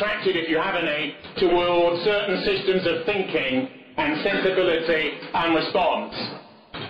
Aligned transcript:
attracted, 0.00 0.34
if 0.34 0.48
you 0.48 0.56
have 0.56 0.80
any, 0.80 1.12
eh, 1.12 1.40
towards 1.40 2.00
certain 2.04 2.40
systems 2.40 2.88
of 2.88 3.04
thinking 3.04 3.68
and 4.00 4.16
sensibility 4.24 5.12
and 5.34 5.54
response. 5.54 6.16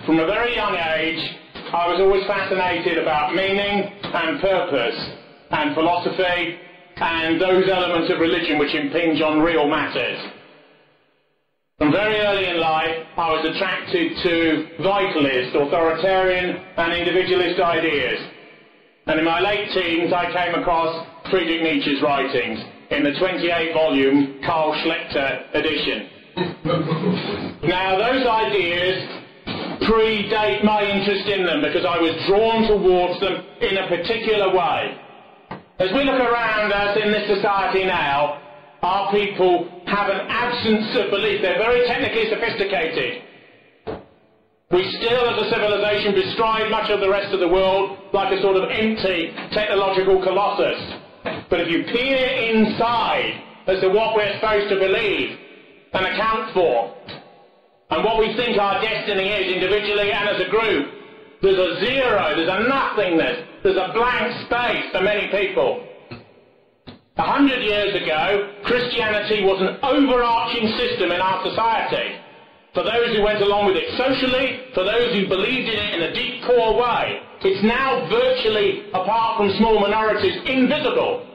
From 0.05 0.19
a 0.19 0.25
very 0.25 0.55
young 0.55 0.79
age, 0.79 1.19
I 1.75 1.91
was 1.91 1.99
always 1.99 2.23
fascinated 2.23 2.97
about 2.97 3.35
meaning 3.35 3.91
and 3.99 4.39
purpose 4.39 4.95
and 5.51 5.75
philosophy 5.75 6.55
and 6.95 7.35
those 7.41 7.67
elements 7.67 8.09
of 8.13 8.19
religion 8.21 8.57
which 8.57 8.73
impinge 8.73 9.19
on 9.19 9.41
real 9.41 9.67
matters. 9.67 10.19
From 11.79 11.91
very 11.91 12.15
early 12.15 12.47
in 12.47 12.61
life, 12.61 12.95
I 13.17 13.27
was 13.27 13.43
attracted 13.43 14.15
to 14.23 14.33
vitalist, 14.79 15.51
authoritarian 15.51 16.55
and 16.77 16.93
individualist 16.93 17.59
ideas. 17.59 18.19
And 19.07 19.19
in 19.19 19.25
my 19.25 19.41
late 19.41 19.67
teens, 19.73 20.13
I 20.13 20.31
came 20.31 20.55
across 20.55 21.05
Friedrich 21.29 21.61
Nietzsche's 21.61 22.01
writings 22.01 22.63
in 22.91 23.03
the 23.03 23.11
28-volume 23.15 24.41
Karl 24.45 24.75
Schlechta 24.83 25.55
edition. 25.55 26.09
now, 27.63 27.95
those 27.97 28.27
ideas 28.27 29.21
predate 29.87 30.63
my 30.63 30.83
interest 30.83 31.27
in 31.27 31.45
them 31.45 31.61
because 31.63 31.85
I 31.87 31.97
was 31.97 32.11
drawn 32.27 32.67
towards 32.67 33.19
them 33.19 33.47
in 33.63 33.77
a 33.79 33.87
particular 33.87 34.53
way. 34.53 34.97
As 35.79 35.89
we 35.95 36.03
look 36.03 36.19
around 36.19 36.71
us 36.71 36.97
in 37.01 37.11
this 37.11 37.25
society 37.31 37.85
now, 37.85 38.43
our 38.83 39.11
people 39.11 39.69
have 39.87 40.09
an 40.09 40.27
absence 40.27 40.91
of 40.99 41.11
belief. 41.11 41.41
They're 41.41 41.63
very 41.63 41.87
technically 41.87 42.29
sophisticated. 42.29 43.23
We 44.71 44.83
still, 44.99 45.23
as 45.31 45.47
a 45.47 45.49
civilization, 45.49 46.15
bestride 46.15 46.71
much 46.71 46.89
of 46.91 46.99
the 46.99 47.09
rest 47.09 47.33
of 47.33 47.39
the 47.39 47.47
world 47.47 47.97
like 48.13 48.31
a 48.31 48.41
sort 48.41 48.55
of 48.55 48.69
empty 48.69 49.31
technological 49.51 50.21
colossus. 50.23 51.00
But 51.23 51.59
if 51.61 51.67
you 51.69 51.83
peer 51.83 52.25
inside 52.55 53.43
as 53.67 53.81
to 53.81 53.89
what 53.89 54.15
we're 54.15 54.33
supposed 54.39 54.69
to 54.69 54.79
believe 54.79 55.37
and 55.93 56.05
account 56.05 56.53
for, 56.53 56.95
and 57.91 58.05
what 58.05 58.19
we 58.19 58.31
think 58.39 58.57
our 58.57 58.79
destiny 58.81 59.27
is 59.27 59.51
individually 59.51 60.11
and 60.11 60.29
as 60.29 60.39
a 60.47 60.49
group. 60.49 60.87
There's 61.41 61.59
a 61.59 61.83
zero, 61.83 62.37
there's 62.37 62.47
a 62.47 62.67
nothingness, 62.69 63.63
there's 63.63 63.75
a 63.75 63.91
blank 63.93 64.31
space 64.47 64.85
for 64.93 65.01
many 65.01 65.27
people. 65.27 65.83
A 67.17 67.23
hundred 67.23 67.61
years 67.61 67.91
ago, 68.01 68.61
Christianity 68.63 69.43
was 69.43 69.59
an 69.59 69.83
overarching 69.83 70.71
system 70.79 71.11
in 71.11 71.19
our 71.19 71.43
society. 71.43 72.20
For 72.73 72.83
those 72.87 73.11
who 73.15 73.23
went 73.23 73.43
along 73.43 73.67
with 73.67 73.75
it 73.75 73.91
socially, 73.99 74.71
for 74.73 74.87
those 74.87 75.11
who 75.11 75.27
believed 75.27 75.67
in 75.67 75.75
it 75.75 75.91
in 75.91 76.01
a 76.07 76.13
deep 76.15 76.47
core 76.47 76.79
way, 76.79 77.19
it's 77.43 77.63
now 77.67 78.07
virtually, 78.07 78.87
apart 78.95 79.37
from 79.37 79.51
small 79.59 79.75
minorities, 79.81 80.39
invisible. 80.47 81.27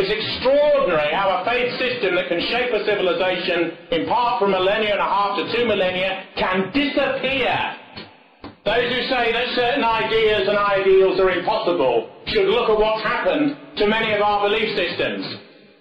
It's 0.00 0.08
extraordinary 0.08 1.12
how 1.12 1.28
a 1.28 1.44
faith 1.44 1.76
system 1.76 2.16
that 2.16 2.32
can 2.32 2.40
shape 2.40 2.72
a 2.72 2.80
civilization 2.88 3.76
in 3.92 4.08
part 4.08 4.40
from 4.40 4.56
a 4.56 4.58
millennia 4.58 4.96
and 4.96 5.04
a 5.04 5.04
half 5.04 5.36
to 5.36 5.44
two 5.52 5.68
millennia 5.68 6.24
can 6.40 6.72
disappear. 6.72 7.52
Those 8.64 8.88
who 8.88 9.00
say 9.12 9.36
that 9.36 9.46
certain 9.52 9.84
ideas 9.84 10.48
and 10.48 10.56
ideals 10.56 11.20
are 11.20 11.36
impossible 11.36 12.08
should 12.32 12.48
look 12.48 12.70
at 12.70 12.78
what's 12.80 13.04
happened 13.04 13.76
to 13.76 13.86
many 13.88 14.16
of 14.16 14.22
our 14.24 14.48
belief 14.48 14.72
systems. 14.72 15.36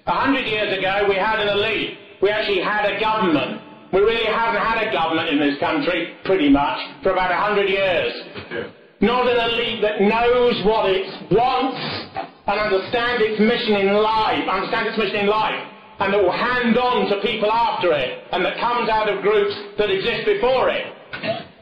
A 0.07 0.11
hundred 0.11 0.47
years 0.47 0.75
ago, 0.75 1.07
we 1.07 1.15
had 1.15 1.39
an 1.39 1.47
elite. 1.47 1.95
We 2.21 2.29
actually 2.29 2.59
had 2.59 2.91
a 2.91 2.99
government. 2.99 3.68
We 3.91 3.99
really 3.99 4.25
haven't 4.25 4.61
had 4.61 4.87
a 4.87 4.93
government 4.93 5.29
in 5.29 5.39
this 5.39 5.59
country, 5.59 6.13
pretty 6.25 6.49
much, 6.49 6.77
for 7.01 7.11
about 7.11 7.33
hundred 7.33 7.69
years. 7.69 8.13
Yeah. 8.51 8.69
Not 9.01 9.27
an 9.31 9.39
elite 9.49 9.81
that 9.81 10.01
knows 10.01 10.59
what 10.65 10.91
it 10.91 11.07
wants 11.31 11.79
and 12.45 12.59
understands 12.59 13.23
its 13.23 13.39
mission 13.39 13.87
in 13.87 13.95
life, 13.95 14.43
understands 14.43 14.91
its 14.91 14.97
mission 14.99 15.23
in 15.23 15.27
life, 15.27 15.55
and 15.99 16.13
that 16.13 16.21
will 16.21 16.35
hand 16.35 16.77
on 16.77 17.07
to 17.07 17.21
people 17.23 17.49
after 17.51 17.93
it, 17.93 18.27
and 18.31 18.43
that 18.43 18.59
comes 18.59 18.89
out 18.89 19.07
of 19.07 19.23
groups 19.23 19.55
that 19.79 19.89
exist 19.89 20.27
before 20.27 20.69
it. 20.69 20.83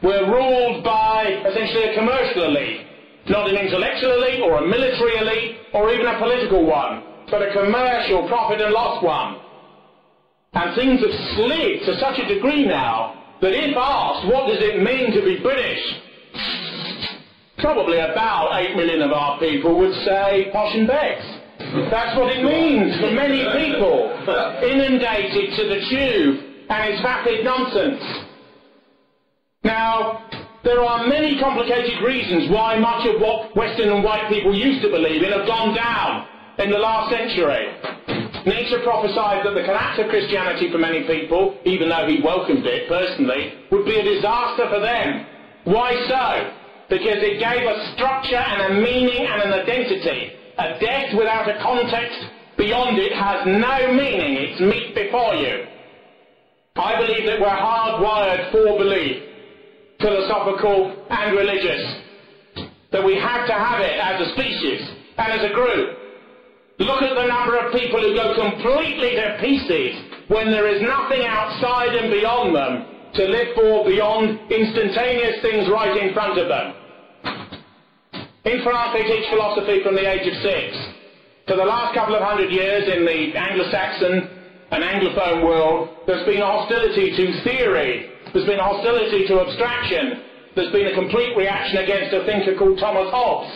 We're 0.02 0.26
ruled 0.26 0.82
by 0.84 1.46
essentially 1.46 1.90
a 1.90 1.94
commercial 1.94 2.44
elite, 2.50 2.86
not 3.30 3.48
an 3.48 3.56
intellectual 3.56 4.18
elite 4.18 4.40
or 4.42 4.58
a 4.58 4.66
military 4.66 5.16
elite 5.16 5.56
or 5.72 5.92
even 5.94 6.06
a 6.06 6.18
political 6.18 6.66
one, 6.66 7.02
but 7.30 7.42
a 7.42 7.52
commercial 7.52 8.26
profit 8.26 8.60
and 8.60 8.72
loss 8.74 9.02
one. 9.02 9.36
And 10.58 10.74
things 10.74 10.98
have 10.98 11.16
slid 11.38 11.86
to 11.86 11.94
such 12.02 12.18
a 12.18 12.26
degree 12.26 12.66
now 12.66 13.14
that 13.40 13.54
if 13.54 13.76
asked 13.78 14.26
what 14.26 14.50
does 14.50 14.58
it 14.58 14.82
mean 14.82 15.14
to 15.14 15.22
be 15.22 15.38
British, 15.38 15.78
probably 17.58 17.98
about 18.02 18.50
8 18.58 18.74
million 18.74 19.02
of 19.02 19.12
our 19.12 19.38
people 19.38 19.78
would 19.78 19.94
say 20.02 20.50
posh 20.50 20.74
and 20.74 20.88
becks. 20.88 21.22
That's 21.94 22.18
what 22.18 22.34
it 22.34 22.42
means 22.42 22.98
for 22.98 23.14
many 23.14 23.46
people, 23.54 24.10
inundated 24.66 25.54
to 25.54 25.62
the 25.70 25.78
tube, 25.86 26.66
and 26.70 26.90
it's 26.90 27.02
vapid 27.02 27.44
nonsense. 27.44 28.02
Now, 29.62 30.26
there 30.64 30.82
are 30.82 31.06
many 31.06 31.38
complicated 31.38 32.02
reasons 32.02 32.50
why 32.50 32.78
much 32.78 33.06
of 33.06 33.20
what 33.20 33.54
Western 33.54 33.90
and 33.90 34.02
white 34.02 34.28
people 34.28 34.54
used 34.54 34.82
to 34.82 34.90
believe 34.90 35.22
in 35.22 35.30
have 35.30 35.46
gone 35.46 35.76
down 35.76 36.26
in 36.58 36.70
the 36.70 36.78
last 36.78 37.14
century. 37.14 38.17
Nietzsche 38.48 38.80
prophesied 38.82 39.44
that 39.44 39.52
the 39.52 39.64
collapse 39.64 40.00
of 40.00 40.08
Christianity 40.08 40.72
for 40.72 40.78
many 40.78 41.06
people, 41.06 41.60
even 41.64 41.88
though 41.88 42.08
he 42.08 42.22
welcomed 42.24 42.64
it 42.64 42.88
personally, 42.88 43.68
would 43.70 43.84
be 43.84 43.96
a 44.00 44.02
disaster 44.02 44.66
for 44.72 44.80
them. 44.80 45.26
Why 45.64 45.92
so? 46.08 46.58
because 46.88 47.20
it 47.20 47.36
gave 47.36 47.68
a 47.68 47.76
structure 47.94 48.40
and 48.40 48.72
a 48.72 48.80
meaning 48.80 49.26
and 49.28 49.42
an 49.42 49.52
identity. 49.52 50.32
A 50.58 50.80
death 50.80 51.14
without 51.16 51.48
a 51.48 51.60
context 51.62 52.18
beyond 52.56 52.98
it 52.98 53.12
has 53.12 53.46
no 53.46 53.92
meaning. 53.92 54.40
It's 54.40 54.60
meat 54.60 54.94
before 54.96 55.34
you. 55.36 55.68
I 56.76 56.96
believe 56.96 57.26
that 57.26 57.40
we're 57.40 57.48
hardwired 57.48 58.50
for 58.50 58.78
belief, 58.78 59.22
philosophical 60.00 61.06
and 61.10 61.36
religious. 61.36 61.84
That 62.90 63.04
we 63.04 63.20
have 63.20 63.46
to 63.46 63.52
have 63.52 63.80
it 63.80 64.00
as 64.00 64.26
a 64.26 64.32
species 64.32 64.80
and 65.18 65.32
as 65.32 65.50
a 65.50 65.52
group. 65.52 66.07
Look 66.78 67.02
at 67.02 67.14
the 67.14 67.26
number 67.26 67.58
of 67.58 67.74
people 67.74 67.98
who 67.98 68.14
go 68.14 68.38
completely 68.38 69.18
to 69.18 69.38
pieces 69.42 69.98
when 70.30 70.50
there 70.50 70.70
is 70.70 70.80
nothing 70.82 71.26
outside 71.26 71.90
and 71.94 72.10
beyond 72.10 72.54
them 72.54 72.72
to 73.14 73.22
live 73.26 73.50
for 73.56 73.84
beyond 73.84 74.38
instantaneous 74.46 75.42
things 75.42 75.66
right 75.68 75.96
in 75.98 76.14
front 76.14 76.38
of 76.38 76.46
them. 76.46 76.66
In 78.46 78.62
France, 78.62 78.94
they 78.94 79.02
teach 79.02 79.26
philosophy 79.28 79.82
from 79.82 79.98
the 79.98 80.06
age 80.06 80.22
of 80.22 80.36
six. 80.38 80.70
For 81.48 81.56
the 81.56 81.66
last 81.66 81.94
couple 81.98 82.14
of 82.14 82.22
hundred 82.22 82.52
years 82.52 82.86
in 82.86 83.04
the 83.04 83.34
Anglo-Saxon 83.34 84.14
and 84.70 84.80
Anglophone 84.84 85.42
world, 85.42 86.06
there's 86.06 86.24
been 86.26 86.40
a 86.40 86.46
hostility 86.46 87.10
to 87.10 87.24
theory. 87.42 88.10
There's 88.32 88.46
been 88.46 88.60
a 88.60 88.68
hostility 88.68 89.26
to 89.26 89.40
abstraction. 89.40 90.22
There's 90.54 90.70
been 90.70 90.86
a 90.86 90.94
complete 90.94 91.34
reaction 91.36 91.82
against 91.82 92.14
a 92.14 92.24
thinker 92.24 92.54
called 92.54 92.78
Thomas 92.78 93.10
Hobbes, 93.10 93.50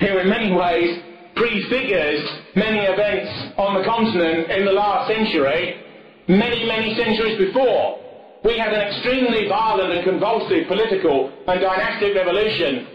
who 0.00 0.18
in 0.18 0.28
many 0.28 0.52
ways 0.52 1.00
prefigures 1.36 2.24
many 2.56 2.80
events 2.80 3.54
on 3.60 3.76
the 3.76 3.84
continent 3.84 4.50
in 4.50 4.64
the 4.64 4.72
last 4.72 5.12
century, 5.12 5.84
many, 6.28 6.64
many 6.64 6.96
centuries 6.96 7.38
before. 7.38 8.00
We 8.44 8.58
had 8.58 8.72
an 8.72 8.80
extremely 8.88 9.48
violent 9.48 9.92
and 9.92 10.02
convulsive 10.04 10.66
political 10.66 11.30
and 11.46 11.60
dynastic 11.60 12.16
revolution 12.16 12.88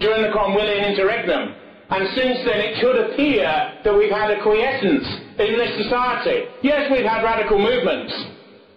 during 0.00 0.22
the 0.22 0.34
Cromwellian 0.34 0.90
interregnum. 0.90 1.54
And 1.90 2.04
since 2.14 2.44
then 2.44 2.58
it 2.60 2.80
could 2.82 2.98
appear 2.98 3.46
that 3.84 3.94
we've 3.94 4.12
had 4.12 4.30
a 4.30 4.42
quiescence 4.42 5.06
in 5.38 5.56
this 5.56 5.72
society. 5.86 6.50
Yes, 6.62 6.90
we've 6.92 7.06
had 7.06 7.22
radical 7.22 7.58
movements, 7.58 8.12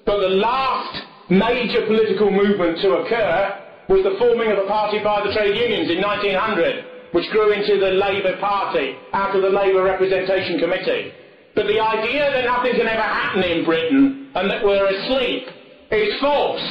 but 0.06 0.21
the 0.21 0.36
last 0.39 1.04
major 1.30 1.86
political 1.88 2.31
movement 2.31 2.80
to 2.83 3.04
occur 3.04 3.62
was 3.89 4.04
the 4.04 4.15
forming 4.19 4.51
of 4.51 4.59
a 4.59 4.68
party 4.68 5.04
by 5.04 5.25
the 5.25 5.33
trade 5.33 5.56
unions 5.56 5.92
in 5.92 6.00
1900, 6.00 6.91
which 7.12 7.30
grew 7.31 7.52
into 7.52 7.80
the 7.80 7.92
Labour 7.92 8.38
Party 8.40 8.96
out 9.13 9.36
of 9.36 9.42
the 9.42 9.50
Labour 9.50 9.84
Representation 9.84 10.60
Committee. 10.60 11.12
But 11.56 11.68
the 11.68 11.80
idea 11.80 12.31
that 12.31 12.46
nothing 12.46 12.74
can 12.74 12.88
ever 12.88 13.02
happen 13.02 13.44
in 13.44 13.66
Britain 13.66 14.31
and 14.36 14.50
that 14.50 14.63
we're 14.63 14.88
asleep 14.88 15.44
is 15.92 16.19
false. 16.22 16.63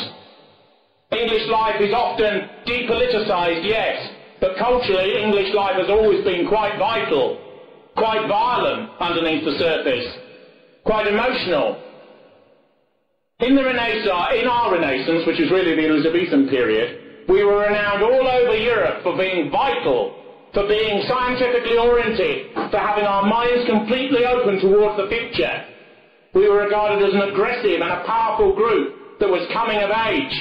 English 1.12 1.46
life 1.48 1.80
is 1.80 1.92
often 1.92 2.48
depoliticised, 2.64 3.66
yes, 3.66 4.08
but 4.40 4.56
culturally 4.56 5.20
English 5.20 5.52
life 5.54 5.76
has 5.76 5.90
always 5.90 6.24
been 6.24 6.48
quite 6.48 6.78
vital, 6.78 7.36
quite 7.96 8.26
violent 8.28 8.90
underneath 9.00 9.44
the 9.44 9.58
surface, 9.58 10.06
quite 10.84 11.06
emotional. 11.06 11.82
In 13.40 13.54
the 13.54 13.64
Renaissance, 13.64 14.06
in 14.40 14.46
our 14.46 14.72
Renaissance, 14.72 15.26
which 15.26 15.40
is 15.40 15.50
really 15.50 15.74
the 15.74 15.86
Elizabethan 15.88 16.48
period, 16.48 17.26
we 17.28 17.44
were 17.44 17.60
renowned 17.60 18.02
all 18.02 18.26
over 18.26 18.56
Europe 18.56 19.02
for 19.02 19.16
being 19.16 19.50
vital, 19.50 20.19
for 20.52 20.66
being 20.66 21.02
scientifically 21.06 21.78
oriented, 21.78 22.54
for 22.70 22.78
having 22.78 23.04
our 23.04 23.22
minds 23.26 23.68
completely 23.70 24.26
open 24.26 24.58
towards 24.58 24.96
the 24.98 25.08
future. 25.08 25.66
We 26.34 26.48
were 26.48 26.62
regarded 26.62 27.06
as 27.06 27.14
an 27.14 27.30
aggressive 27.30 27.80
and 27.80 27.90
a 27.90 28.04
powerful 28.06 28.54
group 28.54 29.18
that 29.20 29.28
was 29.28 29.46
coming 29.52 29.78
of 29.78 29.90
age. 29.90 30.34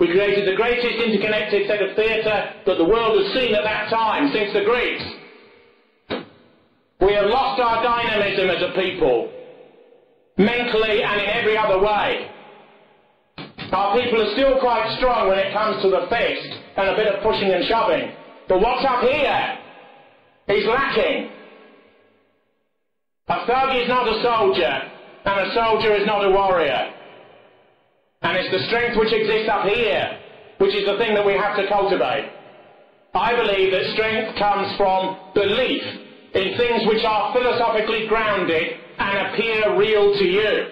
We 0.00 0.10
created 0.12 0.48
the 0.48 0.56
greatest 0.56 1.00
interconnected 1.00 1.68
set 1.68 1.80
of 1.80 1.96
theatre 1.96 2.52
that 2.66 2.76
the 2.76 2.84
world 2.84 3.16
has 3.16 3.32
seen 3.32 3.54
at 3.54 3.64
that 3.64 3.88
time, 3.88 4.32
since 4.32 4.52
the 4.52 4.64
Greeks. 4.64 5.04
We 7.00 7.12
have 7.14 7.26
lost 7.30 7.60
our 7.60 7.82
dynamism 7.82 8.50
as 8.50 8.62
a 8.62 8.72
people, 8.80 9.30
mentally 10.36 11.02
and 11.02 11.20
in 11.20 11.28
every 11.28 11.56
other 11.56 11.78
way. 11.78 12.30
Our 13.72 14.00
people 14.00 14.22
are 14.22 14.32
still 14.34 14.60
quite 14.60 14.96
strong 14.98 15.28
when 15.28 15.38
it 15.38 15.52
comes 15.52 15.82
to 15.82 15.90
the 15.90 16.06
fist 16.08 16.48
and 16.76 16.88
a 16.88 16.96
bit 16.96 17.08
of 17.08 17.22
pushing 17.22 17.50
and 17.50 17.64
shoving. 17.66 18.23
But 18.48 18.60
what's 18.60 18.84
up 18.84 19.02
here 19.02 19.58
is 20.48 20.66
lacking. 20.66 21.30
A 23.28 23.46
thug 23.46 23.76
is 23.76 23.88
not 23.88 24.06
a 24.06 24.22
soldier, 24.22 24.74
and 25.24 25.48
a 25.48 25.54
soldier 25.54 25.96
is 25.96 26.06
not 26.06 26.24
a 26.24 26.30
warrior. 26.30 26.92
And 28.22 28.36
it's 28.36 28.52
the 28.52 28.66
strength 28.68 28.98
which 28.98 29.12
exists 29.12 29.48
up 29.50 29.64
here, 29.64 30.20
which 30.58 30.74
is 30.74 30.84
the 30.84 30.98
thing 30.98 31.14
that 31.14 31.24
we 31.24 31.32
have 31.32 31.56
to 31.56 31.66
cultivate. 31.68 32.28
I 33.14 33.34
believe 33.36 33.72
that 33.72 33.94
strength 33.94 34.38
comes 34.38 34.76
from 34.76 35.32
belief 35.34 35.82
in 36.34 36.58
things 36.58 36.82
which 36.86 37.04
are 37.04 37.32
philosophically 37.32 38.06
grounded 38.08 38.74
and 38.98 39.28
appear 39.28 39.78
real 39.78 40.12
to 40.18 40.24
you. 40.24 40.66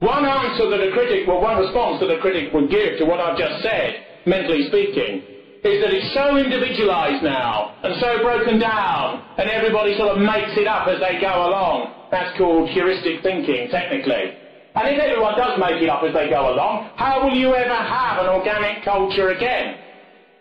One 0.00 0.24
answer 0.24 0.70
that 0.70 0.80
a 0.80 0.92
critic, 0.92 1.26
well, 1.28 1.42
one 1.42 1.58
response 1.58 2.00
that 2.00 2.10
a 2.10 2.20
critic 2.20 2.52
would 2.54 2.70
give 2.70 2.98
to 2.98 3.04
what 3.04 3.20
I've 3.20 3.38
just 3.38 3.62
said, 3.62 4.26
mentally 4.26 4.66
speaking, 4.68 5.37
is 5.64 5.82
that 5.82 5.90
it's 5.90 6.14
so 6.14 6.36
individualised 6.38 7.22
now 7.22 7.74
and 7.82 7.98
so 8.00 8.22
broken 8.22 8.58
down, 8.58 9.24
and 9.38 9.50
everybody 9.50 9.96
sort 9.98 10.14
of 10.14 10.22
makes 10.22 10.54
it 10.54 10.66
up 10.66 10.86
as 10.86 11.00
they 11.00 11.18
go 11.20 11.50
along. 11.50 12.10
That's 12.10 12.36
called 12.38 12.70
heuristic 12.70 13.22
thinking, 13.22 13.68
technically. 13.70 14.38
And 14.78 14.86
if 14.94 14.98
everyone 15.02 15.34
does 15.34 15.58
make 15.58 15.82
it 15.82 15.90
up 15.90 16.04
as 16.04 16.14
they 16.14 16.30
go 16.30 16.54
along, 16.54 16.94
how 16.94 17.26
will 17.26 17.34
you 17.34 17.54
ever 17.54 17.74
have 17.74 18.22
an 18.22 18.30
organic 18.30 18.84
culture 18.84 19.30
again? 19.30 19.78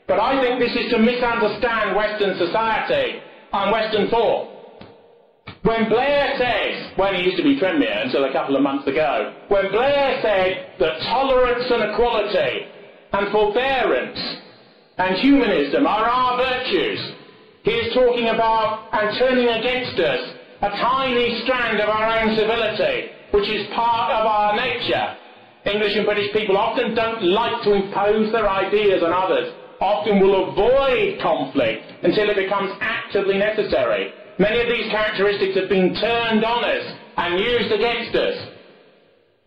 But 0.08 0.20
I 0.20 0.40
think 0.40 0.60
this 0.60 0.72
is 0.78 0.92
to 0.94 1.00
misunderstand 1.00 1.96
Western 1.96 2.38
society 2.38 3.20
and 3.52 3.72
Western 3.72 4.10
thought. 4.10 4.54
When 5.64 5.90
Blair 5.90 6.38
says, 6.38 6.94
when 6.96 7.16
he 7.16 7.24
used 7.24 7.38
to 7.38 7.44
be 7.44 7.60
Premier 7.60 7.92
until 8.06 8.24
a 8.26 8.32
couple 8.32 8.56
of 8.56 8.62
months 8.62 8.88
ago, 8.88 9.34
when 9.50 9.72
Blair 9.72 10.22
said 10.22 10.78
that 10.80 11.02
tolerance 11.10 11.66
and 11.68 11.92
equality 11.92 12.70
and 13.12 13.32
forbearance 13.32 14.22
and 14.98 15.16
humanism 15.18 15.86
are 15.86 16.06
our 16.06 16.38
virtues, 16.38 17.00
he 17.64 17.72
is 17.72 17.94
talking 17.94 18.30
about 18.30 18.90
and 18.94 19.18
turning 19.20 19.48
against 19.48 20.00
us 20.00 20.22
a 20.62 20.70
tiny 20.70 21.42
strand 21.44 21.80
of 21.80 21.90
our 21.90 22.18
own 22.18 22.36
civility, 22.36 23.14
which 23.32 23.48
is 23.50 23.68
part 23.76 24.10
of 24.12 24.26
our 24.26 24.56
nature. 24.56 25.18
English 25.66 25.94
and 25.96 26.06
British 26.06 26.34
people 26.34 26.58
often 26.58 26.96
don't 26.96 27.22
like 27.22 27.62
to 27.64 27.74
impose 27.74 28.32
their 28.32 28.50
ideas 28.50 29.04
on 29.04 29.14
others, 29.14 29.54
often 29.80 30.20
will 30.20 30.50
avoid 30.50 31.20
conflict 31.22 31.86
until 32.02 32.30
it 32.30 32.36
becomes 32.36 32.72
actively 32.82 33.38
necessary. 33.38 34.10
Many 34.40 34.62
of 34.62 34.68
these 34.68 34.90
characteristics 34.90 35.58
have 35.60 35.70
been 35.70 35.94
turned 35.94 36.46
on 36.46 36.64
us 36.64 36.86
and 37.18 37.40
used 37.40 37.72
against 37.72 38.16
us. 38.16 38.38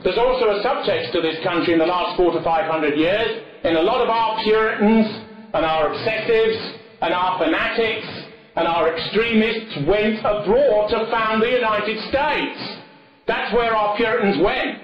There's 0.05 0.19
also 0.19 0.47
a 0.47 0.63
subtext 0.63 1.13
to 1.13 1.21
this 1.21 1.43
country 1.43 1.73
in 1.73 1.79
the 1.79 1.87
last 1.87 2.17
four 2.17 2.33
to 2.33 2.43
five 2.45 2.71
hundred 2.71 2.99
years, 2.99 3.43
in 3.65 3.77
a 3.77 3.83
lot 3.83 4.03
of 4.03 4.09
our 4.09 4.43
Puritans 4.45 5.30
and 5.53 5.65
our 5.65 5.91
obsessives 5.91 6.79
and 7.03 7.15
our 7.15 7.39
fanatics 7.39 8.09
and 8.57 8.67
our 8.67 8.95
extremists 8.95 9.87
went 9.87 10.19
abroad 10.21 10.91
to 10.91 11.11
found 11.11 11.43
the 11.43 11.51
United 11.51 11.99
States. 12.09 12.59
That's 13.27 13.55
where 13.55 13.75
our 13.75 13.97
Puritans 13.97 14.43
went. 14.43 14.79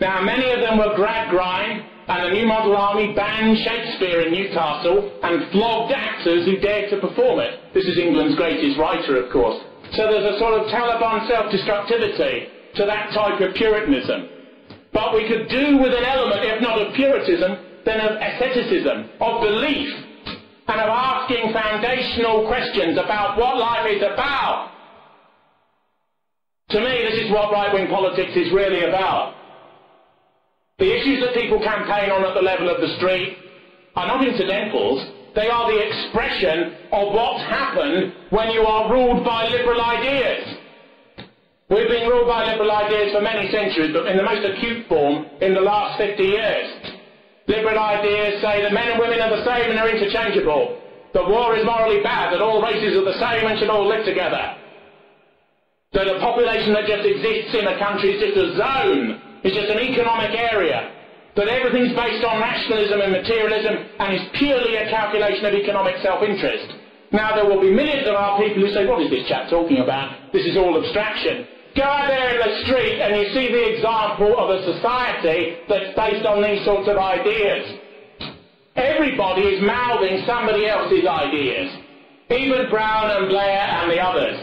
Now, 0.00 0.22
many 0.22 0.50
of 0.50 0.60
them 0.60 0.78
were 0.78 0.96
Gradgrind, 0.96 1.84
and 2.08 2.26
the 2.26 2.34
New 2.34 2.46
Model 2.46 2.76
Army 2.76 3.14
banned 3.14 3.58
Shakespeare 3.58 4.22
in 4.26 4.32
Newcastle 4.32 5.20
and 5.22 5.50
flogged 5.52 5.92
actors 5.92 6.46
who 6.46 6.58
dared 6.58 6.90
to 6.90 6.98
perform 6.98 7.38
it. 7.38 7.70
This 7.74 7.84
is 7.84 7.98
England's 7.98 8.34
greatest 8.34 8.78
writer, 8.78 9.22
of 9.22 9.30
course. 9.30 9.62
So 9.92 10.10
there's 10.10 10.34
a 10.34 10.38
sort 10.38 10.58
of 10.58 10.66
Taliban 10.74 11.28
self-destructivity 11.28 12.74
to 12.76 12.86
that 12.86 13.12
type 13.14 13.40
of 13.40 13.54
Puritanism. 13.54 14.26
But 14.92 15.14
we 15.14 15.28
could 15.28 15.46
do 15.48 15.78
with 15.78 15.94
an 15.94 16.02
element, 16.02 16.42
if 16.42 16.62
not 16.62 16.80
of 16.82 16.94
Puritanism, 16.94 17.69
then 17.84 18.00
of 18.00 18.16
asceticism, 18.20 19.10
of 19.20 19.40
belief, 19.40 19.88
and 20.68 20.80
of 20.80 20.88
asking 20.88 21.52
foundational 21.52 22.46
questions 22.46 22.98
about 22.98 23.38
what 23.38 23.58
life 23.58 23.86
is 23.90 24.02
about. 24.02 24.70
To 26.70 26.78
me, 26.78 27.02
this 27.10 27.26
is 27.26 27.30
what 27.32 27.50
right-wing 27.50 27.88
politics 27.88 28.30
is 28.36 28.52
really 28.52 28.84
about. 28.84 29.34
The 30.78 30.86
issues 30.86 31.20
that 31.20 31.34
people 31.34 31.58
campaign 31.58 32.10
on 32.10 32.24
at 32.24 32.34
the 32.34 32.40
level 32.40 32.70
of 32.70 32.80
the 32.80 32.94
street 32.96 33.36
are 33.96 34.06
not 34.06 34.24
incidentals, 34.24 35.04
they 35.34 35.48
are 35.48 35.70
the 35.70 35.78
expression 35.78 36.88
of 36.92 37.12
what's 37.12 37.42
happened 37.50 38.14
when 38.30 38.50
you 38.50 38.62
are 38.62 38.90
ruled 38.90 39.24
by 39.24 39.46
liberal 39.46 39.80
ideas. 39.80 40.56
We've 41.70 41.88
been 41.88 42.08
ruled 42.08 42.26
by 42.26 42.50
liberal 42.50 42.70
ideas 42.72 43.12
for 43.14 43.20
many 43.20 43.50
centuries, 43.50 43.92
but 43.92 44.06
in 44.06 44.16
the 44.16 44.24
most 44.24 44.42
acute 44.42 44.88
form 44.88 45.26
in 45.40 45.54
the 45.54 45.60
last 45.60 45.98
50 45.98 46.22
years. 46.22 46.79
Liberal 47.50 47.82
ideas 47.82 48.38
say 48.38 48.62
that 48.62 48.70
men 48.70 48.94
and 48.94 48.98
women 49.02 49.18
are 49.18 49.34
the 49.34 49.42
same 49.42 49.74
and 49.74 49.78
are 49.82 49.90
interchangeable, 49.90 50.78
that 51.12 51.26
war 51.26 51.58
is 51.58 51.66
morally 51.66 51.98
bad, 52.02 52.30
that 52.32 52.40
all 52.40 52.62
races 52.62 52.94
are 52.94 53.02
the 53.02 53.18
same 53.18 53.42
and 53.42 53.58
should 53.58 53.70
all 53.70 53.90
live 53.90 54.06
together, 54.06 54.54
that 55.92 56.06
a 56.06 56.22
population 56.22 56.70
that 56.78 56.86
just 56.86 57.02
exists 57.02 57.50
in 57.58 57.66
a 57.66 57.76
country 57.82 58.14
is 58.14 58.22
just 58.22 58.38
a 58.38 58.48
zone 58.54 59.18
is 59.42 59.50
just 59.50 59.66
an 59.66 59.82
economic 59.82 60.30
area. 60.38 60.94
That 61.34 61.48
everything's 61.48 61.94
based 61.96 62.22
on 62.22 62.38
nationalism 62.38 63.00
and 63.00 63.12
materialism 63.12 63.74
and 63.98 64.14
is 64.14 64.24
purely 64.38 64.76
a 64.76 64.90
calculation 64.90 65.46
of 65.46 65.54
economic 65.54 65.96
self-interest. 66.02 66.74
Now 67.10 67.34
there 67.34 67.46
will 67.46 67.60
be 67.60 67.72
millions 67.72 68.06
of 68.06 68.14
our 68.14 68.38
people 68.38 68.62
who 68.62 68.70
say, 68.70 68.86
what 68.86 69.02
is 69.02 69.10
this 69.10 69.26
chap 69.26 69.50
talking 69.50 69.78
about? 69.78 70.30
This 70.32 70.46
is 70.46 70.56
all 70.56 70.78
abstraction. 70.78 71.46
Go 71.76 71.84
out 71.84 72.08
there 72.08 72.34
in 72.34 72.40
the 72.42 72.66
street 72.66 72.98
and 72.98 73.14
you 73.14 73.26
see 73.32 73.46
the 73.52 73.64
example 73.76 74.34
of 74.36 74.50
a 74.50 74.58
society 74.74 75.62
that's 75.68 75.94
based 75.94 76.26
on 76.26 76.42
these 76.42 76.64
sorts 76.64 76.88
of 76.88 76.98
ideas. 76.98 77.78
Everybody 78.74 79.42
is 79.42 79.62
mouthing 79.62 80.24
somebody 80.26 80.66
else's 80.66 81.06
ideas. 81.06 81.70
Even 82.30 82.70
Brown 82.70 83.10
and 83.10 83.28
Blair 83.28 83.60
and 83.62 83.90
the 83.90 84.00
others. 84.00 84.38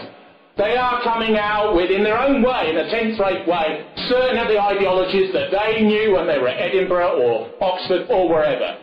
They 0.58 0.76
are 0.76 1.04
coming 1.04 1.38
out 1.38 1.76
with, 1.76 1.92
in 1.92 2.04
their 2.04 2.18
own 2.18 2.42
way, 2.42 2.70
in 2.72 2.78
a 2.78 2.90
tenth-rate 2.90 3.48
way, 3.48 3.86
certain 4.10 4.40
of 4.40 4.48
the 4.48 4.60
ideologies 4.60 5.32
that 5.34 5.52
they 5.52 5.84
knew 5.84 6.16
when 6.16 6.28
they 6.28 6.40
were 6.40 6.48
at 6.48 6.60
Edinburgh 6.60 7.22
or 7.22 7.52
Oxford 7.62 8.08
or 8.10 8.28
wherever. 8.28 8.80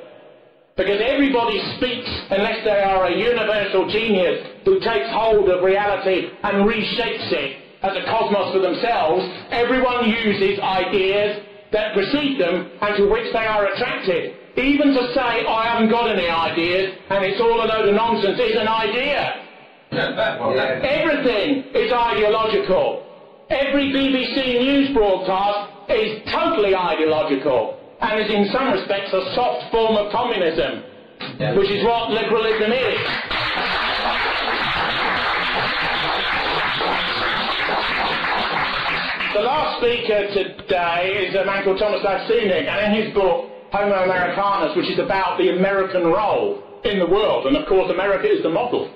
Because 0.76 1.00
everybody 1.02 1.58
speaks 1.76 2.10
unless 2.30 2.64
they 2.64 2.82
are 2.82 3.06
a 3.06 3.16
universal 3.16 3.90
genius 3.90 4.46
who 4.64 4.78
takes 4.80 5.10
hold 5.10 5.48
of 5.48 5.64
reality 5.64 6.30
and 6.42 6.68
reshapes 6.68 7.32
it 7.32 7.63
as 7.84 7.92
a 7.96 8.04
cosmos 8.08 8.52
for 8.56 8.60
themselves. 8.64 9.22
Everyone 9.52 10.08
uses 10.08 10.58
ideas 10.58 11.44
that 11.72 11.92
precede 11.92 12.40
them 12.40 12.70
and 12.80 12.96
to 12.96 13.04
which 13.12 13.28
they 13.32 13.44
are 13.44 13.66
attracted. 13.66 14.34
Even 14.56 14.94
to 14.94 15.02
say, 15.12 15.44
I 15.44 15.68
haven't 15.68 15.90
got 15.90 16.08
any 16.08 16.28
ideas 16.28 16.96
and 17.10 17.24
it's 17.24 17.40
all 17.40 17.60
a 17.60 17.66
load 17.66 17.88
of 17.88 17.94
nonsense 17.94 18.40
is 18.40 18.56
an 18.56 18.68
idea. 18.68 19.44
Everything 20.82 21.64
is 21.74 21.92
ideological. 21.92 23.02
Every 23.50 23.92
BBC 23.92 24.58
news 24.60 24.94
broadcast 24.94 25.90
is 25.90 26.22
totally 26.32 26.74
ideological 26.74 27.76
and 28.00 28.20
is 28.20 28.30
in 28.30 28.48
some 28.52 28.72
respects 28.72 29.12
a 29.12 29.34
soft 29.34 29.70
form 29.70 29.96
of 29.96 30.10
communism, 30.10 30.82
which 31.58 31.70
is 31.70 31.84
what 31.84 32.10
liberalism 32.10 32.72
is. 32.72 32.98
The 39.34 39.42
last 39.42 39.82
speaker 39.82 40.30
today 40.30 41.26
is 41.26 41.34
a 41.34 41.44
man 41.44 41.64
called 41.64 41.82
Tomislav 41.82 42.30
Sunic, 42.30 42.70
and 42.70 42.78
in 42.86 43.02
his 43.02 43.14
book, 43.14 43.50
Homo 43.74 44.06
Americanus, 44.06 44.76
which 44.76 44.86
is 44.86 45.00
about 45.02 45.38
the 45.38 45.50
American 45.50 46.06
role 46.06 46.62
in 46.84 47.00
the 47.00 47.06
world, 47.10 47.46
and 47.46 47.56
of 47.56 47.66
course 47.66 47.90
America 47.90 48.30
is 48.30 48.44
the 48.44 48.48
model 48.48 48.86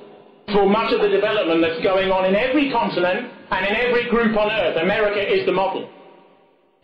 for 0.55 0.71
much 0.71 0.95
of 0.95 1.03
the 1.03 1.09
development 1.09 1.61
that's 1.61 1.83
going 1.83 2.15
on 2.15 2.25
in 2.25 2.39
every 2.39 2.71
continent 2.71 3.27
and 3.51 3.67
in 3.67 3.75
every 3.83 4.09
group 4.09 4.37
on 4.39 4.47
earth. 4.51 4.79
America 4.79 5.21
is 5.21 5.45
the 5.45 5.53
model. 5.53 5.91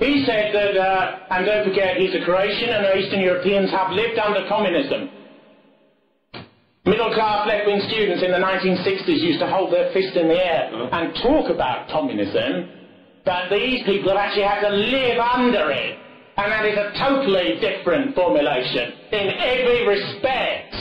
He 0.02 0.24
said 0.26 0.52
that, 0.52 0.74
uh, 0.76 1.18
and 1.30 1.46
don't 1.46 1.64
forget, 1.68 1.96
he's 1.96 2.14
a 2.14 2.24
Croatian 2.26 2.74
and 2.74 2.82
Eastern 2.98 3.20
Europeans 3.20 3.70
have 3.70 3.92
lived 3.92 4.18
under 4.18 4.48
communism. 4.48 5.10
Middle-class 6.84 7.46
left-wing 7.46 7.80
students 7.88 8.22
in 8.22 8.32
the 8.34 8.42
1960s 8.42 9.22
used 9.22 9.38
to 9.38 9.46
hold 9.46 9.72
their 9.72 9.92
fist 9.94 10.16
in 10.16 10.28
the 10.28 10.36
air 10.36 10.68
and 10.74 11.14
talk 11.22 11.48
about 11.48 11.88
communism, 11.88 12.83
but 13.24 13.48
these 13.50 13.82
people 13.84 14.10
have 14.10 14.18
actually 14.18 14.44
had 14.44 14.60
to 14.60 14.70
live 14.70 15.18
under 15.18 15.70
it. 15.70 15.98
And 16.36 16.50
that 16.50 16.66
is 16.66 16.76
a 16.76 16.90
totally 16.98 17.60
different 17.60 18.14
formulation 18.14 18.92
in 19.12 19.26
every 19.38 19.86
respect. 19.86 20.74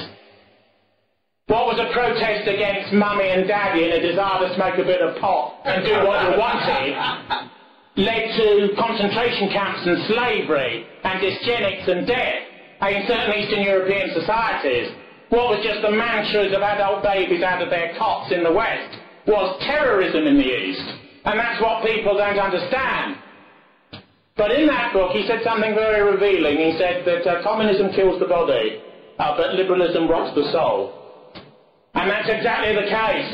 What 1.48 1.68
was 1.68 1.78
a 1.78 1.94
protest 1.94 2.48
against 2.48 2.94
mummy 2.94 3.30
and 3.30 3.48
daddy 3.48 3.86
and 3.86 3.94
a 3.94 4.02
desire 4.02 4.48
to 4.48 4.56
smoke 4.56 4.80
a 4.80 4.84
bit 4.84 5.02
of 5.02 5.22
pot 5.22 5.62
and 5.66 5.86
do 5.86 5.94
what 6.08 6.26
you 6.26 6.40
wanted 6.40 7.52
led 7.96 8.26
to 8.34 8.74
concentration 8.74 9.50
camps 9.54 9.86
and 9.86 10.08
slavery 10.10 10.86
and 11.04 11.22
dysgenics 11.22 11.86
and 11.86 12.08
death 12.08 12.42
in 12.90 13.06
certain 13.08 13.38
Eastern 13.38 13.62
European 13.62 14.10
societies. 14.18 14.90
What 15.30 15.50
was 15.50 15.66
just 15.66 15.82
the 15.82 15.92
mantras 15.92 16.54
of 16.54 16.62
adult 16.62 17.04
babies 17.04 17.44
out 17.44 17.62
of 17.62 17.70
their 17.70 17.94
cots 17.98 18.32
in 18.32 18.44
the 18.44 18.52
West 18.52 18.98
was 19.28 19.62
terrorism 19.62 20.26
in 20.26 20.38
the 20.38 20.50
East. 20.50 21.03
And 21.26 21.40
that's 21.40 21.62
what 21.62 21.86
people 21.86 22.18
don't 22.18 22.40
understand. 22.40 23.18
But 24.36 24.52
in 24.52 24.68
that 24.68 24.94
book, 24.94 25.12
he 25.12 25.26
said 25.28 25.40
something 25.44 25.74
very 25.76 26.02
revealing. 26.02 26.58
He 26.58 26.78
said 26.78 27.06
that 27.06 27.28
uh, 27.28 27.44
communism 27.44 27.92
kills 27.94 28.20
the 28.20 28.26
body, 28.26 28.82
uh, 29.20 29.38
but 29.38 29.54
liberalism 29.54 30.10
rots 30.10 30.36
the 30.36 30.52
soul. 30.52 30.92
And 31.94 32.10
that's 32.10 32.28
exactly 32.28 32.74
the 32.74 32.90
case. 32.90 33.30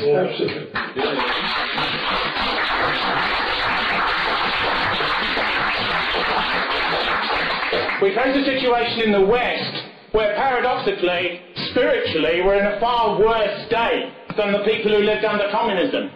We 8.02 8.14
face 8.14 8.36
a 8.36 8.44
situation 8.44 9.00
in 9.02 9.12
the 9.12 9.26
West 9.26 9.84
where 10.12 10.34
paradoxically, 10.36 11.40
spiritually, 11.70 12.42
we're 12.44 12.58
in 12.58 12.66
a 12.66 12.80
far 12.80 13.18
worse 13.18 13.66
state 13.66 14.12
than 14.36 14.52
the 14.52 14.64
people 14.64 14.92
who 14.92 15.02
lived 15.02 15.24
under 15.24 15.48
communism. 15.50 16.10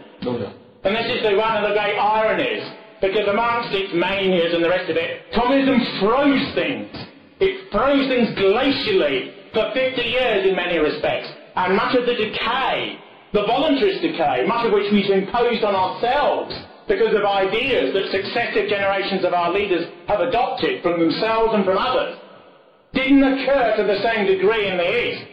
And 0.84 0.92
this 0.92 1.08
is 1.16 1.24
the, 1.24 1.32
one 1.40 1.56
of 1.56 1.64
the 1.64 1.72
great 1.72 1.96
ironies, 1.96 2.60
because 3.00 3.24
amongst 3.24 3.72
its 3.72 3.92
manias 3.96 4.52
and 4.52 4.60
the 4.60 4.68
rest 4.68 4.92
of 4.92 5.00
it, 5.00 5.32
communism 5.32 5.80
froze 6.04 6.44
things. 6.52 6.92
It 7.40 7.72
froze 7.72 8.04
things 8.12 8.36
glacially 8.36 9.52
for 9.56 9.72
50 9.72 9.80
years 9.80 10.44
in 10.44 10.52
many 10.52 10.76
respects. 10.76 11.32
And 11.56 11.72
much 11.72 11.96
of 11.96 12.04
the 12.04 12.12
decay, 12.12 13.00
the 13.32 13.48
voluntarist 13.48 14.04
decay, 14.04 14.44
much 14.44 14.68
of 14.68 14.76
which 14.76 14.92
we've 14.92 15.08
imposed 15.08 15.64
on 15.64 15.72
ourselves 15.72 16.52
because 16.86 17.16
of 17.16 17.24
ideas 17.24 17.96
that 17.96 18.12
successive 18.12 18.68
generations 18.68 19.24
of 19.24 19.32
our 19.32 19.52
leaders 19.56 19.88
have 20.06 20.20
adopted 20.20 20.82
from 20.82 21.00
themselves 21.00 21.56
and 21.56 21.64
from 21.64 21.78
others, 21.80 22.20
didn't 22.92 23.24
occur 23.24 23.74
to 23.80 23.84
the 23.88 24.04
same 24.04 24.28
degree 24.28 24.68
in 24.68 24.76
the 24.76 24.84
East. 24.84 25.24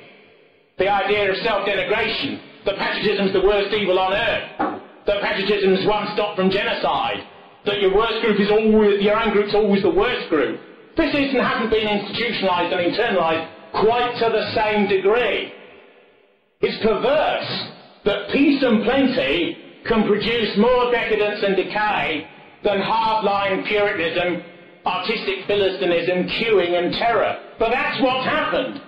The 0.80 0.88
idea 0.88 1.30
of 1.30 1.36
self-denigration, 1.44 2.64
that 2.66 2.80
patriotism 2.80 3.28
is 3.28 3.34
the 3.34 3.44
worst 3.44 3.76
evil 3.76 4.00
on 4.00 4.14
earth, 4.14 4.71
that 5.08 5.24
patriotism 5.24 5.74
is 5.74 5.88
one 5.88 6.08
stop 6.14 6.36
from 6.36 6.50
genocide, 6.50 7.26
that 7.66 7.82
your 7.82 7.96
worst 7.96 8.22
group 8.22 8.40
is 8.40 8.50
always, 8.50 9.02
your 9.02 9.20
own 9.20 9.34
group's 9.34 9.54
always 9.54 9.82
the 9.82 9.90
worst 9.90 10.30
group. 10.30 10.60
This 10.98 11.14
isn't, 11.14 11.40
hasn't 11.40 11.72
been 11.72 11.88
institutionalised 11.88 12.74
and 12.74 12.82
internalised 12.94 13.48
quite 13.72 14.14
to 14.20 14.28
the 14.30 14.46
same 14.54 14.88
degree. 14.88 15.54
It's 16.62 16.78
perverse 16.84 17.52
that 18.06 18.30
peace 18.34 18.62
and 18.62 18.84
plenty 18.84 19.58
can 19.88 20.08
produce 20.08 20.58
more 20.58 20.92
decadence 20.92 21.42
and 21.44 21.56
decay 21.56 22.28
than 22.64 22.82
hardline 22.82 23.66
Puritanism, 23.68 24.44
artistic 24.86 25.46
Philistinism, 25.48 26.30
queuing 26.38 26.78
and 26.78 26.94
terror. 26.94 27.38
But 27.58 27.72
that's 27.72 28.02
what's 28.02 28.26
happened. 28.26 28.82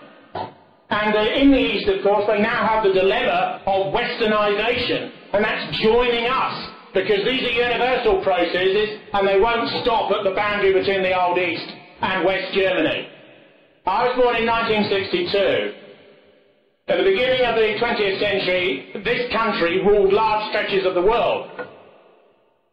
And 0.90 1.16
uh, 1.16 1.42
in 1.42 1.52
the 1.52 1.58
East, 1.58 1.90
of 1.90 2.04
course, 2.04 2.26
they 2.28 2.40
now 2.40 2.68
have 2.68 2.84
the 2.84 2.94
dilemma 2.94 3.64
of 3.66 3.94
westernization, 3.94 5.12
and 5.34 5.44
that's 5.44 5.82
joining 5.82 6.30
us, 6.30 6.70
because 6.94 7.26
these 7.26 7.42
are 7.42 7.58
universal 7.58 8.22
processes, 8.22 9.02
and 9.14 9.28
they 9.28 9.40
won't 9.40 9.68
stop 9.82 10.12
at 10.12 10.24
the 10.24 10.36
boundary 10.36 10.74
between 10.74 11.02
the 11.02 11.14
Old 11.20 11.38
East 11.38 11.66
and 12.02 12.24
West 12.24 12.54
Germany. 12.54 13.10
I 13.86 14.08
was 14.08 14.16
born 14.16 14.38
in 14.38 14.46
1962. 14.46 15.84
At 16.88 16.98
the 16.98 17.04
beginning 17.04 17.44
of 17.50 17.56
the 17.56 17.80
20th 17.82 18.20
century, 18.20 18.92
this 19.04 19.32
country 19.34 19.82
ruled 19.82 20.14
large 20.14 20.50
stretches 20.50 20.86
of 20.86 20.94
the 20.94 21.02
world. 21.02 21.50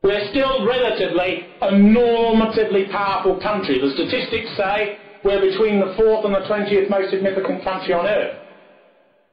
We're 0.03 0.29
still 0.31 0.67
relatively 0.67 1.47
a 1.61 1.73
normatively 1.73 2.91
powerful 2.91 3.41
country. 3.41 3.81
The 3.81 3.95
statistics 3.95 4.57
say 4.57 4.99
we're 5.25 5.41
between 5.41 5.81
the 5.81 5.95
fourth 5.97 6.25
and 6.25 6.35
the 6.35 6.45
20th 6.49 6.91
most 6.91 7.11
significant 7.11 7.65
country 7.65 7.95
on 7.95 8.07
earth. 8.07 8.37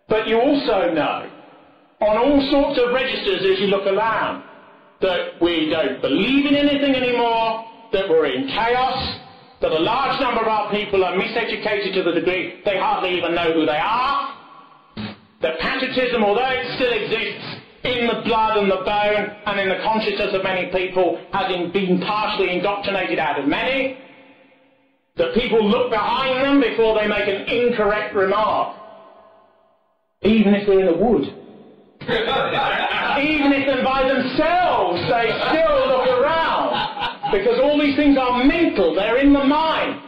But 0.10 0.28
you 0.28 0.40
also 0.40 0.94
know, 0.94 1.30
on 2.00 2.18
all 2.18 2.40
sorts 2.52 2.80
of 2.80 2.94
registers 2.94 3.42
as 3.42 3.60
you 3.60 3.68
look 3.68 3.88
around, 3.88 4.44
that 5.02 5.42
we 5.42 5.70
don't 5.70 6.02
believe 6.02 6.46
in 6.46 6.56
anything 6.56 6.96
anymore, 6.96 7.66
that 7.92 8.10
we're 8.10 8.28
in 8.28 8.48
chaos, 8.48 9.20
that 9.62 9.72
a 9.72 9.80
large 9.80 10.22
number 10.22 10.42
of 10.42 10.48
our 10.48 10.72
people 10.72 11.04
are 11.04 11.14
miseducated 11.18 11.94
to 11.94 12.04
the 12.04 12.12
degree 12.12 12.62
they 12.66 12.78
hardly 12.78 13.18
even 13.18 13.34
know 13.34 13.54
who 13.54 13.66
they 13.66 13.78
are, 13.82 14.34
that 15.42 15.60
patriotism, 15.60 16.24
although 16.24 16.50
it 16.50 16.76
still 16.76 16.94
exists 16.94 17.62
in 17.84 18.08
the 18.08 18.22
blood 18.26 18.58
and 18.58 18.70
the 18.70 18.82
bone 18.86 19.38
and 19.46 19.60
in 19.60 19.70
the 19.70 19.82
consciousness 19.84 20.34
of 20.34 20.44
many 20.44 20.70
people, 20.72 21.20
has 21.32 21.48
been 21.74 22.02
partially 22.02 22.58
indoctrinated 22.58 23.18
out 23.18 23.40
of 23.40 23.48
many, 23.48 23.98
that 25.16 25.34
people 25.34 25.68
look 25.68 25.90
behind 25.90 26.44
them 26.44 26.62
before 26.62 26.94
they 27.00 27.08
make 27.08 27.28
an 27.28 27.48
incorrect 27.48 28.14
remark, 28.14 28.76
even 30.22 30.54
if 30.54 30.68
they're 30.68 30.80
in 30.80 30.86
the 30.86 31.04
wood. 31.04 31.47
Even 32.08 33.52
if 33.52 33.68
they're 33.68 33.84
by 33.84 34.08
themselves, 34.08 35.02
they 35.12 35.28
still 35.52 35.78
look 35.92 36.08
around. 36.08 37.32
Because 37.32 37.60
all 37.60 37.80
these 37.80 37.96
things 37.98 38.18
are 38.18 38.44
mental, 38.44 38.96
they're 38.96 39.18
in 39.18 39.34
the 39.34 39.44
mind. 39.44 40.02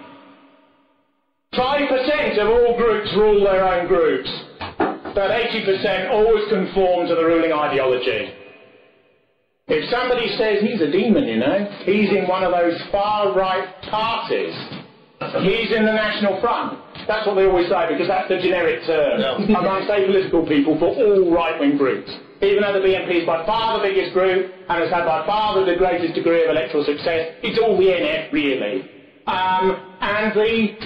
5% 1.53 2.37
of 2.39 2.47
all 2.47 2.77
groups 2.77 3.09
rule 3.17 3.43
their 3.43 3.65
own 3.67 3.87
groups 3.87 4.29
that 5.15 5.31
80% 5.31 6.11
always 6.11 6.47
conform 6.47 7.07
to 7.07 7.15
the 7.15 7.23
ruling 7.25 7.51
ideology. 7.51 8.31
If 9.67 9.89
somebody 9.91 10.29
says 10.37 10.61
he's 10.61 10.81
a 10.81 10.91
demon, 10.91 11.25
you 11.25 11.37
know, 11.37 11.69
he's 11.85 12.09
in 12.09 12.27
one 12.27 12.43
of 12.43 12.51
those 12.51 12.79
far-right 12.91 13.81
parties, 13.89 14.55
he's 15.43 15.71
in 15.75 15.85
the 15.85 15.93
National 15.93 16.39
Front. 16.39 16.79
That's 17.09 17.25
what 17.25 17.41
they 17.41 17.49
always 17.49 17.65
say, 17.65 17.89
because 17.89 18.05
that's 18.05 18.29
the 18.29 18.37
generic 18.37 18.85
term 18.85 19.17
no. 19.17 19.41
amongst 19.57 19.89
apolitical 19.89 20.45
people 20.45 20.77
for 20.77 20.93
all 20.93 21.33
right-wing 21.33 21.75
groups. 21.75 22.05
Even 22.45 22.61
though 22.61 22.77
the 22.77 22.85
BNP 22.85 23.21
is 23.21 23.25
by 23.25 23.43
far 23.49 23.81
the 23.81 23.89
biggest 23.89 24.13
group 24.13 24.53
and 24.69 24.77
has 24.77 24.93
had 24.93 25.09
by 25.09 25.25
far 25.25 25.57
the 25.65 25.73
greatest 25.73 26.13
degree 26.13 26.45
of 26.45 26.53
electoral 26.53 26.85
success, 26.85 27.33
it's 27.41 27.57
all 27.57 27.73
the 27.81 27.89
NF, 27.89 28.31
really. 28.31 28.85
Um, 29.25 29.73
and 29.99 30.37
the 30.37 30.77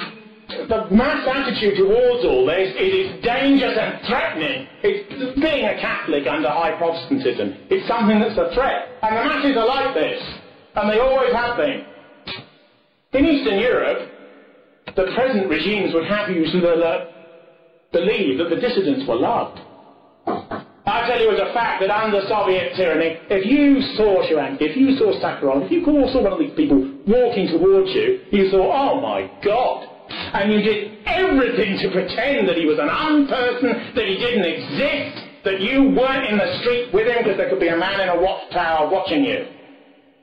the 0.72 0.88
mass 0.96 1.28
attitude 1.28 1.76
towards 1.76 2.24
all 2.24 2.46
this 2.48 2.72
is 2.72 2.92
it's 3.04 3.26
dangerous 3.26 3.76
and 3.76 4.00
threatening. 4.08 4.68
It's 4.80 5.36
being 5.36 5.66
a 5.66 5.76
Catholic 5.82 6.24
under 6.24 6.48
high 6.48 6.78
Protestantism. 6.78 7.68
It's 7.68 7.88
something 7.88 8.20
that's 8.20 8.38
a 8.40 8.54
threat. 8.56 8.96
And 9.04 9.12
the 9.12 9.24
masses 9.28 9.58
are 9.58 9.68
like 9.68 9.92
this. 9.94 10.24
And 10.76 10.88
they 10.88 11.00
always 11.00 11.34
have 11.34 11.58
been. 11.58 11.84
In 13.12 13.26
Eastern 13.26 13.60
Europe, 13.60 14.13
the 14.96 15.12
present 15.16 15.50
regimes 15.50 15.94
would 15.94 16.06
have 16.06 16.30
you 16.30 16.46
believe 17.92 18.38
that 18.38 18.50
the 18.50 18.60
dissidents 18.60 19.08
were 19.08 19.16
loved. 19.16 19.60
I 20.86 21.08
tell 21.08 21.22
you 21.22 21.32
as 21.32 21.40
a 21.40 21.54
fact 21.54 21.80
that 21.82 21.90
under 21.90 22.22
Soviet 22.28 22.76
tyranny, 22.76 23.18
if 23.30 23.46
you 23.46 23.82
saw 23.96 24.20
Sharansky, 24.28 24.62
if 24.62 24.76
you 24.76 24.98
saw 24.98 25.16
Sakharov, 25.22 25.66
if 25.66 25.72
you 25.72 25.84
saw 25.86 26.22
one 26.22 26.34
of 26.34 26.40
these 26.40 26.54
people 26.56 26.78
walking 27.08 27.48
towards 27.48 27.90
you, 27.96 28.20
you 28.32 28.52
thought, 28.52 28.68
oh 28.68 29.02
my 29.02 29.32
God, 29.44 29.88
and 30.10 30.52
you 30.52 30.62
did 30.62 31.00
everything 31.06 31.80
to 31.80 31.92
pretend 31.92 32.50
that 32.50 32.58
he 32.58 32.66
was 32.66 32.78
an 32.80 32.90
unperson, 32.90 33.96
that 33.96 34.06
he 34.06 34.16
didn't 34.20 34.46
exist, 34.46 35.24
that 35.46 35.62
you 35.62 35.96
weren't 35.96 36.28
in 36.28 36.38
the 36.38 36.60
street 36.60 36.94
with 36.94 37.08
him 37.08 37.24
because 37.24 37.38
there 37.38 37.50
could 37.50 37.60
be 37.60 37.70
a 37.70 37.78
man 37.78 38.02
in 38.02 38.10
a 38.10 38.20
watchtower 38.20 38.92
watching 38.92 39.24
you. 39.24 39.48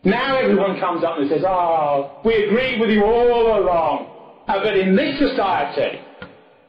Now 0.05 0.39
everyone 0.39 0.79
comes 0.81 1.05
up 1.05 1.19
and 1.19 1.29
says, 1.29 1.43
oh, 1.47 2.21
we 2.25 2.35
agreed 2.45 2.81
with 2.81 2.91
you 2.91 3.05
all 3.05 3.61
along. 3.61 4.20
But 4.59 4.77
in 4.77 4.97
this 4.97 5.19
society, 5.19 6.03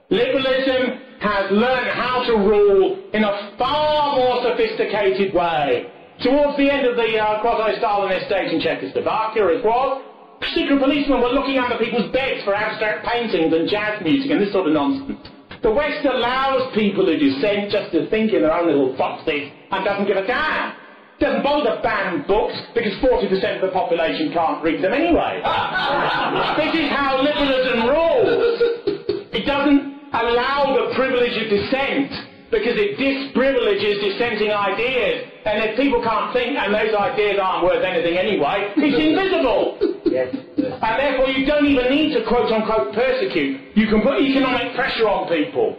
liberalism 0.10 1.02
has 1.22 1.50
learned 1.52 1.90
how 1.98 2.24
to 2.28 2.34
rule 2.34 3.10
in 3.14 3.24
a 3.24 3.56
far 3.58 4.16
more 4.18 4.44
sophisticated 4.46 5.34
way. 5.34 5.90
Towards 6.22 6.58
the 6.58 6.70
end 6.70 6.86
of 6.86 6.96
the 6.96 7.18
uh, 7.18 7.42
quasi-Stalinist 7.42 8.28
stage 8.28 8.54
in 8.54 8.62
Czechoslovakia 8.62 9.58
as 9.58 9.66
well, 9.66 10.06
secret 10.54 10.80
policemen 10.80 11.22
were 11.22 11.34
looking 11.34 11.58
under 11.58 11.78
people's 11.78 12.12
beds 12.12 12.44
for 12.46 12.54
abstract 12.54 13.06
paintings 13.06 13.54
and 13.54 13.70
jazz 13.70 14.02
music 14.04 14.30
and 14.30 14.42
this 14.42 14.54
sort 14.54 14.68
of 14.68 14.74
nonsense. 14.74 15.18
The 15.62 15.72
West 15.72 16.06
allows 16.06 16.74
people 16.74 17.06
who 17.06 17.18
dissent 17.18 17.72
just 17.72 17.92
to 17.94 18.10
think 18.10 18.34
in 18.34 18.42
their 18.42 18.54
own 18.54 18.68
little 18.68 18.98
boxes 18.98 19.50
and 19.72 19.86
doesn't 19.86 20.06
give 20.06 20.18
a 20.18 20.26
damn. 20.26 20.74
Doesn't 21.22 21.46
bother 21.46 21.78
to 21.78 21.82
ban 21.86 22.26
books 22.26 22.58
because 22.74 22.98
40% 22.98 23.30
of 23.30 23.62
the 23.62 23.70
population 23.70 24.34
can't 24.34 24.58
read 24.66 24.82
them 24.82 24.90
anyway. 24.90 25.38
this 26.58 26.74
is 26.74 26.90
how 26.90 27.22
liberalism 27.22 27.86
rules. 27.86 29.30
It 29.30 29.46
doesn't 29.46 30.02
allow 30.18 30.74
the 30.74 30.98
privilege 30.98 31.38
of 31.38 31.46
dissent 31.46 32.10
because 32.50 32.74
it 32.74 32.98
disprivileges 32.98 34.02
dissenting 34.02 34.50
ideas. 34.50 35.30
And 35.46 35.62
if 35.70 35.78
people 35.78 36.02
can't 36.02 36.34
think 36.34 36.58
and 36.58 36.74
those 36.74 36.90
ideas 36.90 37.38
aren't 37.38 37.70
worth 37.70 37.86
anything 37.86 38.18
anyway, 38.18 38.74
it's 38.82 38.98
invisible. 38.98 39.78
Yes. 40.10 40.34
And 40.34 40.94
therefore 40.98 41.30
you 41.30 41.46
don't 41.46 41.70
even 41.70 41.86
need 41.94 42.18
to 42.18 42.26
quote 42.26 42.50
unquote 42.50 42.98
persecute. 42.98 43.78
You 43.78 43.86
can 43.94 44.02
put 44.02 44.18
economic 44.18 44.74
pressure 44.74 45.06
on 45.06 45.30
people. 45.30 45.78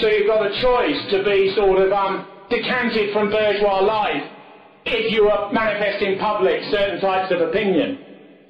So 0.00 0.08
you've 0.08 0.26
got 0.26 0.40
a 0.40 0.56
choice 0.64 1.00
to 1.12 1.20
be 1.20 1.52
sort 1.52 1.84
of 1.84 1.92
um, 1.92 2.24
decanted 2.48 3.12
from 3.12 3.28
bourgeois 3.28 3.84
life 3.84 4.33
if 4.86 5.12
you 5.12 5.28
are 5.28 5.52
manifesting 5.52 6.14
in 6.14 6.18
public 6.18 6.62
certain 6.70 7.00
types 7.00 7.32
of 7.32 7.40
opinion. 7.40 7.98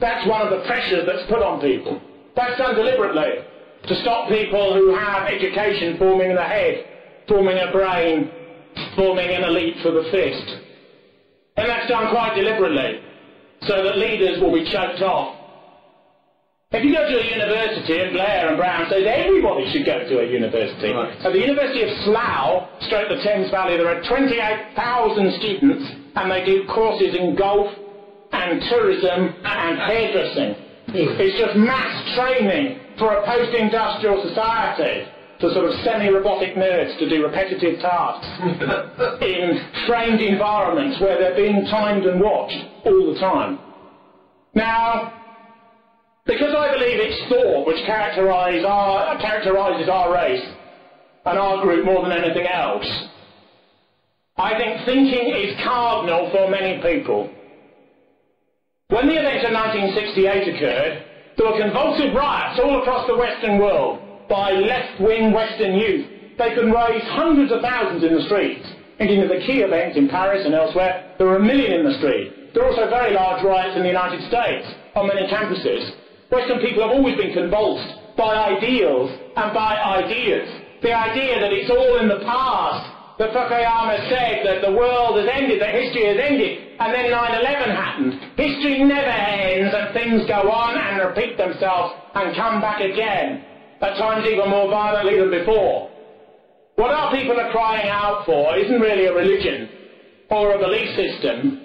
That's 0.00 0.28
one 0.28 0.42
of 0.42 0.50
the 0.50 0.66
pressures 0.66 1.06
that's 1.06 1.30
put 1.30 1.42
on 1.42 1.60
people. 1.60 2.00
That's 2.36 2.58
done 2.58 2.74
deliberately 2.74 3.46
to 3.86 3.94
stop 4.02 4.28
people 4.28 4.74
who 4.74 4.94
have 4.94 5.28
education 5.28 5.96
forming 5.98 6.30
in 6.30 6.36
the 6.36 6.42
head, 6.42 6.84
forming 7.28 7.58
a 7.58 7.70
brain, 7.70 8.30
forming 8.96 9.30
an 9.30 9.44
elite 9.44 9.76
for 9.82 9.92
the 9.92 10.08
fist. 10.10 10.60
And 11.56 11.68
that's 11.68 11.88
done 11.88 12.10
quite 12.10 12.34
deliberately, 12.34 13.00
so 13.62 13.84
that 13.84 13.96
leaders 13.98 14.40
will 14.40 14.52
be 14.52 14.64
choked 14.72 15.02
off. 15.02 15.44
If 16.74 16.82
you 16.82 16.90
go 16.90 17.06
to 17.06 17.16
a 17.22 17.26
university, 17.30 18.02
and 18.02 18.10
Blair 18.10 18.48
and 18.50 18.56
Brown 18.58 18.90
says 18.90 19.06
everybody 19.06 19.70
should 19.70 19.86
go 19.86 20.02
to 20.02 20.14
a 20.18 20.26
university. 20.26 20.90
Right. 20.90 21.14
At 21.22 21.30
the 21.30 21.38
University 21.38 21.86
of 21.86 21.90
Slough, 22.02 22.66
straight 22.90 23.06
the 23.06 23.22
Thames 23.22 23.48
Valley, 23.54 23.78
there 23.78 23.86
are 23.86 24.02
28,000 24.02 24.74
students, 25.38 26.03
and 26.16 26.30
they 26.30 26.44
do 26.44 26.64
courses 26.66 27.14
in 27.14 27.36
golf 27.36 27.66
and 28.32 28.60
tourism 28.70 29.34
and 29.44 29.78
hairdressing. 29.78 30.54
Hmm. 30.86 31.20
It's 31.20 31.38
just 31.38 31.56
mass 31.56 32.14
training 32.16 32.80
for 32.98 33.14
a 33.14 33.26
post-industrial 33.26 34.22
society 34.28 35.10
for 35.40 35.50
sort 35.50 35.66
of 35.66 35.74
semi-robotic 35.82 36.54
nerds 36.54 36.96
to 36.98 37.08
do 37.08 37.26
repetitive 37.26 37.80
tasks 37.80 38.26
in 39.22 39.58
framed 39.86 40.20
environments 40.20 41.00
where 41.00 41.18
they're 41.18 41.36
being 41.36 41.66
timed 41.66 42.04
and 42.06 42.20
watched 42.20 42.58
all 42.86 43.12
the 43.12 43.18
time. 43.18 43.58
Now, 44.54 45.12
because 46.26 46.54
I 46.56 46.72
believe 46.72 46.98
it's 47.02 47.28
thought 47.28 47.66
which 47.66 47.82
our, 47.88 49.18
characterises 49.20 49.88
our 49.88 50.14
race 50.14 50.44
and 51.26 51.38
our 51.38 51.62
group 51.62 51.84
more 51.84 52.02
than 52.02 52.12
anything 52.12 52.46
else, 52.46 52.86
I 54.36 54.58
think 54.58 54.84
thinking 54.84 55.30
is 55.30 55.54
cardinal 55.62 56.30
for 56.32 56.50
many 56.50 56.82
people. 56.82 57.30
When 58.88 59.06
the 59.06 59.14
events 59.14 59.46
of 59.46 59.54
1968 59.54 60.54
occurred, 60.54 61.04
there 61.38 61.46
were 61.46 61.58
convulsive 61.58 62.14
riots 62.14 62.58
all 62.58 62.82
across 62.82 63.06
the 63.06 63.16
Western 63.16 63.58
world 63.58 64.02
by 64.28 64.50
left-wing 64.52 65.32
Western 65.32 65.78
youth. 65.78 66.36
They 66.38 66.54
could 66.54 66.66
raise 66.66 67.02
hundreds 67.14 67.52
of 67.52 67.62
thousands 67.62 68.02
in 68.02 68.14
the 68.14 68.26
streets. 68.26 68.66
Indeed, 68.98 69.22
at 69.22 69.30
the 69.30 69.46
key 69.46 69.62
events 69.62 69.96
in 69.96 70.08
Paris 70.08 70.42
and 70.44 70.54
elsewhere, 70.54 71.14
there 71.18 71.26
were 71.26 71.36
a 71.38 71.42
million 71.42 71.72
in 71.72 71.84
the 71.86 71.98
street. 71.98 72.54
There 72.54 72.62
are 72.62 72.70
also 72.70 72.90
very 72.90 73.14
large 73.14 73.42
riots 73.42 73.76
in 73.76 73.82
the 73.82 73.90
United 73.90 74.22
States 74.30 74.66
on 74.94 75.06
many 75.06 75.26
campuses. 75.26 75.94
Western 76.30 76.58
people 76.58 76.82
have 76.82 76.94
always 76.94 77.16
been 77.16 77.34
convulsed 77.34 78.16
by 78.16 78.34
ideals 78.34 79.10
and 79.36 79.54
by 79.54 79.78
ideas. 79.78 80.46
The 80.82 80.94
idea 80.94 81.38
that 81.38 81.50
it's 81.50 81.70
all 81.70 81.98
in 81.98 82.08
the 82.08 82.22
past, 82.22 82.93
that 83.18 83.30
Fukuyama 83.30 84.10
said 84.10 84.42
that 84.42 84.66
the 84.66 84.72
world 84.74 85.18
has 85.18 85.28
ended, 85.30 85.62
that 85.62 85.74
history 85.74 86.06
has 86.10 86.18
ended, 86.18 86.74
and 86.80 86.90
then 86.90 87.06
9-11 87.14 87.70
happened. 87.70 88.12
History 88.34 88.82
never 88.82 89.06
ends 89.06 89.70
and 89.70 89.94
things 89.94 90.26
go 90.26 90.50
on 90.50 90.74
and 90.74 90.98
repeat 91.08 91.38
themselves 91.38 91.94
and 92.14 92.34
come 92.34 92.60
back 92.60 92.80
again 92.80 93.44
at 93.80 93.96
times 93.98 94.26
even 94.26 94.50
more 94.50 94.68
violently 94.68 95.18
than 95.18 95.30
before. 95.30 95.90
What 96.74 96.90
our 96.90 97.14
people 97.14 97.38
are 97.38 97.52
crying 97.52 97.88
out 97.88 98.26
for 98.26 98.56
isn't 98.58 98.80
really 98.80 99.06
a 99.06 99.14
religion 99.14 99.68
or 100.30 100.56
a 100.56 100.58
belief 100.58 100.90
system. 100.98 101.60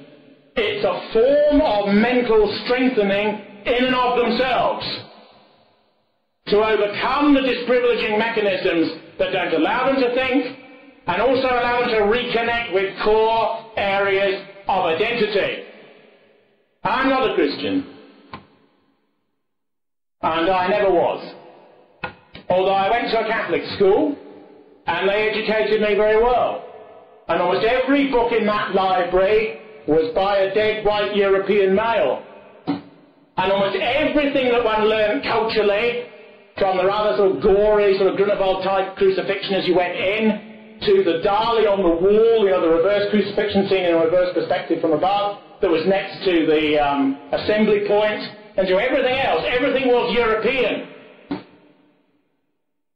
It's 0.56 0.86
a 0.86 0.96
form 1.14 1.62
of 1.62 1.96
mental 1.96 2.46
strengthening 2.66 3.42
in 3.66 3.86
and 3.90 3.96
of 3.96 4.20
themselves 4.22 4.86
to 6.48 6.58
overcome 6.58 7.34
the 7.34 7.42
disprivileging 7.42 8.18
mechanisms 8.20 9.18
that 9.18 9.32
don't 9.32 9.54
allow 9.54 9.88
them 9.88 10.02
to 10.02 10.14
think 10.14 10.59
and 11.10 11.24
also 11.24 11.48
allow 11.48 11.80
them 11.82 11.90
to 11.90 12.02
reconnect 12.06 12.72
with 12.72 12.94
core 13.04 13.66
areas 13.78 14.46
of 14.68 14.86
identity. 14.86 15.64
I'm 16.84 17.10
not 17.10 17.32
a 17.32 17.34
Christian. 17.34 17.84
And 20.22 20.50
I 20.52 20.68
never 20.68 20.92
was. 20.92 21.34
Although 22.48 22.74
I 22.74 22.92
went 22.92 23.10
to 23.10 23.26
a 23.26 23.28
Catholic 23.28 23.64
school, 23.76 24.16
and 24.86 25.10
they 25.10 25.30
educated 25.30 25.82
me 25.82 25.96
very 25.96 26.22
well. 26.22 26.64
And 27.28 27.42
almost 27.42 27.66
every 27.66 28.12
book 28.12 28.32
in 28.32 28.46
that 28.46 28.76
library 28.76 29.62
was 29.88 30.14
by 30.14 30.38
a 30.38 30.54
dead 30.54 30.86
white 30.86 31.16
European 31.16 31.74
male. 31.74 32.22
And 32.68 33.52
almost 33.52 33.78
everything 33.82 34.52
that 34.52 34.64
one 34.64 34.84
learned 34.88 35.24
culturally, 35.24 36.04
from 36.60 36.78
the 36.78 36.86
rather 36.86 37.18
sort 37.18 37.36
of 37.36 37.42
gory, 37.42 37.98
sort 37.98 38.12
of 38.12 38.18
Grunewald 38.18 38.64
type 38.64 38.96
crucifixion 38.96 39.56
as 39.56 39.66
you 39.66 39.76
went 39.76 39.96
in, 39.96 40.49
to 40.82 41.04
the 41.04 41.22
Dali 41.26 41.68
on 41.68 41.84
the 41.84 41.96
wall, 42.02 42.46
you 42.46 42.52
know, 42.52 42.62
the 42.62 42.70
reverse 42.70 43.10
crucifixion 43.10 43.68
scene 43.68 43.86
in 43.86 43.94
a 43.94 44.00
reverse 44.00 44.34
perspective 44.34 44.80
from 44.82 44.94
above, 44.94 45.40
that 45.62 45.70
was 45.70 45.86
next 45.86 46.24
to 46.24 46.46
the 46.46 46.80
um, 46.80 47.20
assembly 47.32 47.82
point, 47.88 48.22
and 48.56 48.68
to 48.68 48.80
everything 48.80 49.20
else. 49.20 49.44
Everything 49.48 49.88
was 49.88 50.14
European. 50.14 50.88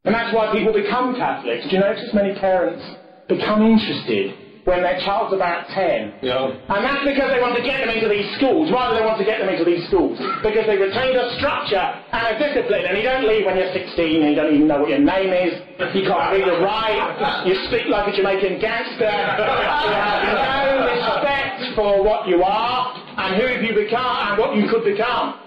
And 0.06 0.14
that's 0.14 0.34
why 0.34 0.52
people 0.52 0.74
become 0.74 1.16
Catholics. 1.16 1.64
Do 1.70 1.76
you 1.76 1.80
notice 1.80 2.14
many 2.14 2.34
parents 2.40 2.84
become 3.28 3.62
interested 3.62 4.36
when 4.64 4.80
their 4.82 4.96
child's 5.04 5.36
about 5.36 5.68
10? 5.76 6.24
Yeah. 6.24 6.48
And 6.48 6.82
that's 6.84 7.04
because 7.04 7.30
they 7.36 7.44
want 7.44 7.56
to 7.60 7.64
get 7.64 7.84
them 7.84 7.92
into 7.92 8.08
these 8.08 8.28
schools. 8.40 8.72
Why 8.72 8.92
do 8.92 9.00
they 9.00 9.06
want 9.06 9.20
to 9.20 9.28
get 9.28 9.44
them 9.44 9.52
into 9.52 9.68
these 9.68 9.84
schools? 9.92 10.16
Because 10.40 10.64
they 10.68 10.80
retain 10.80 11.20
a 11.20 11.36
structure 11.36 11.84
and 11.84 12.24
a 12.32 12.36
discipline. 12.40 12.88
And 12.88 12.96
you 12.96 13.04
don't 13.04 13.28
leave 13.28 13.44
when 13.44 13.60
you're 13.60 13.76
16 13.76 14.24
and 14.24 14.32
you 14.32 14.38
don't 14.40 14.56
even 14.56 14.68
know 14.72 14.80
what 14.80 14.90
your 14.90 15.04
name 15.04 15.36
is. 15.36 15.60
You 15.92 16.08
can't 16.08 16.32
read 16.32 16.48
or 16.48 16.64
write. 16.64 17.44
You 17.44 17.60
speak 17.68 17.92
like 17.92 18.08
a 18.08 18.14
Jamaican 18.16 18.64
gangster. 18.64 19.12
You 19.12 19.92
have 19.92 20.64
no 20.64 20.88
respect 20.88 21.76
for 21.76 22.00
what 22.00 22.32
you 22.32 22.40
are 22.40 22.80
and 22.96 23.36
who 23.36 23.68
you 23.68 23.76
become 23.76 24.16
and 24.32 24.40
what 24.40 24.56
you 24.56 24.72
could 24.72 24.88
become. 24.88 25.44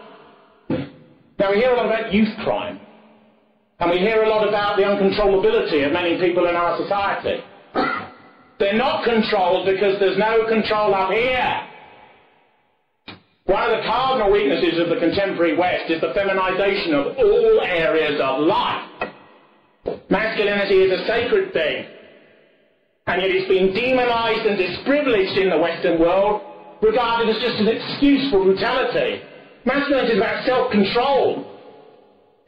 Now 1.40 1.52
we 1.52 1.56
hear 1.56 1.72
a 1.72 1.76
lot 1.76 1.86
about 1.86 2.12
youth 2.12 2.32
crime. 2.44 2.80
And 3.78 3.90
we 3.90 3.98
hear 3.98 4.24
a 4.24 4.28
lot 4.28 4.48
about 4.48 4.76
the 4.76 4.84
uncontrollability 4.84 5.84
of 5.84 5.92
many 5.92 6.16
people 6.18 6.48
in 6.48 6.56
our 6.56 6.78
society. 6.80 7.44
They're 8.58 8.76
not 8.76 9.04
controlled 9.04 9.66
because 9.66 10.00
there's 10.00 10.18
no 10.18 10.46
control 10.48 10.94
up 10.94 11.12
here. 11.12 11.60
One 13.46 13.62
of 13.62 13.78
the 13.78 13.84
cardinal 13.86 14.32
weaknesses 14.32 14.80
of 14.80 14.88
the 14.88 14.96
contemporary 14.96 15.56
West 15.56 15.90
is 15.90 16.00
the 16.00 16.12
feminization 16.14 16.94
of 16.94 17.16
all 17.16 17.60
areas 17.62 18.20
of 18.20 18.40
life. 18.40 19.12
Masculinity 20.10 20.82
is 20.82 21.00
a 21.00 21.06
sacred 21.06 21.52
thing. 21.52 21.86
And 23.06 23.22
yet 23.22 23.30
it's 23.30 23.46
been 23.46 23.70
demonized 23.70 24.46
and 24.50 24.58
disprivileged 24.58 25.38
in 25.38 25.50
the 25.50 25.58
Western 25.58 26.00
world, 26.00 26.42
regarded 26.82 27.30
as 27.30 27.40
just 27.40 27.62
an 27.62 27.68
excuse 27.68 28.30
for 28.32 28.42
brutality. 28.42 29.22
Masculinity 29.64 30.14
is 30.14 30.18
about 30.18 30.44
self-control. 30.44 31.46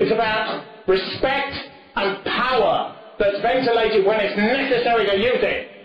It's 0.00 0.10
about 0.10 0.66
respect 0.88 1.54
and 1.94 2.24
power 2.24 2.96
that's 3.20 3.38
ventilated 3.40 4.04
when 4.04 4.18
it's 4.18 4.36
necessary 4.36 5.06
to 5.06 5.16
use 5.16 5.42
it. 5.46 5.77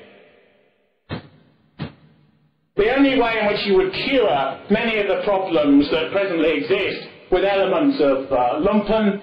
The 2.75 2.89
only 2.95 3.21
way 3.21 3.37
in 3.39 3.47
which 3.47 3.61
you 3.67 3.75
would 3.77 3.93
cure 3.93 4.65
many 4.71 4.97
of 4.97 5.07
the 5.07 5.21
problems 5.23 5.89
that 5.91 6.11
presently 6.11 6.57
exist 6.57 7.05
with 7.31 7.45
elements 7.45 8.01
of 8.01 8.31
uh, 8.33 8.65
lumpen 8.65 9.21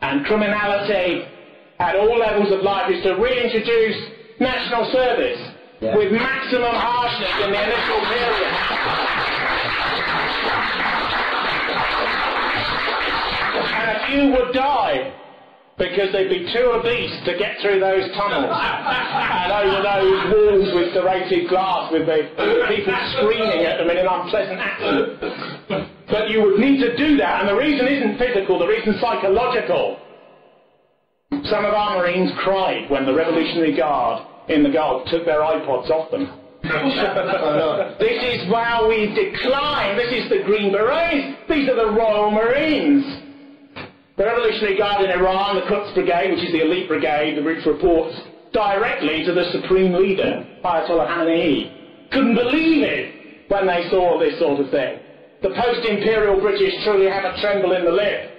and 0.00 0.24
criminality 0.24 1.26
at 1.80 1.96
all 1.96 2.16
levels 2.16 2.52
of 2.52 2.62
life 2.62 2.88
is 2.92 3.02
to 3.02 3.14
reintroduce 3.14 3.98
national 4.38 4.92
service 4.92 5.42
yeah. 5.80 5.96
with 5.96 6.12
maximum 6.12 6.70
harshness 6.70 7.34
in 7.42 7.50
the 7.50 7.62
initial 7.66 8.00
period. 8.14 8.54
and 13.74 13.90
a 13.90 14.06
few 14.06 14.30
would 14.38 14.54
die 14.54 15.23
because 15.76 16.12
they'd 16.12 16.30
be 16.30 16.46
too 16.54 16.70
obese 16.70 17.14
to 17.26 17.34
get 17.36 17.58
through 17.60 17.80
those 17.80 18.06
tunnels 18.14 18.46
and 18.54 19.50
over 19.50 19.82
those 19.82 20.20
walls 20.30 20.68
with 20.74 20.94
serrated 20.94 21.48
glass 21.48 21.90
with 21.90 22.06
the 22.06 22.30
people 22.70 22.94
screaming 23.18 23.66
at 23.66 23.78
them 23.78 23.90
in 23.90 23.98
an 23.98 24.06
unpleasant 24.06 24.60
accent. 24.60 25.90
But 26.08 26.30
you 26.30 26.42
would 26.42 26.60
need 26.60 26.78
to 26.80 26.96
do 26.96 27.16
that, 27.18 27.40
and 27.40 27.48
the 27.48 27.56
reason 27.58 27.88
isn't 27.88 28.18
physical, 28.18 28.58
the 28.58 28.68
reason's 28.68 29.00
psychological. 29.00 29.98
Some 31.50 31.64
of 31.64 31.74
our 31.74 31.98
Marines 31.98 32.30
cried 32.38 32.88
when 32.88 33.04
the 33.06 33.14
Revolutionary 33.14 33.76
Guard 33.76 34.22
in 34.48 34.62
the 34.62 34.70
Gulf 34.70 35.08
took 35.08 35.24
their 35.24 35.40
iPods 35.40 35.90
off 35.90 36.10
them. 36.12 36.30
this 37.98 38.22
is 38.22 38.50
where 38.50 38.86
we 38.88 39.12
decline. 39.12 39.96
This 39.96 40.12
is 40.24 40.30
the 40.30 40.42
Green 40.46 40.72
Berets. 40.72 41.36
These 41.48 41.68
are 41.68 41.76
the 41.76 41.90
Royal 41.90 42.30
Marines. 42.30 43.23
The 44.16 44.24
Revolutionary 44.24 44.78
Guard 44.78 45.04
in 45.04 45.10
Iran, 45.10 45.56
the 45.56 45.66
Quds 45.66 45.92
Brigade, 45.94 46.30
which 46.30 46.44
is 46.44 46.52
the 46.52 46.62
elite 46.62 46.86
brigade, 46.86 47.36
the 47.36 47.42
which 47.42 47.66
reports 47.66 48.14
directly 48.52 49.24
to 49.24 49.32
the 49.32 49.50
supreme 49.50 49.92
leader, 49.92 50.46
Ayatollah 50.64 51.08
Khamenei, 51.08 52.10
couldn't 52.12 52.36
believe 52.36 52.84
it 52.84 53.50
when 53.50 53.66
they 53.66 53.88
saw 53.90 54.18
this 54.20 54.38
sort 54.38 54.60
of 54.60 54.70
thing. 54.70 55.00
The 55.42 55.50
post-imperial 55.50 56.40
British 56.40 56.72
truly 56.84 57.10
have 57.10 57.24
a 57.24 57.40
tremble 57.40 57.72
in 57.72 57.84
the 57.84 57.90
lip. 57.90 58.30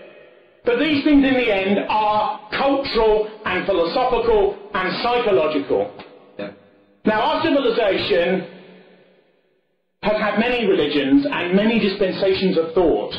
But 0.64 0.80
these 0.80 1.04
things 1.04 1.28
in 1.28 1.34
the 1.34 1.54
end 1.54 1.80
are 1.90 2.40
cultural 2.52 3.30
and 3.46 3.66
philosophical 3.66 4.58
and 4.74 5.04
psychological. 5.04 5.94
Yeah. 6.40 6.52
Now 7.04 7.22
our 7.22 7.44
civilization 7.44 8.48
has 10.02 10.18
had 10.22 10.40
many 10.40 10.66
religions 10.66 11.28
and 11.30 11.56
many 11.56 11.80
dispensations 11.80 12.58
of 12.58 12.74
thought. 12.74 13.14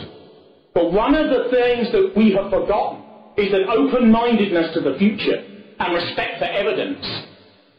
But 0.76 0.92
one 0.92 1.14
of 1.14 1.30
the 1.30 1.48
things 1.48 1.90
that 1.92 2.12
we 2.14 2.36
have 2.36 2.50
forgotten 2.50 3.02
is 3.38 3.50
that 3.50 3.64
open-mindedness 3.64 4.74
to 4.74 4.80
the 4.82 4.98
future 4.98 5.48
and 5.78 5.94
respect 5.94 6.38
for 6.38 6.44
evidence 6.44 7.00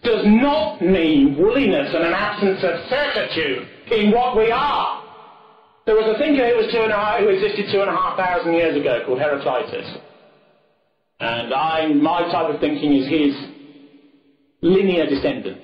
does 0.01 0.25
not 0.25 0.81
mean 0.81 1.38
woolliness 1.38 1.93
and 1.93 2.03
an 2.03 2.13
absence 2.13 2.57
of 2.63 2.73
certitude 2.89 3.69
in 3.91 4.10
what 4.10 4.36
we 4.36 4.49
are. 4.49 5.03
There 5.86 5.93
was 5.93 6.10
a 6.10 6.17
thinker 6.17 6.49
who, 6.49 6.57
was 6.57 6.73
two 6.73 6.81
and 6.81 6.91
a 6.91 6.95
half, 6.95 7.19
who 7.19 7.29
existed 7.29 7.69
two 7.71 7.81
and 7.81 7.89
a 7.89 7.93
half 7.93 8.17
thousand 8.17 8.53
years 8.53 8.75
ago 8.75 9.03
called 9.05 9.19
Heraclitus. 9.19 9.86
And 11.19 11.53
I, 11.53 11.93
my 11.93 12.21
type 12.31 12.51
of 12.51 12.60
thinking 12.60 12.93
is 12.93 13.07
his 13.07 13.51
linear 14.63 15.05
descendant. 15.05 15.62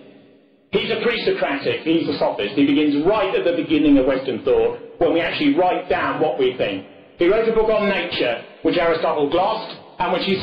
He's 0.70 0.92
a 0.92 1.02
pre-Socratic, 1.02 1.82
he's 1.82 2.08
a 2.10 2.18
sophist. 2.20 2.54
He 2.54 2.68
begins 2.68 3.04
right 3.08 3.34
at 3.34 3.44
the 3.44 3.60
beginning 3.60 3.98
of 3.98 4.06
Western 4.06 4.44
thought 4.44 4.78
when 5.00 5.14
we 5.14 5.20
actually 5.20 5.56
write 5.56 5.90
down 5.90 6.22
what 6.22 6.38
we 6.38 6.56
think. 6.58 6.93
He 7.18 7.28
wrote 7.28 7.48
a 7.48 7.54
book 7.54 7.70
on 7.70 7.90
nature, 7.90 8.44
which 8.64 8.78
Aristotle 8.78 9.30
glossed, 9.30 9.78
and 10.00 10.14
which 10.14 10.24
he 10.26 10.36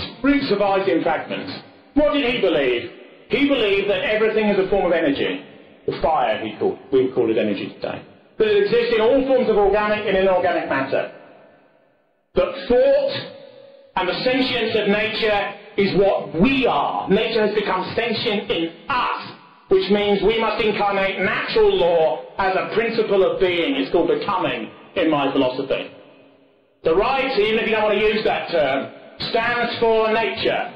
survived 0.48 0.88
in 0.88 1.02
fragments. 1.02 1.52
What 1.94 2.14
did 2.14 2.24
he 2.33 2.40
believe? 2.40 2.90
He 3.28 3.48
believed 3.48 3.90
that 3.90 4.00
everything 4.00 4.46
is 4.48 4.59
a 4.59 4.68
form 4.70 4.87
of 4.87 4.92
energy. 4.92 5.44
The 5.87 6.00
fire, 6.00 6.44
he 6.44 6.56
called, 6.59 6.78
we 6.92 7.04
would 7.04 7.14
call 7.14 7.30
it 7.30 7.38
energy 7.38 7.74
today 7.74 8.02
that 8.40 8.48
it 8.48 8.64
exists 8.64 8.94
in 8.96 9.02
all 9.02 9.20
forms 9.28 9.50
of 9.50 9.56
organic 9.56 10.09
and 10.09 10.16
inorganic 10.16 10.66
matter. 10.66 11.12
That 12.35 12.50
thought 12.68 13.12
and 13.96 14.09
the 14.09 14.16
sentience 14.24 14.72
of 14.80 14.88
nature 14.88 15.40
is 15.76 15.92
what 16.00 16.40
we 16.40 16.66
are. 16.66 17.06
Nature 17.11 17.46
has 17.46 17.54
become 17.54 17.85
sentient 17.94 18.50
in 18.50 18.88
us, 18.88 19.37
which 19.68 19.90
means 19.90 20.22
we 20.24 20.40
must 20.40 20.64
incarnate 20.64 21.20
natural 21.20 21.68
law 21.68 22.24
as 22.38 22.56
a 22.56 22.72
principle 22.72 23.30
of 23.30 23.40
being. 23.40 23.76
It's 23.76 23.92
called 23.92 24.09
becoming 24.09 24.70
in 24.96 25.11
my 25.11 25.30
philosophy. 25.33 25.92
The 26.83 26.95
right, 26.95 27.38
even 27.38 27.59
if 27.59 27.66
you 27.66 27.73
don't 27.73 27.85
want 27.85 27.99
to 27.99 28.05
use 28.05 28.25
that 28.25 28.51
term, 28.51 28.93
stands 29.31 29.79
for 29.81 30.12
nature 30.12 30.73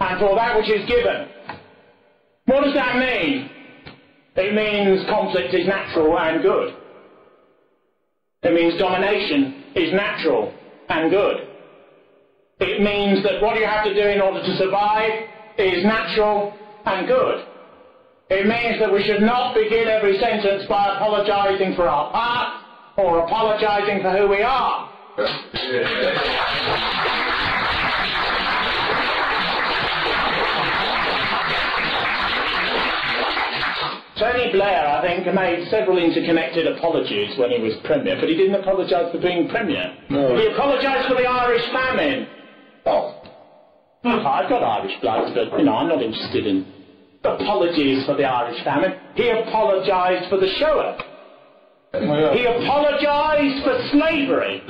and 0.00 0.18
for 0.18 0.34
that 0.34 0.56
which 0.56 0.68
is 0.68 0.88
given. 0.88 1.28
What 2.46 2.64
does 2.64 2.74
that 2.74 2.96
mean? 2.98 3.48
It 4.36 4.54
means 4.54 5.06
conflict 5.08 5.54
is 5.54 5.66
natural 5.66 6.18
and 6.18 6.42
good. 6.42 6.74
It 8.42 8.52
means 8.52 8.78
domination 8.78 9.62
is 9.76 9.92
natural 9.92 10.52
and 10.88 11.10
good. 11.10 11.36
It 12.60 12.82
means 12.82 13.22
that 13.22 13.40
what 13.40 13.56
you 13.56 13.64
have 13.64 13.84
to 13.84 13.94
do 13.94 14.06
in 14.08 14.20
order 14.20 14.40
to 14.40 14.56
survive 14.56 15.10
is 15.58 15.84
natural 15.84 16.52
and 16.84 17.06
good. 17.06 17.46
It 18.30 18.46
means 18.46 18.80
that 18.80 18.92
we 18.92 19.04
should 19.04 19.22
not 19.22 19.54
begin 19.54 19.86
every 19.86 20.18
sentence 20.18 20.64
by 20.68 20.96
apologizing 20.96 21.76
for 21.76 21.88
our 21.88 22.10
past 22.10 22.98
or 22.98 23.24
apologizing 23.24 24.02
for 24.02 24.10
who 24.16 24.28
we 24.28 24.42
are. 24.42 24.90
Tony 25.14 25.26
Blair, 34.50 34.88
I 34.88 35.02
think, 35.02 35.32
made 35.32 35.68
several 35.70 35.98
interconnected 35.98 36.66
apologies 36.66 37.38
when 37.38 37.50
he 37.50 37.60
was 37.60 37.74
Premier, 37.84 38.16
but 38.18 38.28
he 38.28 38.34
didn't 38.36 38.56
apologise 38.56 39.12
for 39.12 39.20
being 39.20 39.48
Premier. 39.50 39.96
No. 40.10 40.36
He 40.36 40.46
apologised 40.48 41.06
for 41.08 41.14
the 41.14 41.28
Irish 41.28 41.70
famine. 41.70 42.26
Oh. 42.86 43.22
Hmm, 44.02 44.26
I've 44.26 44.48
got 44.48 44.64
Irish 44.64 45.00
blood, 45.00 45.32
but, 45.32 45.56
you 45.56 45.64
know, 45.64 45.74
I'm 45.74 45.88
not 45.88 46.02
interested 46.02 46.44
in 46.44 46.66
apologies 47.22 48.04
for 48.04 48.16
the 48.16 48.24
Irish 48.24 48.64
famine. 48.64 48.98
He 49.14 49.30
apologised 49.30 50.28
for 50.28 50.38
the 50.38 50.48
Shoah. 50.58 51.13
He 52.00 52.44
apologised 52.44 53.62
for 53.62 53.76
slavery. 53.92 54.62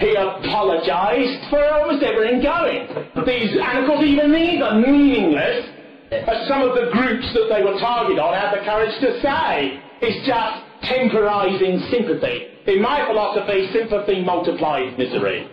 He 0.00 0.12
apologised 0.12 1.50
for 1.50 1.64
almost 1.72 2.02
everything 2.02 2.42
going. 2.42 2.86
These, 3.24 3.56
and 3.56 3.78
of 3.78 3.86
course, 3.86 4.04
even 4.04 4.32
these 4.32 4.60
are 4.60 4.78
meaningless 4.78 5.72
as 6.12 6.48
some 6.48 6.60
of 6.60 6.74
the 6.74 6.90
groups 6.92 7.24
that 7.32 7.48
they 7.48 7.62
were 7.64 7.78
targeted 7.80 8.18
on 8.18 8.34
had 8.34 8.52
the 8.52 8.64
courage 8.64 8.92
to 9.00 9.20
say. 9.22 9.80
It's 10.02 10.26
just 10.26 10.56
temporising 10.84 11.80
sympathy. 11.90 12.52
In 12.66 12.82
my 12.82 13.06
philosophy, 13.06 13.70
sympathy 13.72 14.22
multiplies 14.22 14.96
misery. 14.98 15.48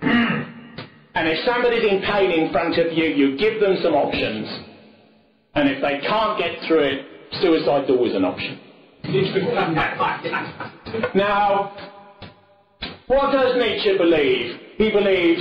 and 0.00 1.28
if 1.28 1.44
somebody's 1.44 1.84
in 1.84 2.00
pain 2.02 2.30
in 2.30 2.50
front 2.52 2.78
of 2.78 2.92
you, 2.96 3.04
you 3.04 3.36
give 3.36 3.60
them 3.60 3.76
some 3.82 3.94
options. 3.94 4.48
And 5.54 5.68
if 5.68 5.82
they 5.82 6.00
can't 6.06 6.38
get 6.38 6.66
through 6.66 6.84
it, 6.84 7.06
suicide's 7.42 7.90
always 7.90 8.14
an 8.14 8.24
option. 8.24 8.67
now, 11.14 11.72
what 13.06 13.32
does 13.32 13.56
Nietzsche 13.56 13.96
believe? 13.96 14.60
He 14.76 14.90
believes 14.90 15.40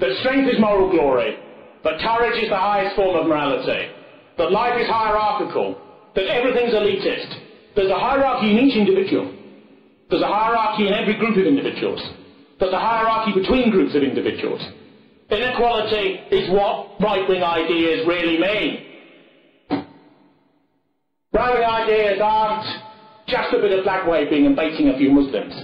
that 0.00 0.16
strength 0.20 0.48
is 0.52 0.60
moral 0.60 0.90
glory, 0.90 1.36
that 1.84 2.00
courage 2.00 2.42
is 2.42 2.48
the 2.48 2.56
highest 2.56 2.96
form 2.96 3.16
of 3.16 3.26
morality 3.26 3.92
that 4.38 4.52
life 4.52 4.80
is 4.80 4.86
hierarchical, 4.86 5.76
that 6.14 6.30
everything's 6.30 6.72
elitist. 6.72 7.34
There's 7.74 7.90
a 7.90 7.98
hierarchy 7.98 8.52
in 8.52 8.58
each 8.58 8.76
individual. 8.76 9.34
There's 10.08 10.22
a 10.22 10.26
hierarchy 10.26 10.86
in 10.86 10.94
every 10.94 11.18
group 11.18 11.36
of 11.36 11.44
individuals. 11.44 12.00
There's 12.58 12.72
a 12.72 12.78
hierarchy 12.78 13.32
between 13.38 13.70
groups 13.70 13.94
of 13.94 14.02
individuals. 14.02 14.62
Inequality 15.30 16.20
is 16.30 16.50
what 16.50 17.00
right-wing 17.00 17.42
ideas 17.42 18.06
really 18.06 18.38
mean. 18.38 18.84
Right-wing 21.32 21.64
ideas 21.64 22.20
aren't 22.22 22.37
just 23.42 23.54
a 23.54 23.60
bit 23.60 23.78
of 23.78 23.84
flag 23.84 24.08
waving 24.08 24.46
and 24.46 24.56
baiting 24.56 24.88
a 24.88 24.98
few 24.98 25.10
Muslims. 25.10 25.54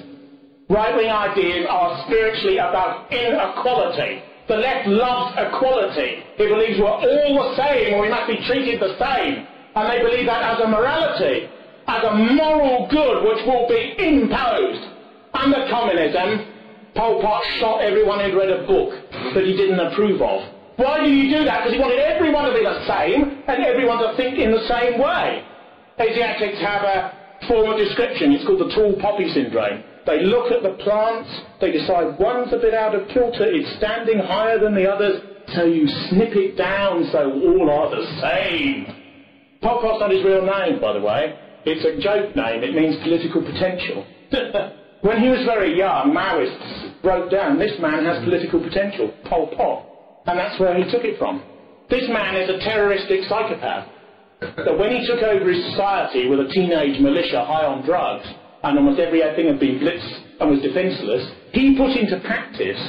Right-wing 0.69 1.11
ideas 1.11 1.67
are 1.69 2.05
spiritually 2.07 2.59
about 2.59 3.13
inequality. 3.13 4.23
The 4.49 4.57
left 4.57 4.89
loves 4.89 5.37
equality. 5.37 6.25
It 6.37 6.49
believes 6.49 6.81
we're 6.81 6.89
all 6.89 7.33
the 7.37 7.57
same 7.57 7.95
and 7.95 8.01
we 8.01 8.09
must 8.09 8.29
be 8.29 8.41
treated 8.47 8.81
the 8.81 8.97
same. 8.97 9.47
And 9.75 9.85
they 9.91 10.01
believe 10.01 10.27
that 10.27 10.57
as 10.57 10.61
a 10.65 10.69
morality, 10.69 11.49
as 11.87 12.03
a 12.05 12.15
moral 12.15 12.89
good 12.89 13.25
which 13.29 13.41
will 13.45 13.69
be 13.69 13.97
imposed. 13.99 14.85
Under 15.35 15.67
communism, 15.69 16.49
Pol 16.95 17.21
Pot 17.21 17.43
shot 17.59 17.83
everyone 17.83 18.21
who'd 18.21 18.39
read 18.39 18.51
a 18.51 18.67
book 18.67 18.95
that 19.35 19.45
he 19.45 19.57
didn't 19.57 19.81
approve 19.81 20.23
of. 20.23 20.41
Why 20.77 21.01
did 21.01 21.13
he 21.13 21.29
do 21.29 21.45
that? 21.45 21.65
Because 21.65 21.75
he 21.75 21.81
wanted 21.81 21.99
everyone 21.99 22.45
to 22.45 22.55
be 22.55 22.65
the 22.65 22.87
same 22.87 23.43
and 23.47 23.65
everyone 23.65 23.99
to 23.99 24.17
think 24.17 24.39
in 24.39 24.51
the 24.51 24.65
same 24.69 25.01
way. 25.01 25.45
Asiatics 25.99 26.61
have 26.61 26.83
a 26.83 27.24
form 27.49 27.70
of 27.70 27.79
description. 27.79 28.33
It's 28.33 28.44
called 28.47 28.61
the 28.61 28.75
tall 28.75 28.94
poppy 29.01 29.29
syndrome. 29.33 29.83
They 30.07 30.23
look 30.23 30.53
at 30.53 30.62
the 30.62 30.77
plants, 30.85 31.31
they 31.61 31.73
decide 31.73 32.18
one's 32.18 32.53
a 32.53 32.59
bit 32.59 32.75
out 32.75 32.94
of 32.94 33.09
kilter, 33.09 33.49
it's 33.49 33.77
standing 33.79 34.18
higher 34.18 34.59
than 34.59 34.75
the 34.75 34.85
others, 34.85 35.23
so 35.57 35.64
you 35.64 35.88
snip 36.11 36.37
it 36.37 36.57
down 36.57 37.09
so 37.11 37.33
all 37.33 37.70
are 37.70 37.88
the 37.88 38.05
same. 38.20 38.85
Pol 39.62 39.81
Pot's 39.81 40.01
not 40.01 40.11
his 40.11 40.23
real 40.23 40.44
name, 40.44 40.81
by 40.81 40.92
the 40.92 41.01
way. 41.01 41.38
It's 41.64 41.85
a 41.85 41.97
joke 42.05 42.37
name, 42.37 42.62
it 42.62 42.75
means 42.75 43.01
political 43.03 43.40
potential. 43.40 44.05
when 45.01 45.23
he 45.23 45.29
was 45.33 45.40
very 45.47 45.73
young, 45.73 46.12
Maoists 46.12 47.03
wrote 47.03 47.31
down, 47.31 47.59
this 47.59 47.73
man 47.81 48.05
has 48.05 48.23
political 48.25 48.61
potential, 48.61 49.11
Pol 49.25 49.49
Pot. 49.57 49.88
And 50.27 50.38
that's 50.38 50.61
where 50.61 50.77
he 50.77 50.90
took 50.90 51.05
it 51.05 51.18
from. 51.18 51.42
This 51.88 52.05
man 52.09 52.37
is 52.37 52.49
a 52.51 52.59
terroristic 52.61 53.25
psychopath. 53.25 53.88
That 54.57 54.79
when 54.79 54.91
he 54.91 55.07
took 55.07 55.23
over 55.23 55.51
his 55.51 55.65
society 55.71 56.29
with 56.29 56.41
a 56.41 56.49
teenage 56.53 57.01
militia 57.01 57.45
high 57.45 57.65
on 57.65 57.85
drugs, 57.85 58.27
and 58.63 58.79
almost 58.79 58.99
everything 58.99 59.47
had 59.47 59.61
been 59.61 59.79
blitzed 59.79 60.41
and 60.41 60.51
was 60.51 60.61
defenceless, 60.61 61.31
he 61.53 61.77
put 61.77 61.91
into 61.91 62.19
practice, 62.21 62.81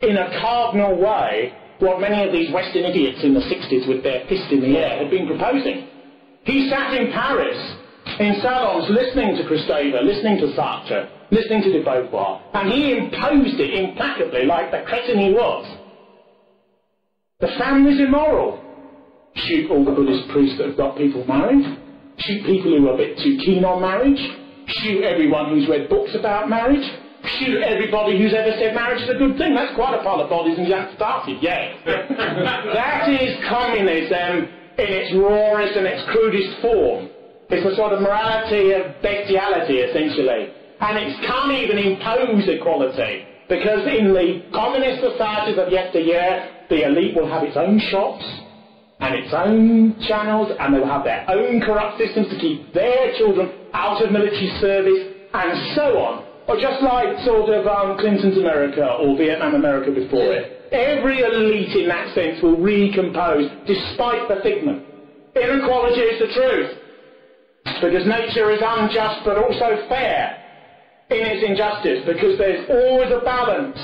in 0.00 0.16
a 0.16 0.40
cardinal 0.40 0.96
way, 0.98 1.52
what 1.78 2.00
many 2.00 2.22
of 2.26 2.32
these 2.32 2.52
Western 2.52 2.84
idiots 2.84 3.22
in 3.24 3.34
the 3.34 3.40
60s 3.40 3.88
with 3.88 4.02
their 4.02 4.26
fist 4.28 4.50
in 4.52 4.60
the 4.60 4.78
air 4.78 5.02
had 5.02 5.10
been 5.10 5.26
proposing. 5.26 5.88
He 6.44 6.70
sat 6.70 6.94
in 6.94 7.12
Paris, 7.12 7.58
in 8.18 8.40
salons, 8.40 8.90
listening 8.90 9.36
to 9.36 9.42
Kristeva, 9.44 10.02
listening 10.02 10.38
to 10.38 10.54
Sartre, 10.54 11.08
listening 11.30 11.62
to 11.62 11.72
de 11.72 11.84
Beauvoir, 11.84 12.42
and 12.54 12.72
he 12.72 12.96
imposed 12.96 13.58
it 13.58 13.74
implacably 13.74 14.46
like 14.46 14.70
the 14.70 14.82
cretin 14.86 15.18
he 15.18 15.32
was. 15.32 15.78
The 17.40 17.48
family's 17.58 18.00
immoral. 18.00 18.62
Shoot 19.34 19.70
all 19.70 19.84
the 19.84 19.92
Buddhist 19.92 20.28
priests 20.30 20.58
that 20.58 20.68
have 20.68 20.76
got 20.76 20.96
people 20.96 21.24
married. 21.26 21.78
Shoot 22.18 22.44
people 22.44 22.76
who 22.76 22.88
are 22.88 22.94
a 22.94 22.96
bit 22.96 23.18
too 23.18 23.38
keen 23.44 23.64
on 23.64 23.80
marriage 23.80 24.20
shoot 24.66 25.02
everyone 25.02 25.50
who's 25.50 25.68
read 25.68 25.88
books 25.88 26.14
about 26.14 26.48
marriage, 26.48 26.84
shoot 27.38 27.62
everybody 27.62 28.18
who's 28.18 28.34
ever 28.34 28.52
said 28.58 28.74
marriage 28.74 29.02
is 29.02 29.10
a 29.10 29.18
good 29.18 29.36
thing. 29.38 29.54
That's 29.54 29.74
quite 29.74 29.94
a 29.98 30.02
pile 30.02 30.20
of 30.20 30.30
bodies 30.30 30.58
and 30.58 30.66
you 30.66 30.74
haven't 30.74 30.96
started 30.96 31.42
yet. 31.42 31.76
that 31.84 33.08
is 33.08 33.38
communism 33.48 34.48
in 34.78 34.88
its 34.88 35.14
rawest 35.14 35.76
and 35.76 35.86
its 35.86 36.02
crudest 36.10 36.60
form. 36.60 37.08
It's 37.50 37.66
a 37.66 37.76
sort 37.76 37.92
of 37.92 38.00
morality 38.00 38.72
of 38.72 38.96
bestiality, 39.02 39.84
essentially. 39.84 40.48
And 40.80 40.98
it 40.98 41.12
can't 41.26 41.52
even 41.52 41.78
impose 41.78 42.48
equality. 42.48 43.28
Because 43.48 43.84
in 43.86 44.14
the 44.16 44.48
communist 44.54 45.04
societies 45.04 45.58
of 45.58 45.70
yesteryear, 45.70 46.66
the 46.70 46.86
elite 46.88 47.14
will 47.14 47.28
have 47.28 47.42
its 47.44 47.56
own 47.56 47.78
shops, 47.92 48.24
and 49.02 49.18
its 49.18 49.34
own 49.34 49.98
channels, 50.06 50.54
and 50.58 50.72
they 50.72 50.78
will 50.78 50.86
have 50.86 51.02
their 51.02 51.26
own 51.28 51.60
corrupt 51.60 51.98
systems 51.98 52.30
to 52.30 52.38
keep 52.38 52.72
their 52.72 53.12
children 53.18 53.50
out 53.74 54.00
of 54.00 54.12
military 54.12 54.48
service, 54.60 55.10
and 55.34 55.74
so 55.74 55.98
on. 55.98 56.24
Or 56.46 56.54
just 56.54 56.82
like 56.82 57.18
sort 57.26 57.50
of 57.50 57.66
um, 57.66 57.98
Clinton's 57.98 58.38
America 58.38 58.86
or 59.02 59.16
Vietnam 59.16 59.54
America 59.54 59.90
before 59.90 60.32
it. 60.32 60.54
Every 60.70 61.20
elite 61.20 61.74
in 61.76 61.88
that 61.88 62.14
sense 62.14 62.42
will 62.42 62.58
recompose 62.62 63.50
despite 63.66 64.28
the 64.28 64.38
figment. 64.42 64.86
Inequality 65.34 66.00
is 66.00 66.18
the 66.18 66.30
truth. 66.34 66.70
Because 67.82 68.06
nature 68.06 68.50
is 68.50 68.60
unjust 68.62 69.22
but 69.24 69.38
also 69.38 69.86
fair 69.88 70.38
in 71.10 71.26
its 71.26 71.42
injustice 71.46 72.06
because 72.06 72.38
there's 72.38 72.68
always 72.70 73.10
a 73.10 73.24
balance. 73.24 73.78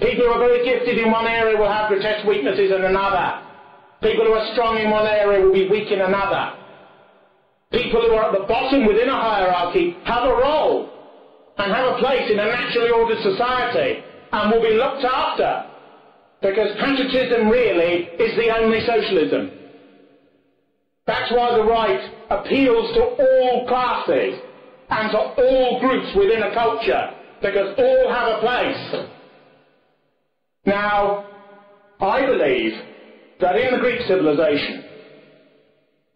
People 0.00 0.24
who 0.24 0.30
are 0.30 0.38
very 0.38 0.64
gifted 0.64 0.98
in 0.98 1.10
one 1.10 1.26
area 1.26 1.56
will 1.56 1.70
have 1.70 1.88
grotesque 1.88 2.26
weaknesses 2.26 2.70
in 2.70 2.84
another. 2.84 3.44
People 4.04 4.26
who 4.26 4.34
are 4.36 4.52
strong 4.52 4.76
in 4.76 4.90
one 4.90 5.06
area 5.06 5.40
will 5.40 5.52
be 5.52 5.66
weak 5.66 5.90
in 5.90 6.02
another. 6.02 6.60
People 7.72 8.02
who 8.02 8.12
are 8.12 8.28
at 8.28 8.38
the 8.38 8.44
bottom 8.44 8.86
within 8.86 9.08
a 9.08 9.16
hierarchy 9.16 9.96
have 10.04 10.28
a 10.28 10.36
role 10.36 10.92
and 11.56 11.72
have 11.72 11.96
a 11.96 11.98
place 11.98 12.28
in 12.30 12.38
a 12.38 12.44
naturally 12.44 12.90
ordered 12.90 13.22
society 13.24 14.04
and 14.30 14.52
will 14.52 14.60
be 14.60 14.76
looked 14.76 15.04
after 15.04 15.64
because 16.42 16.76
patriotism 16.84 17.48
really 17.48 18.12
is 18.20 18.36
the 18.36 18.52
only 18.54 18.84
socialism. 18.84 19.50
That's 21.06 21.32
why 21.32 21.56
the 21.56 21.64
right 21.64 22.04
appeals 22.28 22.92
to 22.96 23.02
all 23.24 23.66
classes 23.66 24.36
and 24.90 25.10
to 25.12 25.18
all 25.18 25.80
groups 25.80 26.14
within 26.14 26.42
a 26.42 26.52
culture 26.52 27.08
because 27.40 27.72
all 27.78 28.12
have 28.12 28.36
a 28.36 28.40
place. 28.40 29.08
Now, 30.66 31.24
I 32.00 32.26
believe 32.26 32.72
that 33.40 33.56
in 33.56 33.74
the 33.74 33.80
Greek 33.80 34.00
civilization, 34.06 34.84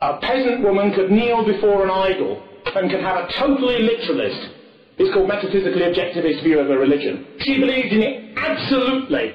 a 0.00 0.18
peasant 0.20 0.62
woman 0.62 0.94
could 0.94 1.10
kneel 1.10 1.44
before 1.44 1.82
an 1.82 1.90
idol 1.90 2.42
and 2.64 2.90
could 2.90 3.00
have 3.00 3.16
a 3.16 3.28
totally 3.38 3.82
literalist, 3.82 4.54
it's 4.98 5.14
called 5.14 5.26
metaphysically 5.26 5.82
objectivist 5.82 6.42
view 6.42 6.58
of 6.58 6.70
a 6.70 6.78
religion. 6.78 7.26
She 7.40 7.58
believed 7.58 7.94
in 7.94 8.02
it 8.02 8.38
absolutely, 8.38 9.34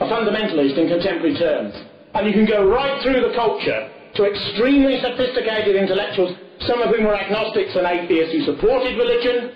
a 0.00 0.04
fundamentalist 0.04 0.76
in 0.76 0.88
contemporary 0.88 1.36
terms. 1.36 1.74
And 2.14 2.26
you 2.26 2.32
can 2.32 2.48
go 2.48 2.68
right 2.68 3.00
through 3.02 3.20
the 3.20 3.32
culture 3.36 3.88
to 4.16 4.24
extremely 4.24 5.00
sophisticated 5.00 5.76
intellectuals, 5.76 6.36
some 6.64 6.80
of 6.80 6.94
whom 6.94 7.04
were 7.04 7.16
agnostics 7.16 7.76
and 7.76 7.84
atheists 7.86 8.32
who 8.32 8.44
supported 8.44 8.96
religion. 8.96 9.52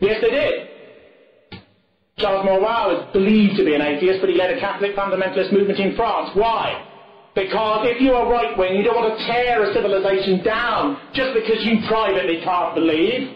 Yes, 0.00 0.20
they 0.20 0.30
did. 0.30 0.54
Charles 2.18 2.44
Maurras 2.44 3.04
was 3.04 3.08
believed 3.12 3.56
to 3.56 3.64
be 3.64 3.74
an 3.74 3.80
atheist, 3.80 4.20
but 4.20 4.28
he 4.28 4.36
led 4.36 4.52
a 4.52 4.60
Catholic 4.60 4.96
fundamentalist 4.96 5.52
movement 5.52 5.78
in 5.78 5.96
France. 5.96 6.30
Why? 6.34 6.89
Because 7.40 7.88
if 7.88 8.02
you 8.02 8.12
are 8.12 8.30
right 8.30 8.52
wing, 8.58 8.76
you 8.76 8.84
don't 8.84 8.96
want 8.96 9.16
to 9.16 9.24
tear 9.24 9.64
a 9.64 9.72
civilization 9.72 10.44
down 10.44 11.00
just 11.14 11.32
because 11.32 11.64
you 11.64 11.80
privately 11.88 12.44
can't 12.44 12.74
believe. 12.74 13.32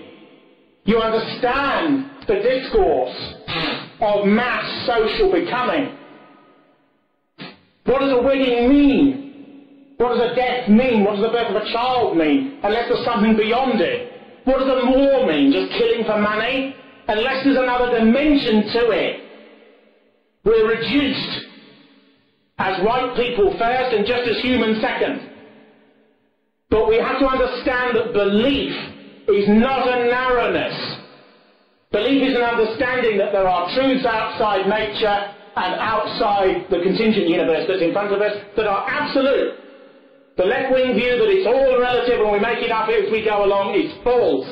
You 0.85 1.01
understand 1.01 2.13
the 2.29 2.37
discourse 2.45 3.17
of 4.05 4.27
mass 4.29 4.69
social 4.85 5.33
becoming. 5.33 5.97
What 7.87 8.01
does 8.01 8.13
a 8.13 8.21
wedding 8.21 8.69
mean? 8.69 9.95
What 9.97 10.19
does 10.19 10.33
a 10.33 10.35
death 10.35 10.69
mean? 10.69 11.05
What 11.05 11.17
does 11.17 11.25
the 11.25 11.33
birth 11.33 11.57
of 11.57 11.63
a 11.63 11.73
child 11.73 12.19
mean? 12.19 12.61
Unless 12.63 12.93
there's 12.93 13.07
something 13.07 13.37
beyond 13.39 13.81
it. 13.81 14.45
What 14.45 14.59
does 14.59 14.69
a 14.69 14.85
war 14.85 15.27
mean? 15.27 15.51
Just 15.51 15.73
killing 15.81 16.05
for 16.05 16.21
money? 16.21 16.77
Unless 17.09 17.45
there's 17.45 17.57
another 17.57 17.99
dimension 17.99 18.69
to 18.69 18.91
it. 18.93 19.21
We're 20.45 20.69
reduced 20.69 21.44
as 22.59 22.85
white 22.85 23.17
people 23.17 23.51
first 23.59 23.95
and 23.95 24.07
just 24.07 24.29
as 24.29 24.39
humans 24.43 24.81
second. 24.81 25.31
But 26.71 26.89
we 26.89 26.97
have 26.97 27.19
to 27.19 27.27
understand 27.27 27.97
that 27.97 28.13
belief 28.13 28.75
is 29.29 29.47
not 29.49 29.89
a 29.89 30.11
narrowness. 30.11 30.75
Belief 31.91 32.31
is 32.31 32.35
an 32.35 32.43
understanding 32.43 33.19
that 33.19 33.33
there 33.33 33.47
are 33.47 33.71
truths 33.75 34.05
outside 34.05 34.67
nature 34.67 35.35
and 35.57 35.79
outside 35.79 36.67
the 36.71 36.83
contingent 36.83 37.29
universe 37.29 37.67
that's 37.69 37.83
in 37.83 37.93
front 37.93 38.13
of 38.13 38.21
us 38.21 38.35
that 38.57 38.67
are 38.67 38.87
absolute. 38.91 39.55
The 40.37 40.45
left-wing 40.45 40.95
view 40.99 41.15
that 41.15 41.31
it's 41.31 41.47
all 41.47 41.79
relative 41.79 42.19
and 42.19 42.33
we 42.33 42.41
make 42.41 42.59
it 42.59 42.73
up 42.73 42.89
as 42.91 43.07
we 43.13 43.25
go 43.25 43.45
along 43.45 43.79
is 43.79 43.95
false. 44.03 44.51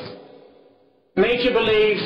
Nature 1.17 1.51
believes 1.51 2.01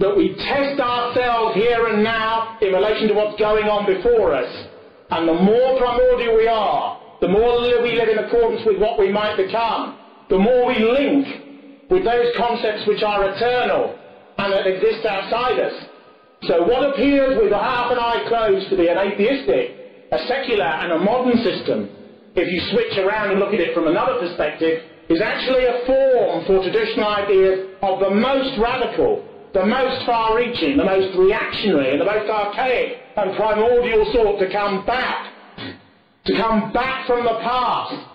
that 0.00 0.12
we 0.14 0.36
test 0.36 0.76
ourselves 0.80 1.56
here 1.56 1.88
and 1.88 2.04
now 2.04 2.58
in 2.60 2.72
relation 2.72 3.08
to 3.08 3.14
what's 3.14 3.40
going 3.40 3.64
on 3.64 3.88
before 3.88 4.34
us. 4.34 4.71
And 5.12 5.28
the 5.28 5.34
more 5.34 5.76
primordial 5.76 6.36
we 6.36 6.48
are, 6.48 6.98
the 7.20 7.28
more 7.28 7.60
we 7.60 7.92
live 8.00 8.08
in 8.08 8.18
accordance 8.18 8.64
with 8.64 8.80
what 8.80 8.98
we 8.98 9.12
might 9.12 9.36
become, 9.36 9.98
the 10.30 10.38
more 10.38 10.64
we 10.66 10.80
link 10.80 11.90
with 11.90 12.02
those 12.02 12.32
concepts 12.38 12.88
which 12.88 13.02
are 13.02 13.28
eternal 13.28 13.94
and 14.38 14.52
that 14.52 14.66
exist 14.66 15.04
outside 15.04 15.60
us. 15.60 15.74
So 16.48 16.62
what 16.64 16.88
appears 16.88 17.36
with 17.36 17.52
half 17.52 17.92
an 17.92 17.98
eye 17.98 18.24
closed 18.26 18.70
to 18.70 18.76
be 18.76 18.88
an 18.88 18.96
atheistic, 18.96 20.08
a 20.12 20.18
secular 20.26 20.64
and 20.64 20.92
a 20.92 20.98
modern 20.98 21.36
system, 21.44 21.90
if 22.34 22.48
you 22.48 22.60
switch 22.72 22.96
around 22.96 23.32
and 23.32 23.38
look 23.38 23.52
at 23.52 23.60
it 23.60 23.74
from 23.74 23.88
another 23.88 24.18
perspective, 24.18 24.80
is 25.10 25.20
actually 25.20 25.66
a 25.68 25.84
form 25.84 26.46
for 26.46 26.64
traditional 26.64 27.06
ideas 27.06 27.76
of 27.82 28.00
the 28.00 28.08
most 28.08 28.56
radical, 28.58 29.28
the 29.52 29.66
most 29.66 30.06
far-reaching, 30.06 30.78
the 30.78 30.84
most 30.84 31.14
reactionary, 31.18 31.92
and 31.92 32.00
the 32.00 32.08
most 32.08 32.30
archaic 32.30 33.01
and 33.16 33.36
primordial 33.36 34.10
sort 34.12 34.38
to 34.40 34.50
come 34.52 34.84
back, 34.86 35.32
to 36.26 36.36
come 36.36 36.72
back 36.72 37.06
from 37.06 37.24
the 37.24 37.38
past. 37.42 38.08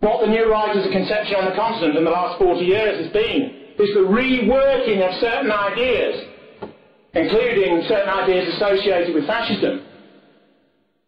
What 0.00 0.24
the 0.24 0.32
New 0.32 0.50
Right 0.50 0.76
of 0.76 0.90
conception 0.90 1.36
on 1.36 1.44
the 1.44 1.56
continent 1.56 1.98
in 1.98 2.04
the 2.04 2.10
last 2.10 2.38
40 2.38 2.64
years 2.64 3.04
has 3.04 3.12
been 3.12 3.74
is 3.78 3.92
the 3.94 4.00
reworking 4.00 5.06
of 5.06 5.20
certain 5.20 5.52
ideas 5.52 6.30
including 7.14 7.82
certain 7.88 8.08
ideas 8.08 8.54
associated 8.54 9.14
with 9.14 9.26
fascism. 9.26 9.84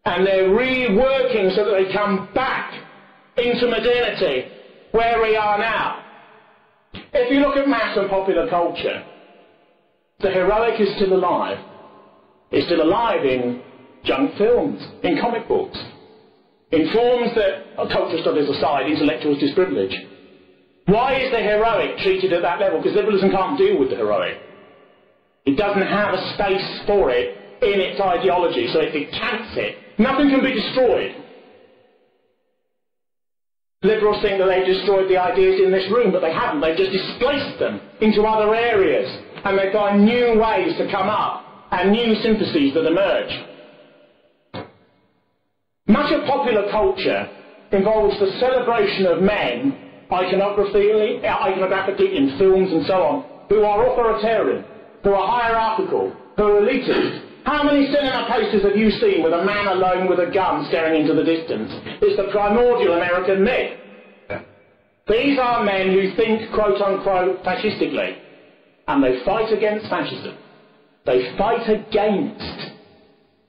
And 0.04 0.26
they're 0.26 0.48
reworking 0.48 1.54
so 1.54 1.64
that 1.64 1.70
they 1.70 1.92
come 1.92 2.28
back 2.34 2.74
into 3.36 3.68
modernity, 3.68 4.48
where 4.90 5.22
we 5.22 5.36
are 5.36 5.58
now. 5.58 6.04
If 6.92 7.32
you 7.32 7.40
look 7.40 7.56
at 7.56 7.68
mass 7.68 7.96
and 7.96 8.10
popular 8.10 8.48
culture, 8.48 9.04
the 10.20 10.30
heroic 10.30 10.80
is 10.80 10.94
still 10.96 11.14
alive. 11.14 11.58
It's 12.52 12.66
still 12.66 12.82
alive 12.82 13.24
in 13.24 13.60
junk 14.04 14.36
films, 14.36 14.80
in 15.02 15.18
comic 15.20 15.48
books, 15.48 15.78
in 16.70 16.92
forms 16.92 17.34
that, 17.34 17.76
cultural 17.92 18.20
studies 18.22 18.48
aside, 18.48 18.90
intellectuals 18.90 19.38
disprivilege. 19.38 19.94
Why 20.86 21.20
is 21.20 21.30
the 21.30 21.38
heroic 21.38 21.98
treated 21.98 22.32
at 22.32 22.42
that 22.42 22.60
level? 22.60 22.78
Because 22.78 22.96
liberalism 22.96 23.30
can't 23.30 23.56
deal 23.56 23.78
with 23.78 23.90
the 23.90 23.96
heroic. 23.96 24.36
It 25.44 25.56
doesn't 25.56 25.82
have 25.82 26.14
a 26.14 26.34
space 26.34 26.80
for 26.86 27.10
it 27.10 27.36
in 27.62 27.80
its 27.80 28.00
ideology, 28.00 28.68
so 28.72 28.80
it 28.80 28.92
decants 28.92 29.56
it. 29.56 29.76
Nothing 29.98 30.30
can 30.30 30.42
be 30.42 30.52
destroyed. 30.52 31.14
Liberals 33.82 34.22
think 34.22 34.38
that 34.38 34.46
they've 34.46 34.66
destroyed 34.66 35.10
the 35.10 35.16
ideas 35.16 35.60
in 35.60 35.72
this 35.72 35.90
room, 35.90 36.12
but 36.12 36.20
they 36.20 36.32
haven't. 36.32 36.60
They've 36.60 36.76
just 36.76 36.92
displaced 36.92 37.58
them 37.58 37.80
into 38.00 38.22
other 38.22 38.54
areas, 38.54 39.10
and 39.44 39.58
they've 39.58 39.72
find 39.72 40.04
new 40.04 40.38
ways 40.38 40.76
to 40.78 40.88
come 40.90 41.08
up, 41.08 41.41
and 41.72 41.90
new 41.90 42.14
syntheses 42.22 42.74
that 42.74 42.86
emerge. 42.86 43.32
Much 45.88 46.12
of 46.12 46.24
popular 46.26 46.70
culture 46.70 47.28
involves 47.72 48.18
the 48.20 48.30
celebration 48.38 49.06
of 49.06 49.22
men, 49.22 49.72
iconographically, 50.10 51.24
iconographically 51.24 52.14
in 52.14 52.38
films 52.38 52.70
and 52.70 52.86
so 52.86 53.02
on, 53.02 53.24
who 53.48 53.64
are 53.64 53.88
authoritarian, 53.88 54.64
who 55.02 55.14
are 55.14 55.26
hierarchical, 55.26 56.14
who 56.36 56.42
are 56.44 56.60
elitist. 56.60 57.28
How 57.44 57.64
many 57.64 57.86
cinema 57.86 58.28
posters 58.30 58.62
have 58.62 58.76
you 58.76 58.90
seen 58.90 59.22
with 59.24 59.32
a 59.32 59.44
man 59.44 59.66
alone 59.66 60.08
with 60.08 60.20
a 60.20 60.30
gun 60.30 60.66
staring 60.68 61.00
into 61.00 61.14
the 61.14 61.24
distance? 61.24 61.72
It's 62.00 62.16
the 62.16 62.30
primordial 62.30 62.94
American 62.94 63.42
myth. 63.42 63.78
These 65.08 65.38
are 65.40 65.64
men 65.64 65.90
who 65.90 66.14
think, 66.14 66.52
quote 66.54 66.80
unquote, 66.80 67.42
fascistically. 67.42 68.18
And 68.86 69.02
they 69.02 69.24
fight 69.24 69.52
against 69.52 69.88
fascism. 69.90 70.36
They 71.04 71.34
fight 71.36 71.68
against 71.68 72.72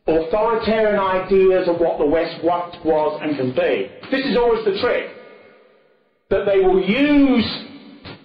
authoritarian 0.07 0.99
ideas 0.99 1.67
of 1.67 1.79
what 1.79 1.97
the 1.99 2.05
West 2.05 2.43
was 2.43 3.19
and 3.21 3.37
can 3.37 3.49
be. 3.55 3.89
This 4.11 4.25
is 4.25 4.37
always 4.37 4.65
the 4.65 4.79
trick. 4.81 5.05
That 6.29 6.45
they 6.45 6.59
will 6.59 6.81
use 6.81 7.45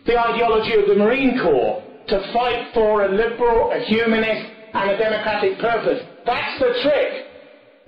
the 0.06 0.18
ideology 0.18 0.74
of 0.80 0.88
the 0.88 0.96
Marine 0.96 1.38
Corps 1.42 1.82
to 2.08 2.32
fight 2.32 2.72
for 2.72 3.04
a 3.04 3.12
liberal, 3.12 3.70
a 3.70 3.84
humanist, 3.84 4.50
and 4.72 4.90
a 4.90 4.98
democratic 4.98 5.58
purpose. 5.58 6.02
That's 6.24 6.58
the 6.58 6.72
trick. 6.82 7.24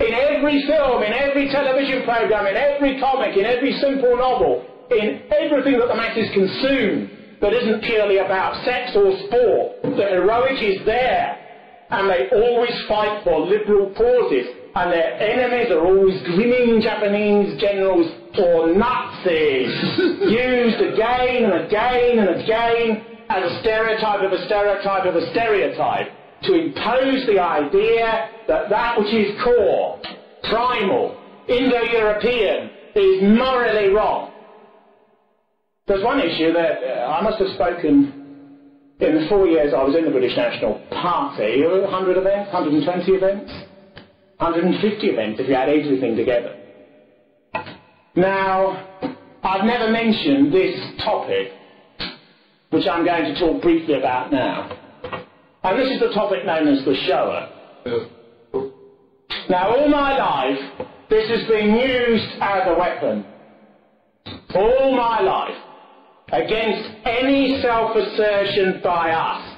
In 0.00 0.14
every 0.14 0.64
film, 0.66 1.02
in 1.02 1.12
every 1.12 1.48
television 1.48 2.04
program, 2.04 2.46
in 2.46 2.56
every 2.56 3.00
comic, 3.00 3.36
in 3.36 3.44
every 3.44 3.72
simple 3.80 4.16
novel, 4.16 4.64
in 4.90 5.22
everything 5.30 5.78
that 5.78 5.88
the 5.88 5.96
masses 5.96 6.28
consume 6.32 7.19
that 7.40 7.52
isn't 7.52 7.82
purely 7.82 8.18
about 8.18 8.64
sex 8.64 8.92
or 8.94 9.16
sport, 9.26 9.82
the 9.82 10.06
heroic 10.10 10.62
is 10.62 10.84
there. 10.84 11.36
And 11.90 12.08
they 12.08 12.28
always 12.30 12.70
fight 12.86 13.24
for 13.24 13.40
liberal 13.46 13.92
causes. 13.94 14.46
and 14.76 14.92
their 14.92 15.18
enemies 15.18 15.72
are 15.72 15.84
always 15.84 16.22
grinning 16.22 16.80
Japanese 16.80 17.60
generals 17.60 18.06
or 18.38 18.72
Nazis, 18.72 19.74
used 20.30 20.80
again 20.80 21.50
and 21.50 21.66
again 21.66 22.18
and 22.20 22.40
again 22.40 23.04
as 23.28 23.50
a 23.50 23.60
stereotype 23.60 24.22
of 24.22 24.32
a 24.32 24.44
stereotype 24.46 25.04
of 25.04 25.16
a 25.16 25.30
stereotype 25.32 26.08
to 26.42 26.54
impose 26.54 27.26
the 27.26 27.40
idea 27.40 28.30
that 28.48 28.70
that 28.70 28.98
which 28.98 29.12
is 29.12 29.40
core, 29.42 30.00
primal, 30.44 31.16
Indo-European 31.48 32.70
is 32.94 33.22
morally 33.38 33.88
wrong. 33.88 34.29
There's 35.90 36.04
one 36.04 36.20
issue 36.20 36.52
that 36.52 36.84
uh, 36.86 37.18
I 37.18 37.20
must 37.20 37.40
have 37.40 37.48
spoken 37.56 38.14
in 39.00 39.14
the 39.16 39.26
four 39.28 39.48
years 39.48 39.74
I 39.74 39.82
was 39.82 39.96
in 39.96 40.04
the 40.04 40.12
British 40.12 40.36
National 40.36 40.78
Party, 40.88 41.66
100 41.66 42.16
events, 42.16 42.52
120 42.54 43.10
events, 43.10 43.50
150 44.38 45.06
events 45.08 45.40
if 45.40 45.48
you 45.48 45.54
add 45.56 45.68
everything 45.68 46.14
together. 46.14 46.54
Now, 48.14 48.86
I've 49.42 49.64
never 49.64 49.90
mentioned 49.90 50.54
this 50.54 50.78
topic, 51.02 51.50
which 52.70 52.86
I'm 52.86 53.04
going 53.04 53.34
to 53.34 53.40
talk 53.40 53.60
briefly 53.60 53.94
about 53.94 54.30
now. 54.30 54.70
And 55.64 55.76
this 55.76 55.90
is 55.90 55.98
the 55.98 56.14
topic 56.14 56.46
known 56.46 56.68
as 56.68 56.84
the 56.84 56.94
Shoah. 57.08 57.50
Now, 59.50 59.74
all 59.74 59.88
my 59.88 60.16
life, 60.16 60.86
this 61.10 61.28
has 61.30 61.48
been 61.48 61.74
used 61.74 62.30
as 62.40 62.62
a 62.68 62.78
weapon. 62.78 63.24
All 64.54 64.94
my 64.96 65.18
life. 65.22 65.66
Against 66.32 66.90
any 67.04 67.60
self-assertion 67.60 68.80
by 68.82 69.10
us. 69.10 69.56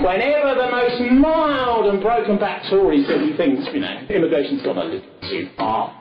Whenever 0.00 0.54
the 0.60 0.70
most 0.70 1.12
mild 1.20 1.86
and 1.86 2.02
broken 2.02 2.38
back 2.38 2.68
Tory 2.68 3.04
thinks, 3.36 3.68
you 3.72 3.80
know, 3.80 4.06
immigration's 4.10 4.62
gone 4.62 4.78
a 4.78 4.84
little 4.84 5.08
too 5.30 5.48
far, 5.56 5.94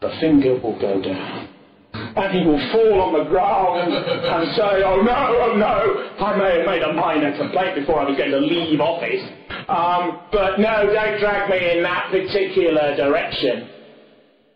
the 0.00 0.10
finger 0.20 0.54
will 0.54 0.78
go 0.80 1.00
down 1.00 1.48
and 1.94 2.38
he 2.38 2.44
will 2.44 2.60
fall 2.72 3.00
on 3.02 3.12
the 3.14 3.30
ground 3.30 3.92
and 3.92 4.56
say, 4.56 4.82
oh 4.82 5.02
no, 5.02 5.18
oh 5.38 5.54
no, 5.56 6.26
I 6.26 6.36
may 6.36 6.58
have 6.58 6.66
made 6.66 6.82
a 6.82 6.92
minor 6.92 7.36
complaint 7.36 7.76
before 7.76 8.00
I 8.00 8.10
was 8.10 8.18
going 8.18 8.30
to 8.30 8.40
leave 8.40 8.80
office. 8.80 9.22
Um, 9.68 10.26
but 10.32 10.58
no, 10.58 10.86
don't 10.86 11.20
drag 11.20 11.50
me 11.50 11.78
in 11.78 11.82
that 11.82 12.10
particular 12.10 12.96
direction. 12.96 13.68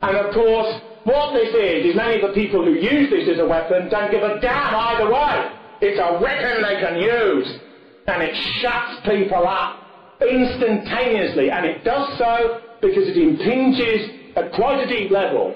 And 0.02 0.16
of 0.16 0.34
course, 0.34 0.80
what 1.04 1.32
this 1.32 1.54
is, 1.54 1.86
is 1.86 1.96
many 1.96 2.20
of 2.20 2.28
the 2.28 2.34
people 2.34 2.64
who 2.64 2.72
use 2.72 3.10
this 3.10 3.28
as 3.28 3.38
a 3.38 3.46
weapon 3.46 3.88
don't 3.88 4.10
give 4.10 4.22
a 4.22 4.40
damn 4.40 4.74
either 4.74 5.10
way. 5.10 5.58
It's 5.80 5.98
a 5.98 6.20
weapon 6.22 6.62
they 6.62 6.80
can 6.80 7.00
use. 7.00 7.58
And 8.06 8.22
it 8.22 8.34
shuts 8.60 9.06
people 9.06 9.46
up 9.46 9.78
instantaneously. 10.20 11.50
And 11.50 11.66
it 11.66 11.84
does 11.84 12.18
so 12.18 12.60
because 12.80 13.08
it 13.08 13.16
impinges 13.16 14.36
at 14.36 14.52
quite 14.52 14.82
a 14.82 14.86
deep 14.86 15.10
level 15.10 15.54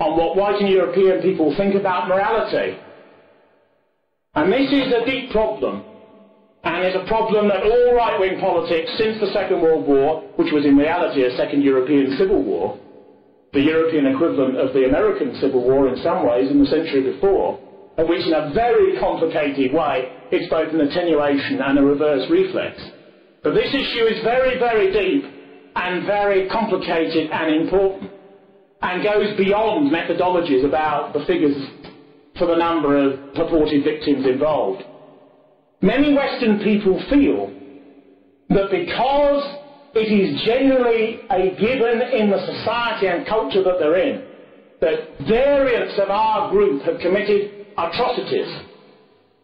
on 0.00 0.16
what 0.16 0.36
white 0.36 0.60
and 0.60 0.68
European 0.68 1.22
people 1.22 1.54
think 1.56 1.74
about 1.74 2.08
morality. 2.08 2.78
And 4.34 4.52
this 4.52 4.70
is 4.70 4.92
a 4.92 5.04
deep 5.04 5.30
problem. 5.30 5.82
And 6.64 6.84
it's 6.84 6.96
a 6.96 7.06
problem 7.06 7.48
that 7.48 7.62
all 7.62 7.94
right-wing 7.94 8.40
politics 8.40 8.90
since 8.98 9.18
the 9.20 9.32
Second 9.32 9.62
World 9.62 9.86
War, 9.86 10.22
which 10.36 10.52
was 10.52 10.64
in 10.66 10.76
reality 10.76 11.24
a 11.24 11.36
second 11.36 11.62
European 11.62 12.16
Civil 12.18 12.42
War, 12.42 12.78
the 13.52 13.60
European 13.60 14.06
equivalent 14.06 14.56
of 14.56 14.72
the 14.74 14.84
American 14.84 15.34
Civil 15.40 15.62
War 15.62 15.88
in 15.88 15.96
some 16.02 16.26
ways 16.26 16.50
in 16.50 16.60
the 16.60 16.66
century 16.66 17.12
before, 17.12 17.58
and 17.96 18.08
which 18.08 18.26
in 18.26 18.32
a 18.32 18.52
very 18.54 18.98
complicated 18.98 19.72
way 19.72 20.12
it's 20.30 20.50
both 20.50 20.72
an 20.72 20.80
attenuation 20.80 21.60
and 21.60 21.78
a 21.78 21.82
reverse 21.82 22.28
reflex. 22.30 22.80
But 23.42 23.54
this 23.54 23.72
issue 23.72 24.04
is 24.04 24.22
very, 24.22 24.58
very 24.58 24.92
deep 24.92 25.24
and 25.74 26.06
very 26.06 26.48
complicated 26.48 27.30
and 27.30 27.54
important 27.54 28.10
and 28.82 29.02
goes 29.02 29.36
beyond 29.36 29.90
methodologies 29.90 30.64
about 30.64 31.12
the 31.12 31.24
figures 31.24 31.56
for 32.38 32.46
the 32.46 32.56
number 32.56 32.96
of 32.96 33.32
purported 33.34 33.82
victims 33.84 34.26
involved. 34.26 34.82
Many 35.80 36.14
Western 36.14 36.58
people 36.60 37.02
feel 37.08 37.52
that 38.50 38.70
because 38.70 39.42
it 39.98 40.10
is 40.14 40.42
generally 40.46 41.20
a 41.30 41.50
given 41.58 42.00
in 42.14 42.30
the 42.30 42.38
society 42.46 43.06
and 43.06 43.26
culture 43.26 43.62
that 43.62 43.78
they're 43.78 43.98
in, 43.98 44.24
that 44.80 45.26
variants 45.26 45.98
of 45.98 46.10
our 46.10 46.50
group 46.50 46.82
have 46.82 47.00
committed 47.00 47.66
atrocities, 47.76 48.48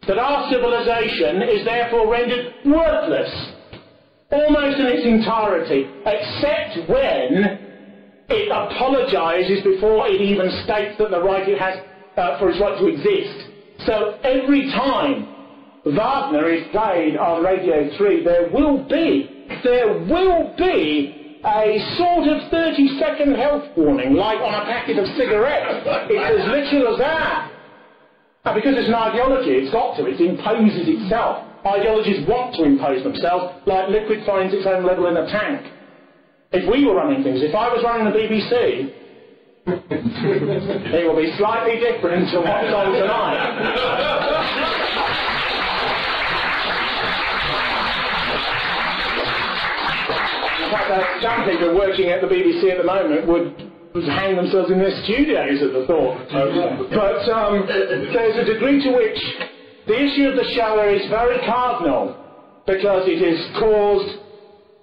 that 0.07 0.17
our 0.17 0.49
civilization 0.51 1.43
is 1.43 1.65
therefore 1.65 2.11
rendered 2.11 2.53
worthless, 2.65 3.31
almost 4.31 4.79
in 4.79 4.87
its 4.87 5.05
entirety, 5.05 5.85
except 6.05 6.89
when 6.89 7.59
it 8.29 8.49
apologises 8.49 9.63
before 9.63 10.07
it 10.07 10.21
even 10.21 10.49
states 10.63 10.97
that 10.97 11.11
the 11.11 11.21
right 11.21 11.47
it 11.47 11.59
has 11.59 11.79
uh, 12.17 12.39
for 12.39 12.49
its 12.49 12.59
right 12.59 12.79
to 12.79 12.87
exist. 12.87 13.51
So 13.85 14.17
every 14.23 14.71
time 14.71 15.27
Wagner 15.85 16.49
is 16.49 16.63
played 16.71 17.17
on 17.17 17.43
Radio 17.43 17.95
3, 17.97 18.23
there 18.23 18.49
will 18.51 18.87
be, 18.87 19.34
there 19.63 19.93
will 20.05 20.53
be 20.57 21.39
a 21.45 21.77
sort 21.97 22.27
of 22.27 22.49
30 22.51 22.99
second 22.99 23.35
health 23.35 23.63
warning, 23.77 24.15
like 24.15 24.39
on 24.39 24.53
a 24.53 24.65
packet 24.65 24.97
of 24.97 25.07
cigarettes. 25.15 25.85
It's 26.09 26.41
as 26.41 26.47
literal 26.49 26.93
as 26.93 26.99
that. 26.99 27.51
And 28.45 28.55
because 28.55 28.77
it's 28.77 28.89
an 28.89 28.95
ideology, 28.95 29.51
it's 29.51 29.71
got 29.71 29.97
to, 29.97 30.05
it 30.05 30.21
imposes 30.21 30.87
itself. 30.87 31.45
Ideologies 31.65 32.27
want 32.27 32.53
to 32.55 32.63
impose 32.63 33.03
themselves, 33.03 33.61
like 33.65 33.89
liquid 33.89 34.25
finds 34.25 34.53
its 34.53 34.67
own 34.67 34.85
level 34.85 35.07
in 35.07 35.17
a 35.17 35.25
tank 35.29 35.65
if 36.55 36.71
we 36.71 36.85
were 36.85 36.95
running 36.95 37.23
things, 37.23 37.41
if 37.43 37.53
I 37.53 37.67
was 37.73 37.83
running 37.83 38.05
the 38.05 38.17
BBC, 38.17 38.93
it 40.93 41.07
will 41.07 41.17
be 41.17 41.35
slightly 41.37 41.79
different 41.79 42.29
to 42.31 42.39
what's 42.39 42.73
on 42.73 42.93
tonight. 42.93 44.81
Fact, 50.71 50.91
uh, 50.91 51.21
some 51.21 51.45
people 51.49 51.75
working 51.75 52.09
at 52.09 52.21
the 52.21 52.27
BBC 52.27 52.71
at 52.71 52.77
the 52.77 52.83
moment 52.83 53.27
would, 53.27 53.71
would 53.93 54.07
hang 54.07 54.35
themselves 54.35 54.71
in 54.71 54.79
their 54.79 54.95
studios 55.03 55.61
at 55.61 55.73
the 55.73 55.85
thought. 55.85 56.17
but 56.89 57.29
um, 57.29 57.65
there's 57.67 58.37
a 58.37 58.45
degree 58.45 58.81
to 58.83 58.91
which 58.91 59.19
the 59.87 59.95
issue 59.95 60.27
of 60.29 60.35
the 60.35 60.47
Shoah 60.55 60.93
is 60.93 61.07
very 61.09 61.37
cardinal 61.45 62.17
because 62.65 63.07
it 63.07 63.21
has 63.21 63.59
caused 63.59 64.17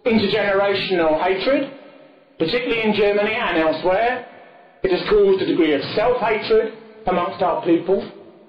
intergenerational 0.07 1.21
hatred, 1.23 1.73
particularly 2.39 2.83
in 2.83 2.95
Germany 2.95 3.35
and 3.35 3.59
elsewhere. 3.59 4.27
It 4.83 4.91
has 4.91 5.09
caused 5.09 5.43
a 5.43 5.47
degree 5.47 5.75
of 5.75 5.83
self-hatred 5.95 6.75
amongst 7.07 7.43
our 7.43 7.65
people, 7.65 8.03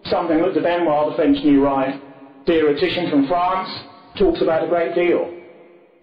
something 0.06 0.38
that 0.42 0.54
de 0.54 0.62
Benoist, 0.62 1.12
the 1.12 1.16
French 1.16 1.44
New 1.44 1.64
Right 1.64 2.02
theoretician 2.46 3.10
from 3.10 3.28
France, 3.28 3.70
talks 4.18 4.42
about 4.42 4.64
a 4.64 4.68
great 4.68 4.94
deal. 4.96 5.43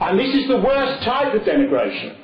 And 0.00 0.18
this 0.18 0.34
is 0.34 0.48
the 0.48 0.56
worst 0.56 1.04
type 1.04 1.34
of 1.34 1.42
denigration, 1.42 2.16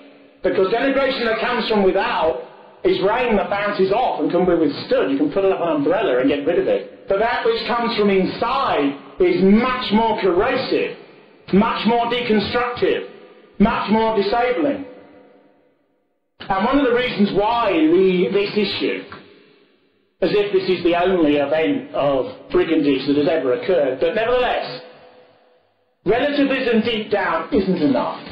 because 0.43 0.73
denigration 0.73 1.25
that 1.27 1.41
comes 1.41 1.69
from 1.69 1.83
without 1.85 2.43
is 2.85 2.97
rain 3.03 3.37
that 3.37 3.51
bounces 3.51 3.93
off 3.93 4.21
and 4.21 4.31
can 4.31 4.47
be 4.47 4.55
withstood. 4.55 5.11
You 5.11 5.19
can 5.19 5.33
put 5.33 5.45
it 5.45 5.53
up 5.53 5.61
an 5.61 5.69
umbrella 5.77 6.19
and 6.19 6.29
get 6.29 6.47
rid 6.47 6.59
of 6.59 6.69
it. 6.69 7.09
But 7.09 7.19
that 7.19 7.45
which 7.45 7.67
comes 7.67 7.97
from 7.99 8.11
inside 8.11 8.97
is 9.21 9.43
much 9.43 9.93
more 9.93 10.21
corrosive, 10.21 10.97
much 11.53 11.87
more 11.87 12.07
deconstructive, 12.07 13.11
much 13.59 13.91
more 13.91 14.17
disabling. 14.17 14.85
And 16.41 16.65
one 16.65 16.79
of 16.79 16.87
the 16.87 16.95
reasons 16.95 17.31
why 17.33 17.73
the, 17.73 18.29
this 18.33 18.53
issue, 18.53 19.05
as 20.23 20.31
if 20.33 20.53
this 20.53 20.69
is 20.79 20.85
the 20.85 20.95
only 20.95 21.37
event 21.37 21.93
of 21.95 22.51
brigandage 22.51 23.07
that 23.07 23.17
has 23.17 23.29
ever 23.29 23.55
occurred, 23.55 24.01
but 24.01 24.15
nevertheless, 24.15 24.83
relativism 26.07 26.83
deep 26.83 27.11
down 27.11 27.53
isn't 27.53 27.83
enough. 27.83 28.23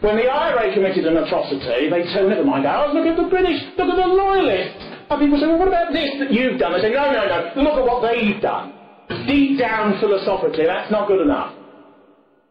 When 0.00 0.16
the 0.16 0.26
IRA 0.26 0.72
committed 0.72 1.04
an 1.06 1.16
atrocity, 1.16 1.90
they 1.90 2.04
said, 2.12 2.26
never 2.28 2.44
mind 2.44 2.66
ours, 2.66 2.94
look 2.94 3.06
at 3.06 3.16
the 3.16 3.28
British, 3.28 3.60
look 3.76 3.88
at 3.88 3.96
the 3.96 4.08
loyalists. 4.08 4.82
And 5.10 5.20
people 5.20 5.38
say, 5.38 5.46
well, 5.46 5.58
what 5.58 5.68
about 5.68 5.92
this 5.92 6.10
that 6.20 6.32
you've 6.32 6.58
done? 6.58 6.72
They 6.72 6.80
say, 6.80 6.92
no, 6.92 7.12
no, 7.12 7.26
no, 7.26 7.62
look 7.62 7.74
at 7.74 7.84
what 7.84 8.00
they've 8.08 8.40
done. 8.40 8.72
Deep 9.26 9.58
down 9.58 9.98
philosophically, 10.00 10.64
that's 10.66 10.90
not 10.90 11.08
good 11.08 11.20
enough. 11.20 11.54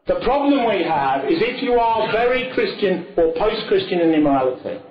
The 0.08 0.20
problem 0.22 0.68
we 0.68 0.84
have 0.84 1.26
is 1.26 1.40
if 1.42 1.64
you 1.64 1.74
are 1.74 2.12
very 2.12 2.52
Christian 2.54 3.14
or 3.16 3.34
post-Christian 3.36 4.02
in 4.02 4.14
immorality, 4.14 4.82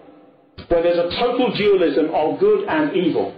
where 0.68 0.82
there's 0.82 0.98
a 0.98 1.10
total 1.20 1.54
dualism 1.54 2.10
of 2.14 2.40
good 2.40 2.68
and 2.68 2.96
evil, 2.96 3.34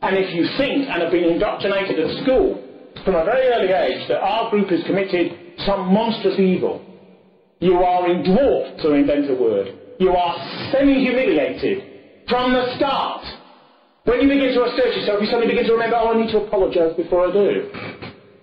and 0.00 0.16
if 0.16 0.34
you 0.34 0.48
think 0.56 0.88
and 0.88 1.02
have 1.02 1.12
been 1.12 1.24
indoctrinated 1.24 1.98
at 1.98 2.24
school 2.24 2.67
from 3.04 3.16
a 3.16 3.24
very 3.24 3.46
early 3.48 3.72
age 3.72 4.08
that 4.08 4.20
our 4.20 4.50
group 4.50 4.68
has 4.68 4.82
committed 4.84 5.32
some 5.66 5.92
monstrous 5.92 6.38
evil, 6.38 6.82
you 7.60 7.74
are 7.78 8.08
in 8.08 8.22
dwarfed, 8.22 8.80
to 8.82 8.92
invent 8.94 9.30
a 9.30 9.34
word. 9.34 9.74
You 9.98 10.10
are 10.10 10.70
semi-humiliated 10.72 11.82
from 12.28 12.52
the 12.52 12.76
start. 12.76 13.24
When 14.04 14.20
you 14.20 14.28
begin 14.28 14.54
to 14.54 14.62
assert 14.64 14.94
yourself, 14.94 15.20
you 15.20 15.26
suddenly 15.26 15.48
begin 15.48 15.66
to 15.66 15.72
remember, 15.72 15.96
oh, 15.96 16.14
I 16.14 16.22
need 16.22 16.30
to 16.30 16.38
apologise 16.46 16.94
before 16.96 17.28
I 17.28 17.32
do. 17.32 17.70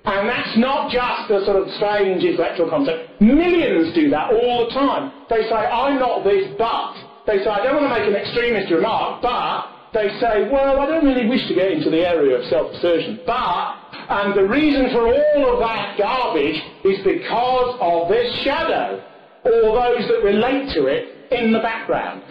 And 0.06 0.30
that's 0.30 0.58
not 0.58 0.92
just 0.92 1.32
a 1.32 1.46
sort 1.46 1.58
of 1.58 1.72
strange 1.82 2.24
intellectual 2.24 2.70
concept. 2.70 3.22
Millions 3.22 3.96
do 3.96 4.10
that 4.12 4.30
all 4.30 4.68
the 4.68 4.72
time. 4.76 5.12
They 5.30 5.42
say, 5.50 5.56
I'm 5.56 5.98
not 5.98 6.24
this, 6.24 6.54
but. 6.60 6.94
They 7.26 7.40
say, 7.42 7.50
I 7.50 7.64
don't 7.64 7.82
want 7.82 7.90
to 7.90 7.94
make 7.98 8.06
an 8.06 8.16
extremist 8.16 8.70
remark, 8.70 9.24
but. 9.24 9.72
They 9.98 10.10
say, 10.20 10.52
well, 10.52 10.78
I 10.78 10.86
don't 10.86 11.06
really 11.06 11.26
wish 11.26 11.48
to 11.48 11.56
get 11.56 11.72
into 11.72 11.90
the 11.90 12.06
area 12.06 12.38
of 12.38 12.46
self-assertion, 12.46 13.22
but. 13.26 13.85
And 14.08 14.38
the 14.38 14.48
reason 14.48 14.92
for 14.92 15.08
all 15.08 15.54
of 15.54 15.60
that 15.60 15.98
garbage 15.98 16.62
is 16.84 17.04
because 17.04 17.78
of 17.82 18.10
this 18.10 18.44
shadow, 18.44 19.04
or 19.44 19.76
those 19.76 20.08
that 20.08 20.22
relate 20.24 20.74
to 20.74 20.86
it 20.86 21.32
in 21.32 21.52
the 21.52 21.60
background. 21.60 22.24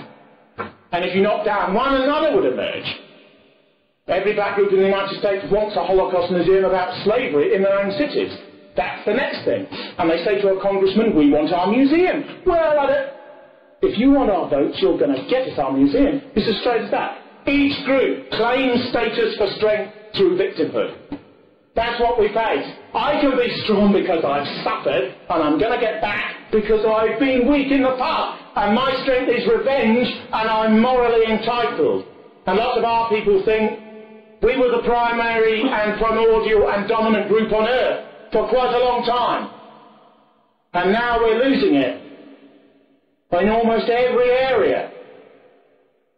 And 0.93 1.05
if 1.05 1.15
you 1.15 1.23
knock 1.23 1.45
down 1.45 1.75
one, 1.75 1.95
another 1.95 2.37
would 2.37 2.53
emerge. 2.53 2.87
Every 4.07 4.35
black 4.35 4.57
group 4.57 4.71
in 4.71 4.79
the 4.79 4.85
United 4.85 5.19
States 5.19 5.47
wants 5.51 5.77
a 5.77 5.85
Holocaust 5.85 6.31
museum 6.31 6.65
about 6.65 6.95
slavery 7.05 7.55
in 7.55 7.63
their 7.63 7.81
own 7.81 7.91
cities. 7.99 8.31
That's 8.77 9.05
the 9.07 9.15
next 9.15 9.45
thing. 9.45 9.67
And 9.99 10.11
they 10.11 10.23
say 10.25 10.41
to 10.43 10.49
a 10.55 10.63
congressman, 10.63 11.17
we 11.17 11.31
want 11.31 11.53
our 11.53 11.67
museum. 11.67 12.43
Well, 12.45 12.79
I 12.79 12.87
don't... 12.87 13.11
If 13.83 13.99
you 13.99 14.11
want 14.11 14.31
our 14.31 14.49
votes, 14.49 14.79
you're 14.81 14.99
going 14.99 15.15
to 15.15 15.29
get 15.29 15.49
us 15.49 15.59
our 15.59 15.73
museum. 15.73 16.21
It's 16.35 16.49
as 16.49 16.61
straight 16.61 16.83
as 16.83 16.91
that. 16.91 17.19
Each 17.47 17.85
group 17.85 18.31
claims 18.31 18.89
status 18.91 19.37
for 19.37 19.49
strength 19.57 19.93
through 20.17 20.39
victimhood. 20.39 21.19
That's 21.75 22.01
what 22.01 22.21
we 22.21 22.29
face. 22.29 22.67
I 22.95 23.19
can 23.21 23.35
be 23.35 23.51
strong 23.67 23.93
because 23.93 24.23
I've 24.23 24.47
suffered, 24.63 25.11
and 25.29 25.39
I'm 25.43 25.59
going 25.59 25.75
to 25.75 25.83
get 25.83 26.01
back 26.01 26.53
because 26.53 26.87
I've 26.87 27.19
been 27.19 27.51
weak 27.51 27.73
in 27.73 27.83
the 27.83 27.99
past. 27.99 28.43
And 28.55 28.75
my 28.75 28.95
strength 29.03 29.27
is 29.35 29.43
revenge, 29.51 30.07
and 30.07 30.47
I'm 30.47 30.81
morally 30.81 31.27
entitled. 31.27 32.07
And 32.47 32.59
lots 32.59 32.79
of 32.79 32.85
our 32.85 33.11
people 33.11 33.43
think 33.45 33.81
we 34.43 34.57
were 34.57 34.71
the 34.71 34.87
primary 34.87 35.63
and 35.67 35.99
primordial 35.99 36.71
and 36.71 36.87
dominant 36.89 37.29
group 37.29 37.51
on 37.51 37.67
earth 37.67 38.31
for 38.31 38.49
quite 38.49 38.71
a 38.71 38.79
long 38.79 39.03
time. 39.03 39.51
And 40.75 40.93
now 40.93 41.19
we're 41.19 41.43
losing 41.43 41.75
it 41.75 42.03
in 43.33 43.49
almost 43.49 43.91
every 43.91 44.31
area. 44.31 44.93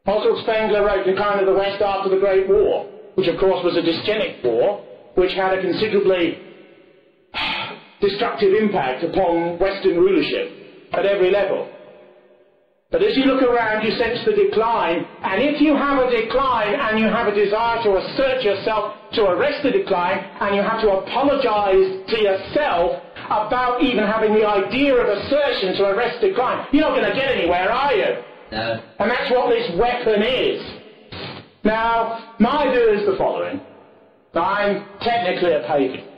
Otto 0.05 0.43
Spengler 0.43 0.85
wrote 0.85 1.07
The 1.07 1.13
Decline 1.13 1.41
of 1.41 1.47
the 1.47 1.55
West 1.55 1.81
after 1.81 2.11
the 2.11 2.21
Great 2.21 2.49
War, 2.49 2.91
which 3.15 3.29
of 3.29 3.41
course 3.41 3.65
was 3.65 3.77
a 3.77 3.81
dysgenic 3.81 4.45
war, 4.45 4.85
which 5.17 5.33
had 5.33 5.59
a 5.59 5.61
considerably 5.61 6.39
destructive 8.01 8.55
impact 8.55 9.03
upon 9.05 9.59
Western 9.59 9.97
rulership 9.97 10.53
at 10.93 11.05
every 11.05 11.31
level. 11.31 11.69
But 12.91 13.03
as 13.03 13.17
you 13.17 13.25
look 13.25 13.43
around, 13.43 13.85
you 13.85 13.91
sense 13.99 14.25
the 14.25 14.33
decline, 14.33 15.05
and 15.23 15.43
if 15.43 15.61
you 15.61 15.75
have 15.75 15.99
a 15.99 16.09
decline 16.09 16.79
and 16.79 17.01
you 17.01 17.07
have 17.07 17.27
a 17.27 17.35
desire 17.35 17.83
to 17.83 17.97
assert 17.97 18.43
yourself 18.43 18.95
to 19.15 19.25
arrest 19.25 19.65
the 19.65 19.73
decline, 19.73 20.19
and 20.41 20.55
you 20.55 20.63
have 20.63 20.81
to 20.83 20.91
apologize 20.91 22.07
to 22.09 22.17
yourself 22.21 23.03
about 23.27 23.83
even 23.83 24.05
having 24.07 24.35
the 24.35 24.47
idea 24.47 24.95
of 24.95 25.09
assertion 25.09 25.75
to 25.75 25.89
arrest 25.91 26.21
the 26.21 26.29
decline, 26.29 26.69
you're 26.71 26.83
not 26.83 26.95
going 26.95 27.11
to 27.11 27.17
get 27.17 27.29
anywhere, 27.35 27.73
are 27.73 27.93
you? 27.93 28.23
No. 28.53 28.81
And 29.01 29.11
that's 29.11 29.31
what 29.33 29.51
this 29.51 29.69
weapon 29.77 30.23
is. 30.23 30.63
Now, 31.65 32.37
my 32.39 32.71
view 32.71 32.91
is 32.91 33.05
the 33.05 33.17
following. 33.19 33.61
I'm 34.35 34.85
technically 35.01 35.53
a 35.53 35.65
pagan. 35.67 36.09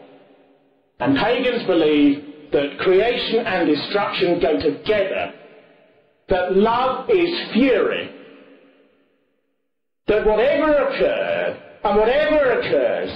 And 1.01 1.17
pagans 1.17 1.67
believe 1.67 2.25
that 2.53 2.79
creation 2.79 3.47
and 3.47 3.69
destruction 3.69 4.41
go 4.41 4.61
together 4.61 5.35
that 6.29 6.57
love 6.57 7.09
is 7.09 7.53
fury. 7.53 8.11
That 10.09 10.27
whatever 10.27 10.73
occurred 10.73 11.63
and 11.85 11.99
whatever 11.99 12.61
occurs, 12.61 13.11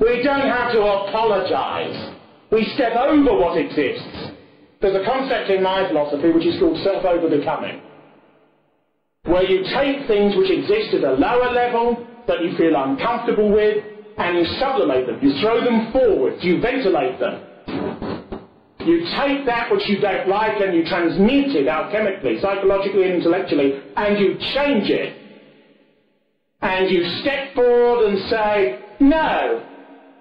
we 0.00 0.22
don't 0.22 0.48
have 0.48 0.72
to 0.72 0.80
apologize. 0.80 2.14
We 2.50 2.70
step 2.74 2.94
over 2.96 3.34
what 3.34 3.58
exists. 3.58 4.32
There's 4.80 4.96
a 4.96 5.04
concept 5.04 5.50
in 5.50 5.62
my 5.62 5.88
philosophy 5.88 6.30
which 6.30 6.46
is 6.46 6.58
called 6.60 6.78
self-over-becoming, 6.84 7.80
where 9.24 9.42
you 9.42 9.64
take 9.74 10.06
things 10.06 10.36
which 10.36 10.50
exist 10.50 10.94
at 10.94 11.04
a 11.04 11.12
lower 11.12 11.52
level 11.52 12.06
that 12.26 12.42
you 12.42 12.56
feel 12.56 12.74
uncomfortable 12.76 13.50
with, 13.50 13.84
and 14.18 14.38
you 14.38 14.44
sublimate 14.58 15.06
them, 15.06 15.18
you 15.22 15.40
throw 15.40 15.64
them 15.64 15.92
forward, 15.92 16.42
you 16.42 16.60
ventilate 16.60 17.18
them, 17.20 17.44
you 18.80 19.00
take 19.20 19.46
that 19.46 19.70
which 19.70 19.88
you 19.88 20.00
don't 20.00 20.28
like 20.28 20.60
and 20.60 20.74
you 20.74 20.84
transmute 20.84 21.54
it 21.54 21.66
alchemically, 21.66 22.40
psychologically 22.40 23.04
and 23.04 23.14
intellectually, 23.14 23.80
and 23.96 24.18
you 24.18 24.38
change 24.38 24.90
it. 24.90 25.14
And 26.60 26.90
you 26.90 27.04
step 27.20 27.54
forward 27.54 28.06
and 28.06 28.30
say, 28.30 28.80
no, 28.98 29.64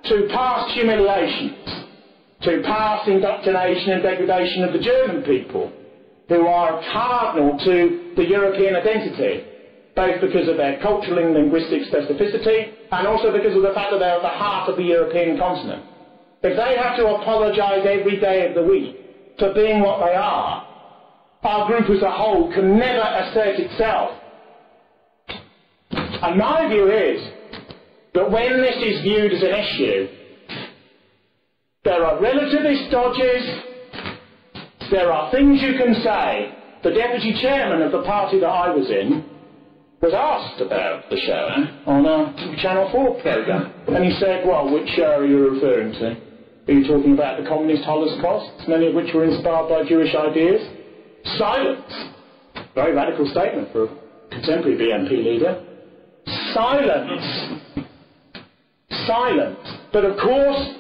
to 0.04 0.28
past 0.32 0.74
humiliations, 0.74 1.68
to 2.42 2.62
past 2.64 3.08
indoctrination 3.08 3.94
and 3.94 4.04
degradation 4.04 4.64
of 4.64 4.74
the 4.74 4.80
German 4.80 5.24
people, 5.24 5.72
who 6.30 6.46
are 6.46 6.82
cardinal 6.92 7.58
to 7.58 8.14
the 8.16 8.26
European 8.26 8.76
identity, 8.76 9.46
both 9.98 10.22
because 10.22 10.48
of 10.48 10.58
their 10.58 10.80
cultural 10.80 11.18
and 11.18 11.34
linguistic 11.34 11.90
specificity, 11.90 12.72
and 12.92 13.08
also 13.08 13.34
because 13.34 13.58
of 13.58 13.64
the 13.64 13.74
fact 13.74 13.90
that 13.92 13.98
they're 13.98 14.22
at 14.22 14.22
the 14.22 14.38
heart 14.38 14.70
of 14.70 14.78
the 14.78 14.84
European 14.84 15.38
continent. 15.38 15.84
If 16.44 16.56
they 16.56 16.78
have 16.78 16.96
to 16.98 17.08
apologise 17.18 17.82
every 17.84 18.20
day 18.22 18.48
of 18.48 18.54
the 18.54 18.64
week 18.64 18.96
for 19.40 19.54
being 19.56 19.82
what 19.82 20.06
they 20.06 20.14
are, 20.14 20.64
our 21.44 21.68
group 21.68 21.90
as 21.90 22.04
a 22.04 22.12
whole 22.12 22.54
can 22.54 22.78
never 22.78 23.02
assert 23.02 23.58
itself. 23.58 24.12
And 25.90 26.38
my 26.38 26.68
view 26.70 26.92
is 26.92 27.22
that 28.14 28.30
when 28.30 28.62
this 28.62 28.76
is 28.78 29.02
viewed 29.02 29.34
as 29.34 29.42
an 29.42 29.50
issue, 29.50 30.08
there 31.84 32.06
are 32.06 32.20
relativist 32.20 32.92
dodges, 32.92 33.44
there 34.92 35.12
are 35.12 35.32
things 35.32 35.62
you 35.62 35.74
can 35.78 35.96
say. 36.04 36.54
The 36.84 36.92
deputy 36.92 37.34
chairman 37.42 37.82
of 37.82 37.92
the 37.92 38.04
party 38.04 38.40
that 38.40 38.48
I 38.48 38.70
was 38.70 38.90
in 38.90 39.37
was 40.02 40.14
asked 40.14 40.62
about 40.62 41.10
the 41.10 41.18
Shoah 41.18 41.84
on 41.88 42.06
a 42.06 42.62
Channel 42.62 42.90
4 42.92 43.22
programme. 43.22 43.74
And 43.88 44.06
he 44.06 44.12
said, 44.20 44.46
well, 44.46 44.72
which 44.72 44.88
Shoah 44.96 45.20
are 45.20 45.26
you 45.26 45.50
referring 45.50 45.94
to? 45.94 46.18
Are 46.68 46.74
you 46.74 46.86
talking 46.86 47.14
about 47.14 47.42
the 47.42 47.48
communist 47.48 47.84
holocausts, 47.84 48.68
many 48.68 48.88
of 48.88 48.94
which 48.94 49.14
were 49.14 49.24
inspired 49.24 49.70
by 49.70 49.88
Jewish 49.88 50.14
ideas? 50.14 50.62
Silence. 51.38 51.92
Very 52.76 52.94
radical 52.94 53.26
statement 53.32 53.72
for 53.72 53.86
a 53.86 53.90
contemporary 54.30 54.78
BNP 54.78 55.12
leader. 55.24 55.64
Silence. 56.54 57.58
Silence. 59.08 59.60
But 59.94 60.06
of 60.06 60.20
course, 60.20 60.76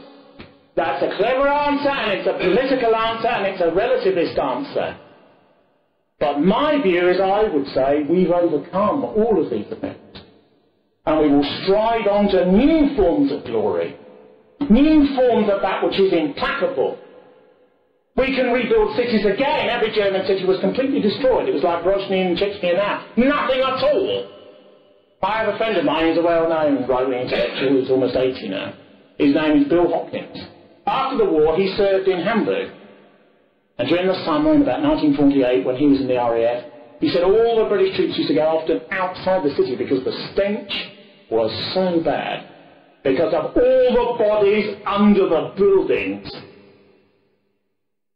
that's 0.75 1.01
a 1.01 1.15
clever 1.17 1.47
answer, 1.47 1.89
and 1.89 2.19
it's 2.19 2.27
a 2.27 2.37
political 2.37 2.93
answer, 2.95 3.27
and 3.29 3.47
it's 3.47 3.61
a 3.61 3.71
relativist 3.73 4.37
answer. 4.37 4.99
But 6.19 6.39
my 6.39 6.81
view 6.81 7.09
is 7.09 7.19
I 7.19 7.43
would 7.43 7.67
say 7.67 8.05
we've 8.09 8.31
overcome 8.31 9.03
all 9.03 9.43
of 9.43 9.51
these 9.51 9.67
events. 9.71 10.19
And 11.05 11.19
we 11.19 11.29
will 11.29 11.63
stride 11.63 12.07
on 12.07 12.27
to 12.29 12.51
new 12.51 12.95
forms 12.95 13.31
of 13.31 13.45
glory 13.45 13.95
new 14.69 15.15
forms 15.15 15.49
of 15.49 15.61
that 15.61 15.83
which 15.83 15.99
is 15.99 16.11
implacable. 16.13 16.97
We 18.15 18.35
can 18.35 18.51
rebuild 18.51 18.95
cities 18.95 19.25
again. 19.25 19.69
Every 19.69 19.93
German 19.93 20.25
city 20.25 20.45
was 20.45 20.59
completely 20.59 21.01
destroyed. 21.01 21.47
It 21.47 21.53
was 21.53 21.63
like 21.63 21.83
Grozny 21.83 22.25
and 22.25 22.37
Chechnya 22.37 22.75
now. 22.75 23.05
Nothing 23.15 23.61
at 23.61 23.83
all. 23.83 24.33
I 25.21 25.43
have 25.43 25.53
a 25.53 25.57
friend 25.57 25.77
of 25.77 25.85
mine 25.85 26.09
who's 26.09 26.17
a 26.17 26.25
well-known 26.25 26.87
right-wing 26.87 27.29
intellectual 27.29 27.69
who's 27.69 27.89
almost 27.89 28.15
80 28.15 28.49
now. 28.49 28.73
His 29.17 29.33
name 29.33 29.61
is 29.61 29.69
Bill 29.69 29.89
Hopkins. 29.89 30.37
After 30.85 31.17
the 31.17 31.29
war, 31.29 31.55
he 31.57 31.73
served 31.77 32.07
in 32.07 32.23
Hamburg. 32.23 32.71
And 33.77 33.87
during 33.87 34.07
the 34.07 34.25
summer 34.25 34.53
in 34.53 34.61
about 34.63 34.81
1948, 34.81 35.65
when 35.65 35.75
he 35.75 35.87
was 35.87 36.01
in 36.01 36.07
the 36.07 36.15
RAF, 36.15 36.65
he 36.99 37.09
said 37.09 37.23
all 37.23 37.63
the 37.63 37.69
British 37.69 37.95
troops 37.95 38.17
used 38.17 38.29
to 38.29 38.35
go 38.35 38.41
often 38.41 38.81
outside 38.89 39.43
the 39.43 39.53
city 39.55 39.75
because 39.75 40.03
the 40.03 40.31
stench 40.33 40.71
was 41.29 41.51
so 41.73 42.01
bad 42.03 42.47
because 43.03 43.33
of 43.33 43.55
all 43.55 44.15
the 44.15 44.23
bodies 44.23 44.77
under 44.85 45.29
the 45.29 45.53
buildings 45.55 46.31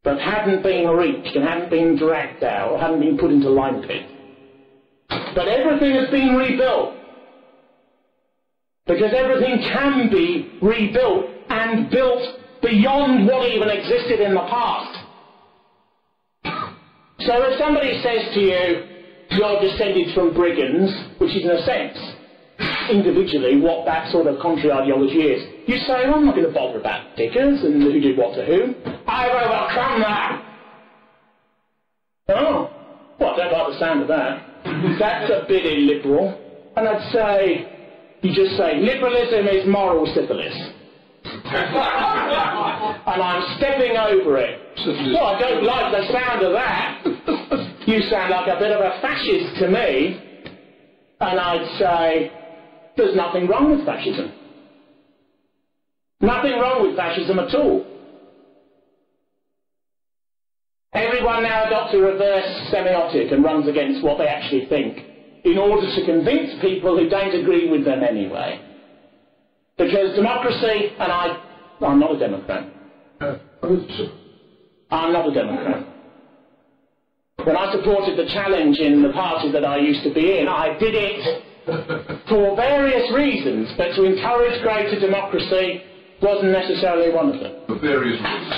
that 0.03 0.19
hadn't 0.19 0.63
been 0.63 0.87
reached 0.87 1.35
and 1.35 1.45
hadn't 1.45 1.69
been 1.69 1.95
dragged 1.95 2.43
out 2.43 2.71
or 2.71 2.79
hadn't 2.79 2.99
been 2.99 3.17
put 3.17 3.31
into 3.31 3.49
lime 3.49 3.83
pit. 3.83 4.07
But 5.09 5.47
everything 5.47 5.93
has 5.93 6.09
been 6.09 6.35
rebuilt. 6.35 6.95
Because 8.87 9.13
everything 9.15 9.59
can 9.59 10.09
be 10.09 10.55
rebuilt 10.59 11.25
and 11.49 11.89
built 11.91 12.23
beyond 12.63 13.27
what 13.27 13.47
even 13.47 13.69
existed 13.69 14.19
in 14.19 14.33
the 14.33 14.39
past. 14.39 15.00
So 17.25 17.33
if 17.43 17.59
somebody 17.59 18.01
says 18.01 18.33
to 18.33 18.39
you, 18.39 18.85
you're 19.29 19.61
descended 19.61 20.13
from 20.13 20.33
brigands, 20.33 20.91
which 21.17 21.35
is 21.35 21.43
in 21.43 21.51
a 21.51 21.63
sense 21.63 21.97
individually 22.89 23.57
what 23.57 23.85
that 23.85 24.11
sort 24.11 24.27
of 24.27 24.39
contrary 24.39 24.71
ideology 24.71 25.21
is. 25.21 25.47
You 25.65 25.77
say, 25.77 26.05
well, 26.05 26.15
I'm 26.15 26.25
not 26.25 26.35
going 26.35 26.47
to 26.47 26.53
bother 26.53 26.79
about 26.79 27.15
Dickens 27.15 27.63
and 27.63 27.81
who 27.81 27.99
did 27.99 28.17
what 28.17 28.35
to 28.35 28.45
whom. 28.45 28.75
I've 29.07 29.31
overcome 29.31 30.01
that. 30.01 30.45
Oh, 32.29 32.73
well, 33.19 33.33
I 33.33 33.37
don't 33.37 33.51
like 33.51 33.73
the 33.73 33.79
sound 33.79 34.01
of 34.01 34.07
that. 34.09 34.47
That's 34.99 35.31
a 35.31 35.45
bit 35.47 35.65
illiberal. 35.65 36.39
And 36.75 36.87
I'd 36.87 37.11
say, 37.11 37.71
you 38.21 38.33
just 38.33 38.57
say, 38.57 38.79
liberalism 38.79 39.47
is 39.47 39.67
moral 39.67 40.05
syphilis. 40.13 40.55
And 41.33 43.21
I'm 43.21 43.57
stepping 43.57 43.97
over 43.97 44.37
it. 44.37 44.61
Well, 44.85 45.25
I 45.25 45.39
don't 45.39 45.63
like 45.63 45.91
the 45.91 46.11
sound 46.11 46.43
of 46.43 46.53
that. 46.53 47.01
You 47.87 48.01
sound 48.03 48.31
like 48.31 48.47
a 48.47 48.59
bit 48.59 48.71
of 48.71 48.81
a 48.81 48.99
fascist 49.01 49.55
to 49.59 49.67
me. 49.67 50.23
And 51.19 51.39
I'd 51.39 51.77
say, 51.79 52.31
there's 52.97 53.15
nothing 53.15 53.47
wrong 53.47 53.71
with 53.71 53.85
fascism. 53.85 54.33
Nothing 56.19 56.59
wrong 56.59 56.87
with 56.87 56.95
fascism 56.95 57.39
at 57.39 57.53
all. 57.55 57.87
Everyone 60.93 61.43
now 61.43 61.65
adopts 61.67 61.93
a 61.93 61.99
reverse 61.99 62.69
semiotic 62.71 63.33
and 63.33 63.43
runs 63.43 63.67
against 63.67 64.03
what 64.03 64.17
they 64.17 64.27
actually 64.27 64.65
think 64.65 64.99
in 65.43 65.57
order 65.57 65.87
to 65.87 66.05
convince 66.05 66.59
people 66.61 66.97
who 66.97 67.07
don't 67.07 67.33
agree 67.33 67.69
with 67.69 67.85
them 67.85 68.03
anyway. 68.03 68.61
Because 69.81 70.15
democracy, 70.15 70.93
and 70.99 71.11
I, 71.11 71.41
I'm 71.81 71.99
not 71.99 72.15
a 72.15 72.19
Democrat. 72.19 72.71
Uh, 73.19 73.37
I'm 74.91 75.11
not 75.11 75.27
a 75.27 75.33
Democrat. 75.33 75.87
When 77.43 77.57
I 77.57 77.71
supported 77.71 78.15
the 78.15 78.29
challenge 78.31 78.77
in 78.77 79.01
the 79.01 79.09
party 79.09 79.51
that 79.51 79.65
I 79.65 79.77
used 79.77 80.03
to 80.03 80.13
be 80.13 80.37
in, 80.37 80.47
I 80.47 80.77
did 80.77 80.93
it 80.93 81.43
for 82.29 82.55
various 82.55 83.11
reasons, 83.11 83.73
but 83.75 83.95
to 83.95 84.03
encourage 84.03 84.61
greater 84.61 84.99
democracy 84.99 85.81
wasn't 86.21 86.51
necessarily 86.51 87.11
one 87.11 87.33
of 87.33 87.39
them. 87.41 87.55
For 87.65 87.79
various 87.79 88.21
reasons. 88.21 88.53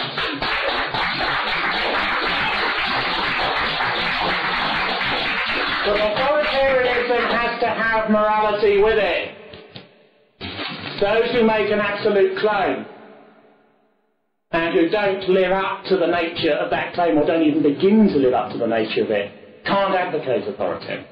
But 5.86 6.00
authoritarianism 6.04 7.32
has 7.32 7.60
to 7.62 7.68
have 7.68 8.10
morality 8.10 8.82
with 8.84 8.98
it. 8.98 9.43
Those 11.04 11.34
who 11.34 11.44
make 11.44 11.70
an 11.70 11.82
absolute 11.82 12.38
claim 12.38 12.86
and 14.52 14.74
who 14.74 14.90
don't 14.90 15.28
live 15.28 15.52
up 15.52 15.84
to 15.90 15.98
the 15.98 16.08
nature 16.08 16.54
of 16.54 16.70
that 16.70 16.94
claim 16.94 17.18
or 17.18 17.26
don't 17.26 17.44
even 17.44 17.62
begin 17.62 18.08
to 18.08 18.16
live 18.20 18.34
up 18.34 18.54
to 18.54 18.58
the 18.58 18.68
nature 18.68 19.04
of 19.04 19.12
it 19.12 19.30
can't 19.66 19.94
advocate 19.94 20.48
authority. 20.48 21.04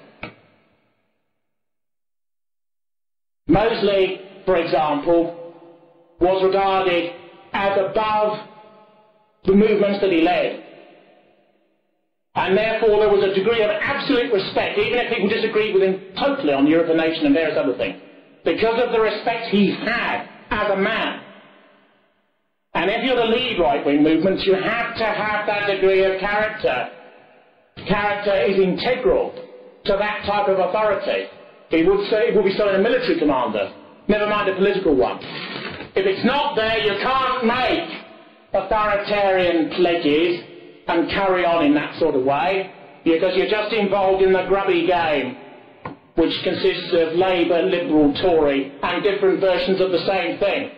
Mosley, 3.47 4.21
for 4.45 4.55
example, 4.55 5.35
was 6.21 6.41
regarded 6.41 7.11
as 7.51 7.77
above 7.77 8.37
the 9.43 9.53
movements 9.53 9.99
that 9.99 10.09
he 10.09 10.21
led. 10.21 10.63
And 12.35 12.57
therefore 12.57 12.97
there 12.99 13.09
was 13.09 13.25
a 13.25 13.33
degree 13.33 13.61
of 13.61 13.69
absolute 13.69 14.31
respect, 14.31 14.79
even 14.79 14.99
if 14.99 15.13
people 15.13 15.27
disagreed 15.27 15.73
with 15.73 15.83
him 15.83 15.99
totally 16.17 16.53
on 16.53 16.65
Europe 16.65 16.87
and 16.87 16.97
nation 16.97 17.25
and 17.25 17.35
various 17.35 17.57
other 17.57 17.75
things, 17.75 17.97
because 18.43 18.81
of 18.83 18.91
the 18.91 18.99
respect 18.99 19.47
he 19.49 19.71
had 19.71 20.27
as 20.49 20.71
a 20.71 20.77
man. 20.77 21.21
And 22.73 22.89
if 22.89 23.03
you're 23.03 23.15
the 23.15 23.25
lead 23.25 23.59
right-wing 23.59 24.01
movements, 24.01 24.45
you 24.45 24.53
have 24.53 24.95
to 24.97 25.05
have 25.05 25.45
that 25.45 25.67
degree 25.67 26.03
of 26.03 26.19
character. 26.19 26.89
Character 27.87 28.35
is 28.43 28.57
integral 28.59 29.33
to 29.85 29.95
that 29.97 30.25
type 30.25 30.47
of 30.47 30.59
authority. 30.59 31.27
He 31.69 31.83
would 31.83 32.09
say 32.09 32.29
it 32.29 32.35
would 32.35 32.45
be 32.45 32.51
in 32.51 32.75
a 32.75 32.79
military 32.79 33.19
commander, 33.19 33.73
never 34.07 34.27
mind 34.27 34.49
a 34.49 34.55
political 34.55 34.95
one. 34.95 35.19
If 35.95 36.05
it's 36.05 36.25
not 36.25 36.55
there, 36.55 36.79
you 36.79 36.93
can't 37.01 37.45
make 37.45 37.89
authoritarian 38.53 39.71
pledges 39.71 40.43
and 40.87 41.09
carry 41.09 41.45
on 41.45 41.65
in 41.65 41.73
that 41.75 41.97
sort 41.99 42.15
of 42.15 42.23
way, 42.23 42.71
because 43.03 43.35
you're 43.35 43.49
just 43.49 43.73
involved 43.73 44.21
in 44.23 44.33
the 44.33 44.45
grubby 44.47 44.85
game, 44.87 45.37
which 46.15 46.33
consists 46.43 46.93
of 46.93 47.15
Labour, 47.15 47.63
Liberal, 47.63 48.13
Tory, 48.21 48.73
and 48.83 49.03
different 49.03 49.39
versions 49.39 49.79
of 49.79 49.91
the 49.91 50.05
same 50.05 50.39
thing. 50.39 50.71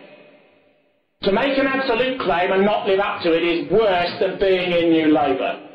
To 1.22 1.32
make 1.32 1.58
an 1.58 1.66
absolute 1.66 2.20
claim 2.20 2.52
and 2.52 2.64
not 2.64 2.86
live 2.86 3.00
up 3.00 3.22
to 3.22 3.32
it 3.32 3.42
is 3.42 3.72
worse 3.72 4.12
than 4.20 4.38
being 4.38 4.72
in 4.72 4.90
New 4.90 5.08
Labour. 5.12 5.68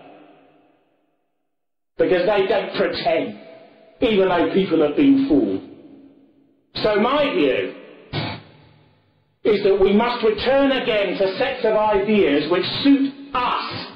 Because 1.98 2.26
they 2.28 2.48
don't 2.48 2.76
pretend, 2.76 3.40
even 4.02 4.30
though 4.30 4.54
people 4.54 4.88
have 4.88 4.96
been 4.96 5.28
fooled. 5.28 5.62
So 6.84 7.02
my 7.02 7.34
view 7.34 7.74
is 9.44 9.64
that 9.64 9.80
we 9.82 9.94
must 9.94 10.24
return 10.24 10.72
again 10.72 11.18
to 11.18 11.38
sets 11.38 11.66
of 11.66 11.76
ideas 11.76 12.50
which 12.52 12.66
suit 12.84 13.14
us 13.34 13.88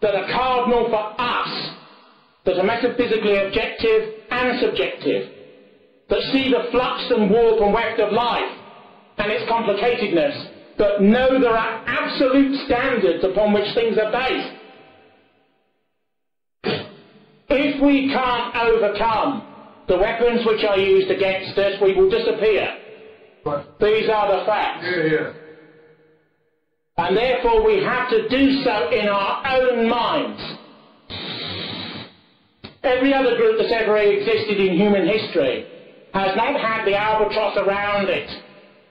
that 0.00 0.14
are 0.14 0.32
cardinal 0.32 0.88
for 0.88 1.20
us, 1.20 1.70
that 2.46 2.58
are 2.58 2.64
metaphysically 2.64 3.36
objective 3.36 4.15
and 4.30 4.60
subjective, 4.60 5.30
that 6.08 6.20
see 6.32 6.50
the 6.50 6.70
flux 6.70 7.04
and 7.10 7.30
warp 7.30 7.60
and 7.60 7.74
weft 7.74 8.00
of 8.00 8.12
life 8.12 8.50
and 9.18 9.32
its 9.32 9.50
complicatedness, 9.50 10.48
but 10.78 11.02
know 11.02 11.40
there 11.40 11.56
are 11.56 11.82
absolute 11.86 12.54
standards 12.66 13.24
upon 13.24 13.52
which 13.52 13.74
things 13.74 13.96
are 13.98 14.12
based. 14.12 14.52
If 17.48 17.82
we 17.82 18.08
can't 18.12 18.56
overcome 18.56 19.46
the 19.88 19.96
weapons 19.96 20.44
which 20.46 20.64
are 20.64 20.78
used 20.78 21.10
against 21.10 21.56
us, 21.58 21.80
we 21.80 21.94
will 21.94 22.10
disappear. 22.10 22.68
Right. 23.44 23.66
These 23.80 24.10
are 24.10 24.38
the 24.38 24.44
facts. 24.44 24.84
Yeah, 24.84 25.04
yeah. 25.04 25.32
And 26.98 27.16
therefore 27.16 27.64
we 27.64 27.82
have 27.84 28.10
to 28.10 28.28
do 28.28 28.62
so 28.64 28.90
in 28.90 29.06
our 29.06 29.42
own 29.60 29.88
minds. 29.88 30.42
Every 32.86 33.12
other 33.12 33.36
group 33.36 33.58
that's 33.58 33.72
ever 33.72 33.96
existed 33.98 34.60
in 34.60 34.78
human 34.78 35.08
history 35.08 35.66
has 36.14 36.36
not 36.36 36.60
had 36.60 36.86
the 36.86 36.94
albatross 36.94 37.56
around 37.58 38.08
it, 38.08 38.30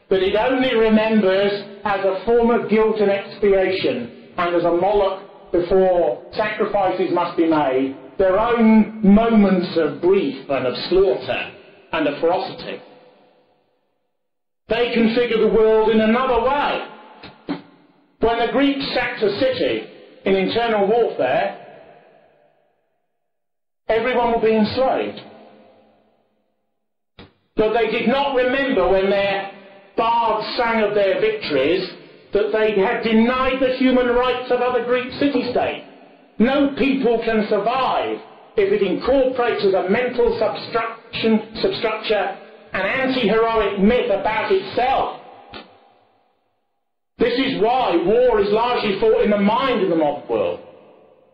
but 0.09 0.21
it 0.21 0.35
only 0.35 0.75
remembers 0.75 1.63
as 1.85 2.03
a 2.03 2.23
form 2.25 2.49
of 2.51 2.69
guilt 2.69 2.99
and 2.99 3.09
expiation, 3.09 4.31
and 4.37 4.55
as 4.55 4.65
a 4.65 4.71
Moloch 4.71 5.51
before 5.53 6.21
sacrifices 6.33 7.13
must 7.13 7.37
be 7.37 7.47
made, 7.47 7.95
their 8.17 8.37
own 8.37 8.99
moments 9.01 9.77
of 9.77 10.01
grief 10.01 10.43
and 10.49 10.67
of 10.67 10.75
slaughter 10.89 11.51
and 11.93 12.07
of 12.07 12.19
ferocity. 12.19 12.81
They 14.67 14.93
configure 14.93 15.39
the 15.39 15.55
world 15.55 15.89
in 15.89 16.01
another 16.01 16.41
way. 16.41 16.87
When 18.19 18.39
the 18.39 18.51
Greeks 18.51 18.85
sacked 18.93 19.23
a 19.23 19.39
city 19.39 19.87
in 20.25 20.35
internal 20.35 20.87
warfare, 20.87 21.64
everyone 23.87 24.33
would 24.33 24.41
be 24.41 24.55
enslaved. 24.55 25.21
But 27.55 27.73
they 27.73 27.91
did 27.91 28.07
not 28.07 28.35
remember 28.35 28.89
when 28.89 29.09
their 29.09 29.51
bards 29.95 30.45
sang 30.57 30.83
of 30.83 30.93
their 30.93 31.21
victories 31.21 31.89
that 32.33 32.51
they 32.51 32.81
had 32.81 33.03
denied 33.03 33.61
the 33.61 33.77
human 33.77 34.07
rights 34.07 34.51
of 34.51 34.59
other 34.59 34.83
Greek 34.83 35.09
city-states. 35.19 35.85
No 36.37 36.75
people 36.77 37.21
can 37.23 37.47
survive 37.49 38.19
if 38.57 38.73
it 38.73 38.81
incorporates 38.81 39.63
as 39.63 39.73
a 39.73 39.89
mental 39.89 40.37
substructure 40.37 42.37
an 42.73 42.81
anti-heroic 42.81 43.79
myth 43.79 44.11
about 44.11 44.51
itself. 44.51 45.21
This 47.17 47.39
is 47.39 47.61
why 47.61 47.95
war 48.05 48.41
is 48.41 48.51
largely 48.51 48.99
fought 48.99 49.23
in 49.23 49.29
the 49.29 49.37
mind 49.37 49.83
of 49.83 49.89
the 49.89 49.95
modern 49.95 50.27
world. 50.27 50.59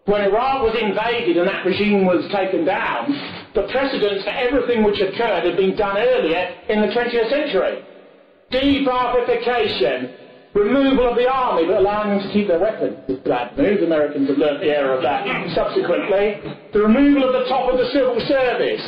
When 0.06 0.22
Iraq 0.22 0.64
was 0.64 0.76
invaded 0.82 1.38
and 1.38 1.48
that 1.48 1.66
regime 1.66 2.06
was 2.06 2.26
taken 2.34 2.66
down, 2.66 3.14
the 3.54 3.70
precedents 3.70 4.24
for 4.24 4.32
everything 4.32 4.84
which 4.84 5.00
occurred 5.00 5.46
had 5.46 5.56
been 5.58 5.76
done 5.78 5.98
earlier 5.98 6.42
in 6.70 6.82
the 6.82 6.88
20th 6.88 7.30
century. 7.30 7.86
De-Baathification, 8.50 10.18
removal 10.56 11.08
of 11.08 11.16
the 11.16 11.30
army 11.30 11.68
but 11.68 11.78
allowing 11.78 12.18
them 12.18 12.28
to 12.28 12.34
keep 12.34 12.48
their 12.48 12.60
weapons. 12.60 12.98
It's 13.08 13.22
bad 13.28 13.56
news. 13.58 13.84
Americans 13.84 14.28
have 14.28 14.38
learnt 14.38 14.62
the 14.62 14.74
error 14.74 14.98
of 14.98 15.04
that 15.04 15.22
subsequently. 15.54 16.42
The 16.74 16.82
removal 16.82 17.30
of 17.30 17.34
the 17.34 17.46
top 17.48 17.72
of 17.72 17.78
the 17.78 17.88
civil 17.94 18.20
service. 18.28 18.82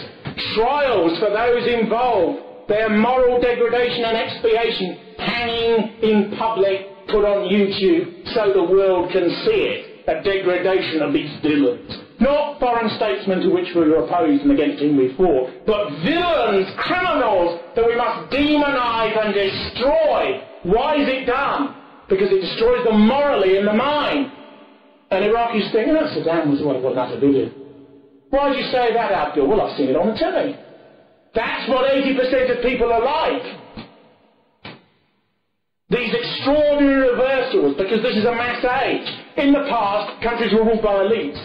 Trials 0.55 1.19
for 1.19 1.29
those 1.29 1.67
involved. 1.67 2.67
Their 2.67 2.89
moral 2.89 3.39
degradation 3.39 4.03
and 4.03 4.17
expiation 4.17 4.97
hanging 5.19 6.01
in 6.01 6.37
public, 6.37 7.07
put 7.07 7.23
on 7.23 7.51
YouTube 7.51 8.33
so 8.33 8.51
the 8.51 8.63
world 8.63 9.11
can 9.11 9.29
see 9.45 9.61
it. 9.61 9.92
A 10.05 10.21
degradation 10.21 11.01
of 11.01 11.13
these 11.13 11.31
villains. 11.41 11.89
Not 12.19 12.59
foreign 12.59 12.89
statesmen 12.97 13.41
to 13.41 13.49
which 13.49 13.67
we 13.75 13.87
were 13.87 14.03
opposed 14.05 14.43
and 14.43 14.51
against 14.51 14.81
whom 14.81 14.97
we 14.97 15.15
fought, 15.15 15.49
but 15.65 15.89
villains, 16.03 16.67
criminals 16.77 17.59
that 17.75 17.85
we 17.85 17.95
must 17.95 18.31
demonise 18.31 19.15
and 19.15 19.33
destroy. 19.33 20.43
Why 20.63 20.95
is 21.01 21.07
it 21.07 21.25
done? 21.25 21.75
Because 22.09 22.31
it 22.31 22.41
destroys 22.41 22.83
them 22.85 23.07
morally 23.07 23.57
in 23.57 23.65
the 23.65 23.73
mind. 23.73 24.31
And 25.11 25.25
Iraqis 25.25 25.71
think, 25.71 25.89
oh, 25.89 26.07
Saddam 26.15 26.51
was 26.51 26.61
what 26.61 26.81
was 26.81 26.95
that 26.95 27.15
a 27.15 27.19
villain. 27.19 27.53
Why 28.29 28.51
do 28.51 28.57
you 28.57 28.65
say 28.71 28.93
that, 28.93 29.11
Abdul? 29.11 29.47
Well, 29.47 29.61
I've 29.61 29.77
seen 29.77 29.89
it 29.89 29.95
on 29.95 30.09
the 30.09 30.17
telly. 30.17 30.57
That's 31.35 31.69
what 31.69 31.89
80% 31.89 32.57
of 32.57 32.63
people 32.63 32.91
are 32.91 33.03
like. 33.03 33.43
These 35.89 36.13
extraordinary 36.13 37.11
reversals, 37.11 37.77
because 37.77 38.01
this 38.01 38.17
is 38.17 38.25
a 38.25 38.31
mass 38.31 38.63
age. 38.83 39.22
In 39.37 39.51
the 39.51 39.65
past, 39.69 40.21
countries 40.21 40.53
were 40.53 40.63
ruled 40.63 40.83
by 40.83 41.03
elites. 41.03 41.41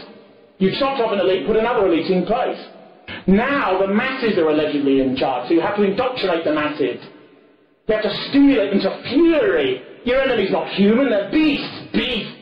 You 0.58 0.70
chopped 0.78 1.00
off 1.00 1.12
an 1.12 1.20
elite, 1.20 1.46
put 1.46 1.56
another 1.56 1.86
elite 1.86 2.10
in 2.10 2.26
place. 2.26 2.58
Now 3.26 3.78
the 3.78 3.86
masses 3.86 4.36
are 4.36 4.50
allegedly 4.50 5.00
in 5.00 5.16
charge, 5.16 5.48
so 5.48 5.54
you 5.54 5.60
have 5.60 5.76
to 5.76 5.84
indoctrinate 5.84 6.44
the 6.44 6.52
masses. 6.52 7.00
You 7.86 7.94
have 7.94 8.02
to 8.02 8.14
stimulate 8.28 8.72
them 8.72 8.80
to 8.80 9.02
fury 9.08 9.82
Your 10.04 10.20
enemy's 10.20 10.50
not 10.50 10.68
human, 10.74 11.08
they're 11.08 11.30
beasts, 11.30 11.88
beasts. 11.92 12.34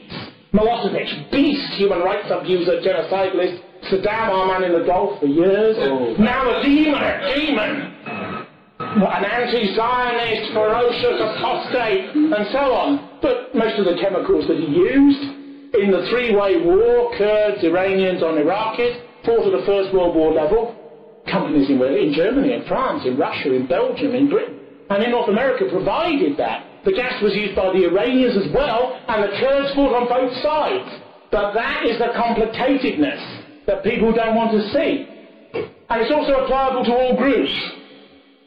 Milosevic, 0.53 1.31
beast, 1.31 1.75
human 1.75 2.01
rights 2.01 2.29
abuser, 2.31 2.81
genocidalist. 2.81 3.61
Saddam, 3.91 4.31
our 4.31 4.47
man 4.47 4.65
in 4.65 4.73
the 4.73 4.87
Gulf 4.87 5.21
for 5.21 5.27
years. 5.27 5.77
Oh. 5.79 6.17
Now 6.19 6.59
a 6.59 6.63
demon, 6.65 7.03
a 7.03 7.35
demon. 7.37 7.93
An 8.79 9.25
anti-Zionist, 9.25 10.53
ferocious 10.53 11.21
apostate, 11.21 12.17
and 12.17 12.47
so 12.51 12.73
on. 12.73 13.21
But 13.21 13.55
most 13.55 13.79
of 13.79 13.85
the 13.85 14.01
chemicals 14.01 14.49
that 14.49 14.57
he 14.57 14.67
used 14.67 15.36
in 15.83 15.91
the 15.91 16.07
three-way 16.11 16.65
war, 16.65 17.13
Kurds, 17.17 17.63
Iranians 17.63 18.23
on 18.23 18.35
Iraqis, 18.35 19.01
fought 19.25 19.47
at 19.47 19.61
the 19.61 19.67
First 19.67 19.93
World 19.93 20.15
War 20.15 20.33
level, 20.33 20.75
companies 21.31 21.69
in, 21.69 21.83
in 21.83 22.13
Germany, 22.15 22.53
in 22.53 22.65
France, 22.67 23.05
in 23.05 23.17
Russia, 23.17 23.53
in 23.53 23.67
Belgium, 23.67 24.15
in 24.15 24.29
Britain, 24.31 24.61
and 24.91 25.03
in 25.03 25.11
North 25.11 25.29
America 25.29 25.67
provided 25.71 26.37
that. 26.39 26.65
The 26.85 26.93
gas 26.93 27.21
was 27.21 27.35
used 27.35 27.57
by 27.57 27.73
the 27.73 27.85
Iranians 27.85 28.37
as 28.37 28.53
well, 28.55 28.95
and 29.09 29.25
the 29.25 29.35
Kurds 29.41 29.75
fought 29.75 29.93
on 29.93 30.09
both 30.09 30.33
sides. 30.39 31.03
But 31.33 31.53
that 31.55 31.85
is 31.85 31.99
the 31.99 32.15
complicatedness 32.15 33.67
that 33.67 33.83
people 33.83 34.13
don't 34.13 34.37
want 34.37 34.53
to 34.53 34.63
see. 34.71 35.05
And 35.91 36.03
it's 36.03 36.13
also 36.15 36.47
applicable 36.47 36.85
to 36.87 36.93
all 36.95 37.17
groups. 37.17 37.51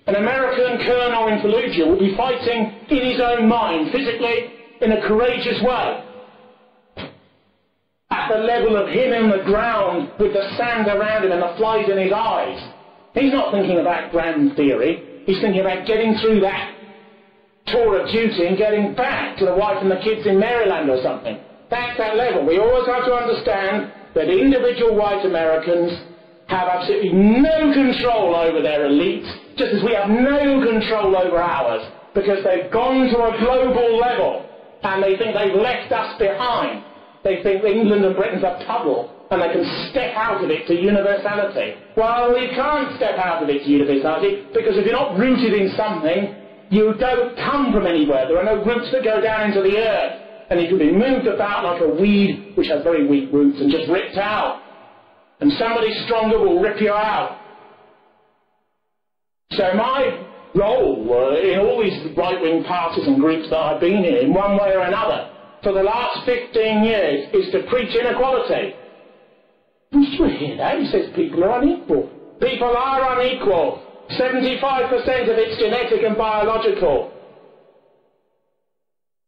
An 0.08 0.16
American 0.16 0.80
colonel 0.88 1.28
in 1.28 1.40
Fallujah 1.40 1.86
will 1.86 2.00
be 2.00 2.16
fighting 2.16 2.74
in 2.90 3.12
his 3.12 3.20
own 3.20 3.48
mind, 3.48 3.92
physically, 3.92 4.56
in 4.82 4.94
a 4.94 5.08
courageous 5.08 5.62
way. 5.62 6.09
At 8.12 8.30
the 8.30 8.40
level 8.40 8.76
of 8.76 8.90
him 8.90 9.14
in 9.14 9.30
the 9.30 9.44
ground 9.46 10.10
with 10.18 10.34
the 10.34 10.50
sand 10.58 10.88
around 10.88 11.26
him 11.26 11.32
and 11.32 11.42
the 11.42 11.54
flies 11.58 11.88
in 11.90 11.98
his 11.98 12.12
eyes. 12.12 12.60
He's 13.14 13.32
not 13.32 13.52
thinking 13.52 13.80
about 13.80 14.12
grand 14.12 14.56
theory. 14.56 15.04
He's 15.26 15.40
thinking 15.42 15.62
about 15.62 15.86
getting 15.86 16.16
through 16.16 16.42
that 16.42 16.74
tour 17.68 18.02
of 18.02 18.12
duty 18.12 18.48
and 18.48 18.58
getting 18.58 18.96
back 18.96 19.38
to 19.38 19.46
the 19.46 19.54
wife 19.54 19.78
and 19.82 19.92
the 19.92 20.02
kids 20.04 20.26
in 20.26 20.40
Maryland 20.40 20.90
or 20.90 21.02
something. 21.04 21.38
That's 21.70 21.98
that 22.00 22.16
level. 22.16 22.46
We 22.46 22.58
always 22.58 22.88
have 22.88 23.06
to 23.06 23.14
understand 23.14 23.92
that 24.16 24.30
individual 24.30 24.96
white 24.96 25.24
Americans 25.24 25.92
have 26.48 26.68
absolutely 26.68 27.14
no 27.14 27.72
control 27.74 28.36
over 28.36 28.62
their 28.64 28.90
elites, 28.90 29.30
just 29.56 29.72
as 29.72 29.84
we 29.84 29.94
have 29.94 30.10
no 30.10 30.66
control 30.66 31.16
over 31.16 31.38
ours, 31.38 31.86
because 32.16 32.44
they've 32.44 32.72
gone 32.72 33.08
to 33.10 33.18
a 33.22 33.38
global 33.40 33.98
level 33.98 34.46
and 34.82 35.04
they 35.04 35.16
think 35.18 35.36
they've 35.38 35.54
left 35.54 35.92
us 35.92 36.18
behind. 36.18 36.89
They 37.24 37.44
think 37.44 37.64
England 37.64 38.06
and 38.06 38.16
Britain's 38.16 38.44
a 38.44 38.64
puddle 38.66 39.12
and 39.32 39.42
they 39.42 39.52
can 39.54 39.66
step 39.92 40.16
out 40.16 40.44
of 40.44 40.50
it 40.50 40.66
to 40.68 40.74
universality. 40.74 41.76
Well, 41.96 42.38
you 42.40 42.50
can't 42.50 42.96
step 42.98 43.20
out 43.20 43.44
of 43.44 43.50
it 43.50 43.64
to 43.64 43.70
universality 43.70 44.48
because 44.54 44.78
if 44.78 44.86
you're 44.86 44.98
not 44.98 45.18
rooted 45.20 45.54
in 45.54 45.70
something, 45.78 46.36
you 46.72 46.94
don't 46.98 47.36
come 47.38 47.74
from 47.74 47.86
anywhere. 47.86 48.28
There 48.28 48.38
are 48.38 48.46
no 48.46 48.64
roots 48.64 48.92
that 48.92 49.04
go 49.04 49.22
down 49.22 49.50
into 49.50 49.62
the 49.62 49.78
earth. 49.78 50.22
And 50.50 50.60
you 50.62 50.68
can 50.68 50.80
be 50.80 50.92
moved 50.92 51.28
about 51.28 51.64
like 51.64 51.82
a 51.82 52.02
weed 52.02 52.54
which 52.56 52.68
has 52.70 52.84
very 52.84 53.08
weak 53.08 53.32
roots 53.32 53.60
and 53.62 53.72
just 53.72 53.90
ripped 53.90 54.18
out. 54.18 54.62
And 55.42 55.52
somebody 55.54 55.94
stronger 56.06 56.40
will 56.40 56.60
rip 56.60 56.82
you 56.82 56.92
out. 56.92 57.40
So 59.52 59.74
my 59.74 60.26
role 60.56 61.06
uh, 61.06 61.40
in 61.40 61.60
all 61.60 61.82
these 61.82 62.18
right-wing 62.18 62.64
parties 62.64 63.06
and 63.06 63.20
groups 63.20 63.50
that 63.50 63.58
I've 63.58 63.80
been 63.80 64.04
in, 64.04 64.26
in 64.26 64.34
one 64.34 64.58
way 64.58 64.74
or 64.74 64.82
another, 64.82 65.30
for 65.64 65.74
the 65.74 65.84
last 65.84 66.26
15 66.26 66.84
years, 66.84 67.30
is 67.34 67.52
to 67.52 67.68
preach 67.70 67.96
inequality. 67.96 68.74
Did 69.92 70.14
you 70.14 70.26
hear 70.26 70.58
that? 70.58 70.80
He 70.80 70.88
says 70.88 71.10
people 71.16 71.44
are 71.44 71.62
unequal. 71.62 72.10
People 72.40 72.76
are 72.78 73.20
unequal. 73.20 73.84
75% 74.18 75.30
of 75.30 75.38
it's 75.38 75.60
genetic 75.60 76.04
and 76.04 76.18
biological. 76.18 77.12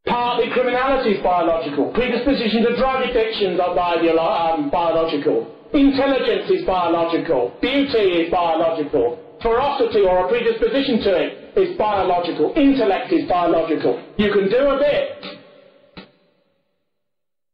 Partly 0.06 0.50
criminality 0.52 1.12
is 1.12 1.24
biological. 1.24 1.92
Predisposition 1.94 2.64
to 2.64 2.76
drug 2.78 3.04
addictions 3.04 3.60
are 3.60 3.78
um, 3.78 4.70
biological. 4.72 5.56
Intelligence 5.74 6.50
is 6.50 6.66
biological. 6.66 7.54
Beauty 7.62 8.26
is 8.26 8.32
biological. 8.32 9.20
Ferocity 9.42 10.02
or 10.02 10.26
a 10.26 10.30
predisposition 10.30 11.02
to 11.02 11.12
it 11.16 11.58
is 11.58 11.78
biological. 11.78 12.54
Intellect 12.56 13.12
is 13.12 13.28
biological. 13.30 14.02
You 14.18 14.32
can 14.32 14.50
do 14.50 14.70
a 14.70 14.78
bit. 14.78 15.41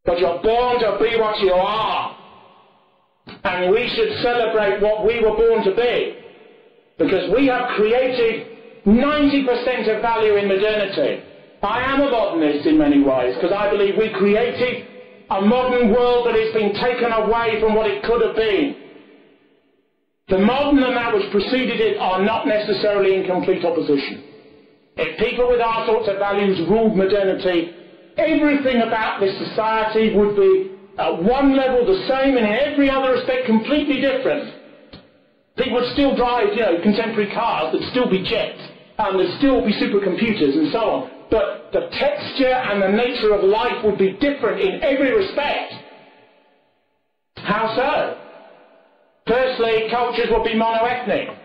But 0.07 0.19
you're 0.19 0.41
born 0.41 0.79
to 0.79 0.97
be 1.03 1.19
what 1.19 1.37
you 1.41 1.51
are. 1.51 2.17
And 3.43 3.71
we 3.71 3.91
should 3.93 4.23
celebrate 4.23 4.81
what 4.81 5.05
we 5.05 5.19
were 5.19 5.35
born 5.35 5.65
to 5.65 5.75
be. 5.75 6.15
Because 6.97 7.29
we 7.35 7.47
have 7.47 7.75
created 7.75 8.47
90% 8.85 9.95
of 9.95 10.01
value 10.01 10.37
in 10.37 10.47
modernity. 10.47 11.23
I 11.61 11.93
am 11.93 12.01
a 12.01 12.09
modernist 12.09 12.65
in 12.65 12.77
many 12.77 13.03
ways, 13.03 13.35
because 13.35 13.51
I 13.51 13.69
believe 13.69 13.95
we 13.97 14.13
created 14.13 14.87
a 15.29 15.41
modern 15.41 15.91
world 15.91 16.27
that 16.27 16.35
has 16.35 16.53
been 16.53 16.73
taken 16.79 17.11
away 17.11 17.59
from 17.59 17.75
what 17.75 17.91
it 17.91 18.01
could 18.03 18.25
have 18.25 18.35
been. 18.35 18.77
The 20.29 20.39
modern 20.39 20.83
and 20.83 20.95
that 20.95 21.13
which 21.13 21.29
preceded 21.31 21.81
it 21.81 21.97
are 21.99 22.23
not 22.23 22.47
necessarily 22.47 23.15
in 23.15 23.25
complete 23.25 23.65
opposition. 23.65 24.23
If 24.95 25.19
people 25.19 25.49
with 25.49 25.59
our 25.59 25.85
sorts 25.85 26.07
of 26.07 26.17
values 26.17 26.59
ruled 26.69 26.95
modernity, 26.95 27.76
everything 28.18 28.82
about 28.82 29.20
this 29.20 29.38
society 29.47 30.15
would 30.15 30.36
be 30.36 30.72
at 30.97 31.24
one 31.24 31.55
level 31.55 31.86
the 31.86 32.07
same 32.07 32.38
and 32.38 32.45
in 32.45 32.57
every 32.74 32.89
other 32.89 33.13
respect 33.13 33.45
completely 33.45 34.01
different. 34.01 34.53
People 35.57 35.82
would 35.82 35.93
still 35.93 36.15
drive, 36.15 36.53
you 36.53 36.61
know, 36.61 36.82
contemporary 36.82 37.32
cars, 37.34 37.74
there'd 37.74 37.89
still 37.91 38.09
be 38.09 38.22
jets, 38.24 38.61
and 38.97 39.20
there'd 39.20 39.38
still 39.38 39.65
be 39.65 39.74
supercomputers 39.74 40.53
and 40.57 40.72
so 40.72 40.80
on. 40.80 41.11
But 41.30 41.70
the 41.74 41.89
texture 41.97 42.53
and 42.53 42.82
the 42.82 42.89
nature 42.89 43.34
of 43.34 43.43
life 43.43 43.84
would 43.84 43.97
be 43.97 44.13
different 44.13 44.61
in 44.61 44.82
every 44.84 45.13
respect. 45.13 45.74
How 47.38 47.76
so? 47.76 48.18
Firstly, 49.28 49.89
cultures 49.91 50.28
would 50.32 50.43
be 50.43 50.55
monoethnic. 50.55 51.36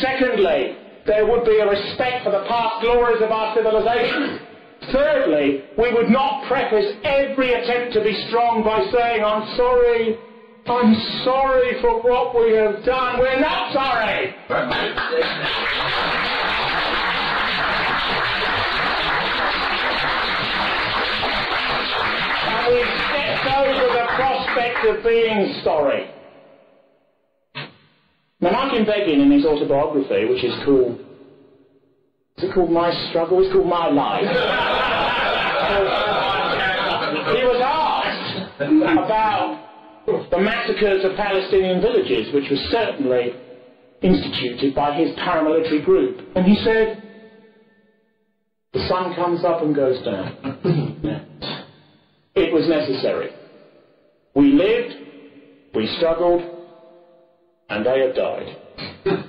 Secondly, 0.00 0.76
there 1.06 1.26
would 1.26 1.44
be 1.44 1.58
a 1.58 1.68
respect 1.68 2.24
for 2.24 2.30
the 2.30 2.44
past 2.48 2.82
glories 2.82 3.22
of 3.22 3.30
our 3.30 3.54
civilization. 3.54 4.47
Thirdly, 4.92 5.64
we 5.76 5.92
would 5.92 6.08
not 6.08 6.48
preface 6.48 6.96
every 7.04 7.52
attempt 7.52 7.92
to 7.94 8.02
be 8.02 8.14
strong 8.28 8.64
by 8.64 8.80
saying, 8.90 9.22
I'm 9.22 9.56
sorry, 9.56 10.16
I'm 10.66 10.94
sorry 11.24 11.80
for 11.80 12.00
what 12.02 12.34
we 12.34 12.52
have 12.56 12.84
done. 12.84 13.18
We're 13.18 13.40
not 13.40 13.72
sorry. 13.72 14.34
and 22.48 22.66
we 22.72 22.80
stepped 23.08 23.46
over 23.60 23.86
the 23.92 24.06
prospect 24.16 24.86
of 24.86 25.04
being 25.04 25.60
sorry. 25.64 26.10
Now, 28.40 28.52
Martin 28.52 28.84
Begin, 28.84 29.20
in 29.20 29.30
his 29.32 29.44
autobiography, 29.44 30.24
which 30.26 30.44
is 30.44 30.54
called, 30.64 31.07
is 32.38 32.44
it 32.44 32.54
called 32.54 32.70
My 32.70 32.90
Struggle? 33.10 33.42
It's 33.42 33.52
called 33.52 33.66
My 33.66 33.88
Life. 33.88 34.22
he 37.36 37.44
was 37.44 37.60
asked 37.60 38.60
about 38.60 39.58
the 40.30 40.38
massacres 40.38 41.04
of 41.04 41.16
Palestinian 41.16 41.80
villages, 41.80 42.32
which 42.32 42.48
was 42.48 42.60
certainly 42.70 43.34
instituted 44.02 44.72
by 44.74 44.94
his 44.94 45.10
paramilitary 45.18 45.84
group. 45.84 46.20
And 46.36 46.46
he 46.46 46.54
said, 46.62 47.02
the 48.72 48.86
sun 48.86 49.16
comes 49.16 49.44
up 49.44 49.62
and 49.62 49.74
goes 49.74 50.00
down. 50.04 50.36
It 52.34 52.52
was 52.52 52.68
necessary. 52.68 53.30
We 54.36 54.52
lived, 54.52 54.94
we 55.74 55.86
struggled, 55.96 56.42
and 57.68 57.84
they 57.84 57.98
have 57.98 58.14
died. 58.14 58.56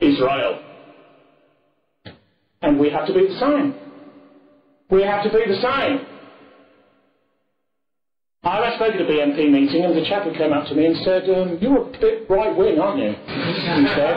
Israel. 0.00 0.69
And 2.62 2.78
we 2.78 2.90
have 2.90 3.06
to 3.06 3.14
be 3.14 3.26
the 3.26 3.38
same. 3.38 3.74
We 4.90 5.02
have 5.02 5.22
to 5.24 5.30
be 5.30 5.44
the 5.46 5.60
same. 5.60 6.06
I 8.42 8.74
spoke 8.76 8.94
at 8.94 9.00
a 9.00 9.04
BNP 9.04 9.50
meeting 9.50 9.84
and 9.84 9.94
the 9.94 10.04
chap 10.06 10.24
who 10.24 10.32
came 10.32 10.52
up 10.52 10.66
to 10.68 10.74
me 10.74 10.86
and 10.86 10.96
said, 11.04 11.28
um, 11.28 11.58
you're 11.60 11.76
a 11.76 11.98
bit 12.00 12.28
right-wing, 12.30 12.78
aren't 12.78 12.98
you? 12.98 13.10
He 13.10 13.86
said. 13.94 14.16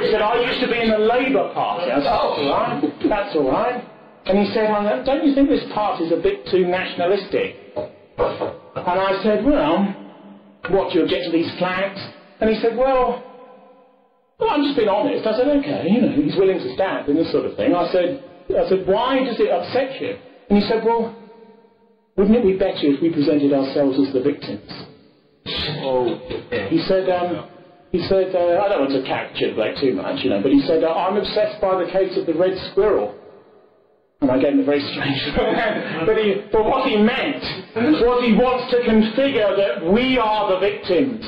He 0.00 0.10
said, 0.10 0.22
I 0.22 0.40
used 0.40 0.60
to 0.60 0.68
be 0.68 0.80
in 0.80 0.88
the 0.88 0.98
Labour 0.98 1.52
Party. 1.52 1.90
I 1.92 2.00
said, 2.00 2.08
oh, 2.08 2.48
right, 2.50 3.08
that's 3.08 3.36
all 3.36 3.50
right. 3.50 3.84
And 4.24 4.38
he 4.38 4.46
said, 4.54 4.68
don't 5.04 5.24
you 5.24 5.34
think 5.34 5.50
this 5.50 5.64
party's 5.74 6.10
a 6.12 6.16
bit 6.16 6.46
too 6.46 6.66
nationalistic? 6.66 7.56
And 7.76 8.98
I 9.00 9.20
said, 9.22 9.44
well, 9.44 9.94
what, 10.70 10.92
do 10.92 10.98
you 10.98 11.04
object 11.04 11.26
to 11.26 11.30
these 11.30 11.50
flags? 11.58 12.00
And 12.40 12.48
he 12.48 12.56
said, 12.62 12.76
well, 12.76 13.22
well, 14.38 14.50
I'm 14.50 14.62
just 14.62 14.76
being 14.76 14.88
honest. 14.88 15.26
I 15.26 15.36
said, 15.36 15.48
okay, 15.48 15.86
you 15.90 16.00
know, 16.00 16.12
he's 16.12 16.36
willing 16.36 16.58
to 16.58 16.74
stand 16.74 17.08
and 17.08 17.18
this 17.18 17.30
sort 17.32 17.44
of 17.44 17.56
thing. 17.56 17.74
I 17.74 17.90
said, 17.92 18.22
I 18.50 18.68
said, 18.68 18.86
why 18.86 19.24
does 19.24 19.38
it 19.40 19.50
upset 19.50 20.00
you? 20.00 20.16
And 20.48 20.62
he 20.62 20.68
said, 20.68 20.84
well, 20.84 21.14
wouldn't 22.16 22.36
it 22.36 22.42
be 22.44 22.56
better 22.58 22.82
if 22.82 23.00
we 23.02 23.10
presented 23.10 23.52
ourselves 23.52 23.98
as 23.98 24.12
the 24.12 24.20
victims? 24.20 24.70
Oh, 25.80 26.04
He 26.68 26.78
said, 26.88 27.08
um, 27.08 27.48
he 27.90 28.00
said, 28.06 28.34
uh, 28.34 28.60
I 28.60 28.68
don't 28.68 28.80
want 28.80 28.92
to 28.92 29.02
caricature 29.02 29.54
Blake 29.54 29.76
too 29.80 29.94
much, 29.94 30.22
you 30.22 30.30
know, 30.30 30.42
but 30.42 30.52
he 30.52 30.60
said, 30.66 30.84
uh, 30.84 30.92
I'm 30.92 31.16
obsessed 31.16 31.60
by 31.60 31.82
the 31.82 31.90
case 31.90 32.16
of 32.18 32.26
the 32.26 32.34
red 32.34 32.56
squirrel. 32.70 33.14
And 34.20 34.30
I 34.30 34.38
gave 34.40 34.52
him 34.54 34.60
a 34.60 34.64
very 34.64 34.80
strange 34.80 35.22
but, 36.06 36.16
he, 36.18 36.42
but 36.50 36.64
what 36.64 36.88
he 36.88 36.96
meant 36.96 37.42
was 38.02 38.24
he 38.26 38.34
wants 38.34 38.70
to 38.74 38.78
configure 38.82 39.56
that 39.56 39.92
we 39.92 40.18
are 40.18 40.52
the 40.54 40.58
victims. 40.58 41.24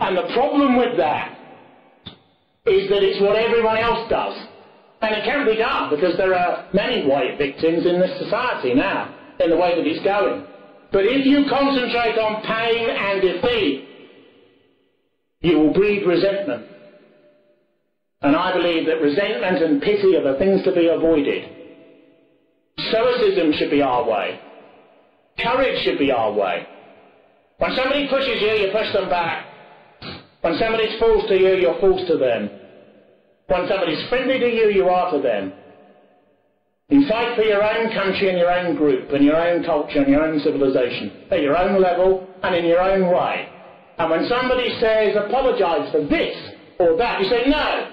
And 0.00 0.16
the 0.16 0.32
problem 0.34 0.76
with 0.76 0.96
that 0.96 1.38
is 2.66 2.88
that 2.88 3.02
it's 3.02 3.20
what 3.20 3.36
everyone 3.36 3.78
else 3.78 4.08
does. 4.10 4.34
And 5.02 5.14
it 5.14 5.24
can 5.24 5.46
be 5.46 5.56
done 5.56 5.90
because 5.90 6.16
there 6.16 6.34
are 6.34 6.66
many 6.72 7.06
white 7.06 7.36
victims 7.36 7.86
in 7.86 8.00
this 8.00 8.18
society 8.18 8.74
now, 8.74 9.14
in 9.38 9.50
the 9.50 9.56
way 9.56 9.76
that 9.76 9.86
it's 9.86 10.02
going. 10.04 10.46
But 10.92 11.04
if 11.04 11.26
you 11.26 11.44
concentrate 11.50 12.18
on 12.18 12.42
pain 12.42 12.88
and 12.88 13.20
defeat, 13.20 13.88
you 15.40 15.58
will 15.58 15.72
breed 15.74 16.06
resentment. 16.06 16.66
And 18.22 18.34
I 18.34 18.54
believe 18.54 18.86
that 18.86 19.02
resentment 19.02 19.62
and 19.62 19.82
pity 19.82 20.16
are 20.16 20.32
the 20.32 20.38
things 20.38 20.64
to 20.64 20.72
be 20.72 20.86
avoided. 20.86 21.50
Stoicism 22.88 23.52
should 23.58 23.70
be 23.70 23.82
our 23.82 24.08
way. 24.08 24.40
Courage 25.38 25.84
should 25.84 25.98
be 25.98 26.10
our 26.10 26.32
way. 26.32 26.66
When 27.58 27.76
somebody 27.76 28.08
pushes 28.08 28.40
you, 28.40 28.48
you 28.48 28.72
push 28.72 28.90
them 28.94 29.10
back. 29.10 29.53
When 30.44 30.58
somebody's 30.58 31.00
false 31.00 31.24
to 31.28 31.40
you, 31.40 31.56
you're 31.56 31.80
false 31.80 32.06
to 32.06 32.18
them. 32.18 32.50
When 33.46 33.66
somebody's 33.66 34.06
friendly 34.10 34.38
to 34.38 34.46
you, 34.46 34.68
you 34.76 34.84
are 34.90 35.10
to 35.12 35.22
them. 35.22 35.54
You 36.90 37.08
fight 37.08 37.34
for 37.34 37.44
your 37.44 37.64
own 37.64 37.90
country 37.94 38.28
and 38.28 38.36
your 38.36 38.52
own 38.52 38.76
group 38.76 39.08
and 39.08 39.24
your 39.24 39.40
own 39.40 39.64
culture 39.64 40.02
and 40.02 40.08
your 40.08 40.22
own 40.22 40.38
civilization 40.40 41.12
at 41.30 41.40
your 41.40 41.56
own 41.56 41.80
level 41.80 42.28
and 42.42 42.54
in 42.54 42.66
your 42.66 42.78
own 42.78 43.10
way. 43.10 43.48
And 43.96 44.10
when 44.10 44.28
somebody 44.28 44.68
says, 44.80 45.16
apologise 45.16 45.90
for 45.90 46.06
this 46.06 46.36
or 46.78 46.94
that, 46.98 47.22
you 47.22 47.30
say, 47.30 47.48
no. 47.48 47.90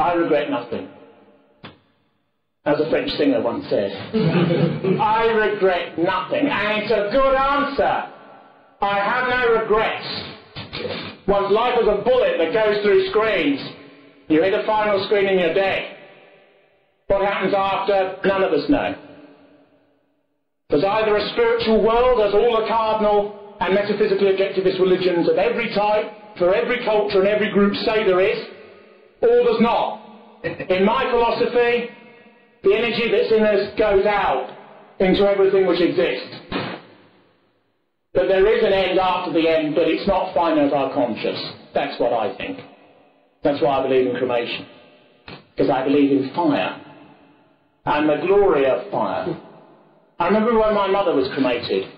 I 0.00 0.14
regret 0.14 0.50
nothing. 0.50 0.88
As 2.64 2.80
a 2.80 2.90
French 2.90 3.10
singer 3.12 3.40
once 3.40 3.66
said. 3.70 3.92
I 5.00 5.26
regret 5.26 5.96
nothing. 5.96 6.48
And 6.48 6.82
it's 6.82 6.90
a 6.90 7.08
good 7.12 7.36
answer. 7.36 8.12
I 8.80 8.98
have 8.98 9.28
no 9.30 9.62
regrets. 9.62 10.35
One's 11.26 11.52
life 11.52 11.78
is 11.80 11.88
a 11.88 12.02
bullet 12.04 12.38
that 12.38 12.52
goes 12.52 12.82
through 12.82 13.08
screens. 13.10 13.60
You 14.28 14.42
hit 14.42 14.54
a 14.54 14.64
final 14.66 15.04
screen 15.06 15.26
and 15.26 15.40
you're 15.40 15.54
dead. 15.54 15.96
What 17.06 17.24
happens 17.24 17.54
after, 17.54 18.18
none 18.24 18.42
of 18.42 18.52
us 18.52 18.68
know. 18.68 18.96
There's 20.70 20.84
either 20.84 21.16
a 21.16 21.28
spiritual 21.30 21.82
world, 21.82 22.20
as 22.20 22.34
all 22.34 22.60
the 22.60 22.66
cardinal 22.66 23.38
and 23.60 23.74
metaphysically 23.74 24.32
objectivist 24.32 24.80
religions 24.80 25.28
of 25.28 25.38
every 25.38 25.72
type, 25.74 26.12
for 26.36 26.54
every 26.54 26.84
culture 26.84 27.20
and 27.20 27.28
every 27.28 27.50
group 27.50 27.74
say 27.76 28.04
there 28.04 28.20
is, 28.20 28.38
or 29.22 29.28
there's 29.28 29.60
not. 29.60 30.02
In 30.42 30.84
my 30.84 31.08
philosophy, 31.10 31.88
the 32.62 32.74
energy 32.74 33.10
that's 33.10 33.32
in 33.32 33.42
us 33.42 33.78
goes 33.78 34.04
out 34.04 34.50
into 34.98 35.22
everything 35.26 35.66
which 35.66 35.80
exists. 35.80 36.45
But 38.16 38.28
there 38.28 38.46
is 38.48 38.64
an 38.64 38.72
end 38.72 38.98
after 38.98 39.30
the 39.30 39.46
end, 39.46 39.74
but 39.74 39.88
it's 39.88 40.08
not 40.08 40.32
finite 40.34 40.72
or 40.72 40.90
conscious. 40.94 41.38
That's 41.74 42.00
what 42.00 42.14
I 42.14 42.34
think. 42.38 42.60
That's 43.44 43.62
why 43.62 43.78
I 43.78 43.82
believe 43.82 44.06
in 44.06 44.16
cremation. 44.16 44.64
Because 45.54 45.70
I 45.70 45.84
believe 45.84 46.10
in 46.10 46.34
fire 46.34 46.80
and 47.84 48.08
the 48.08 48.26
glory 48.26 48.64
of 48.64 48.90
fire. 48.90 49.38
I 50.18 50.28
remember 50.28 50.58
when 50.58 50.74
my 50.74 50.88
mother 50.88 51.14
was 51.14 51.28
cremated. 51.34 51.90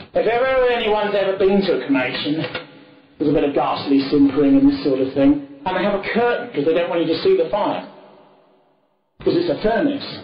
If 0.00 0.26
ever 0.26 0.68
anyone's 0.68 1.14
ever 1.14 1.38
been 1.38 1.62
to 1.62 1.78
a 1.80 1.86
cremation, 1.86 2.42
there's 3.18 3.30
a 3.30 3.34
bit 3.34 3.44
of 3.44 3.54
ghastly 3.54 4.00
simpering 4.10 4.56
and 4.56 4.68
this 4.68 4.82
sort 4.82 5.00
of 5.00 5.14
thing, 5.14 5.46
and 5.64 5.76
they 5.76 5.84
have 5.84 6.00
a 6.00 6.08
curtain 6.12 6.48
because 6.48 6.64
they 6.64 6.74
don't 6.74 6.90
want 6.90 7.06
you 7.06 7.14
to 7.14 7.22
see 7.22 7.36
the 7.36 7.48
fire. 7.50 7.88
Because 9.18 9.36
it's 9.36 9.60
a 9.60 9.62
furnace, 9.62 10.18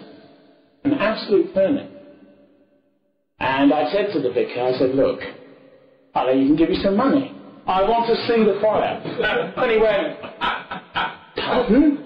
an 0.83 0.93
absolute 0.95 1.53
furnace. 1.53 1.98
And 3.39 3.73
I 3.73 3.91
said 3.91 4.11
to 4.13 4.21
the 4.21 4.31
vicar, 4.31 4.61
I 4.61 4.77
said, 4.77 4.95
look, 4.95 5.21
I'll 6.13 6.29
even 6.29 6.55
give 6.55 6.69
you 6.69 6.81
some 6.81 6.97
money. 6.97 7.35
I 7.65 7.83
want 7.83 8.07
to 8.07 8.15
see 8.27 8.43
the 8.43 8.59
fire. 8.61 8.99
and 9.55 9.71
he 9.71 9.77
went, 9.77 10.19
pardon? 11.35 12.03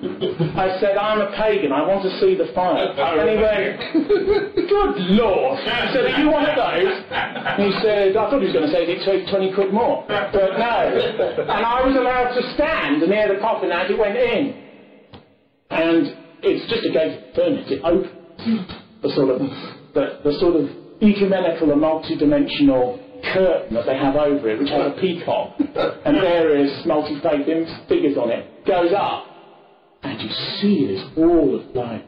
I 0.55 0.77
said, 0.79 0.97
I'm 0.97 1.21
a 1.21 1.31
pagan, 1.35 1.71
I 1.71 1.87
want 1.87 2.03
to 2.03 2.19
see 2.19 2.35
the 2.35 2.51
fire. 2.53 2.93
Oh, 2.97 3.19
and 3.19 3.29
he 3.29 3.37
went, 3.37 4.67
good 4.69 4.97
lord. 5.17 5.59
I 5.59 5.91
said, 5.93 6.05
are 6.05 6.19
you 6.21 6.29
one 6.29 6.45
of 6.45 6.55
those? 6.55 7.03
And 7.09 7.63
he 7.63 7.79
said, 7.81 8.15
I 8.15 8.29
thought 8.29 8.39
he 8.39 8.45
was 8.47 8.53
going 8.53 8.67
to 8.67 8.71
say, 8.71 8.85
it 8.85 9.29
20 9.29 9.53
quid 9.53 9.73
more? 9.73 10.05
But 10.07 10.33
no. 10.33 11.45
And 11.47 11.65
I 11.65 11.81
was 11.85 11.95
allowed 11.95 12.35
to 12.35 12.53
stand 12.53 13.01
near 13.09 13.33
the 13.33 13.39
coffin 13.39 13.71
as 13.71 13.89
it 13.89 13.97
went 13.97 14.17
in. 14.17 14.55
And 15.69 16.15
it's 16.43 16.69
just 16.69 16.85
a 16.85 16.91
gate 16.91 17.23
furnace, 17.33 17.71
it 17.71 17.81
opens. 17.83 18.11
The 19.01 19.09
sort 19.15 19.29
of, 19.29 19.39
the, 19.93 20.19
the 20.23 20.33
sort 20.39 20.55
of 20.57 20.69
ecumenical 21.03 21.71
and 21.71 21.81
multi-dimensional 21.81 22.99
curtain 23.33 23.73
that 23.75 23.85
they 23.85 23.97
have 23.97 24.15
over 24.15 24.49
it, 24.49 24.59
which 24.59 24.69
has 24.69 24.91
a 24.91 24.95
peacock 25.01 25.55
and 25.59 26.21
various 26.21 26.85
multi-faith 26.85 27.67
figures 27.87 28.17
on 28.17 28.31
it, 28.31 28.49
goes 28.65 28.93
up 28.93 29.25
and 30.03 30.21
you 30.21 30.29
see 30.29 30.85
this 30.87 31.03
wall 31.15 31.55
of 31.55 31.71
flame. 31.71 32.03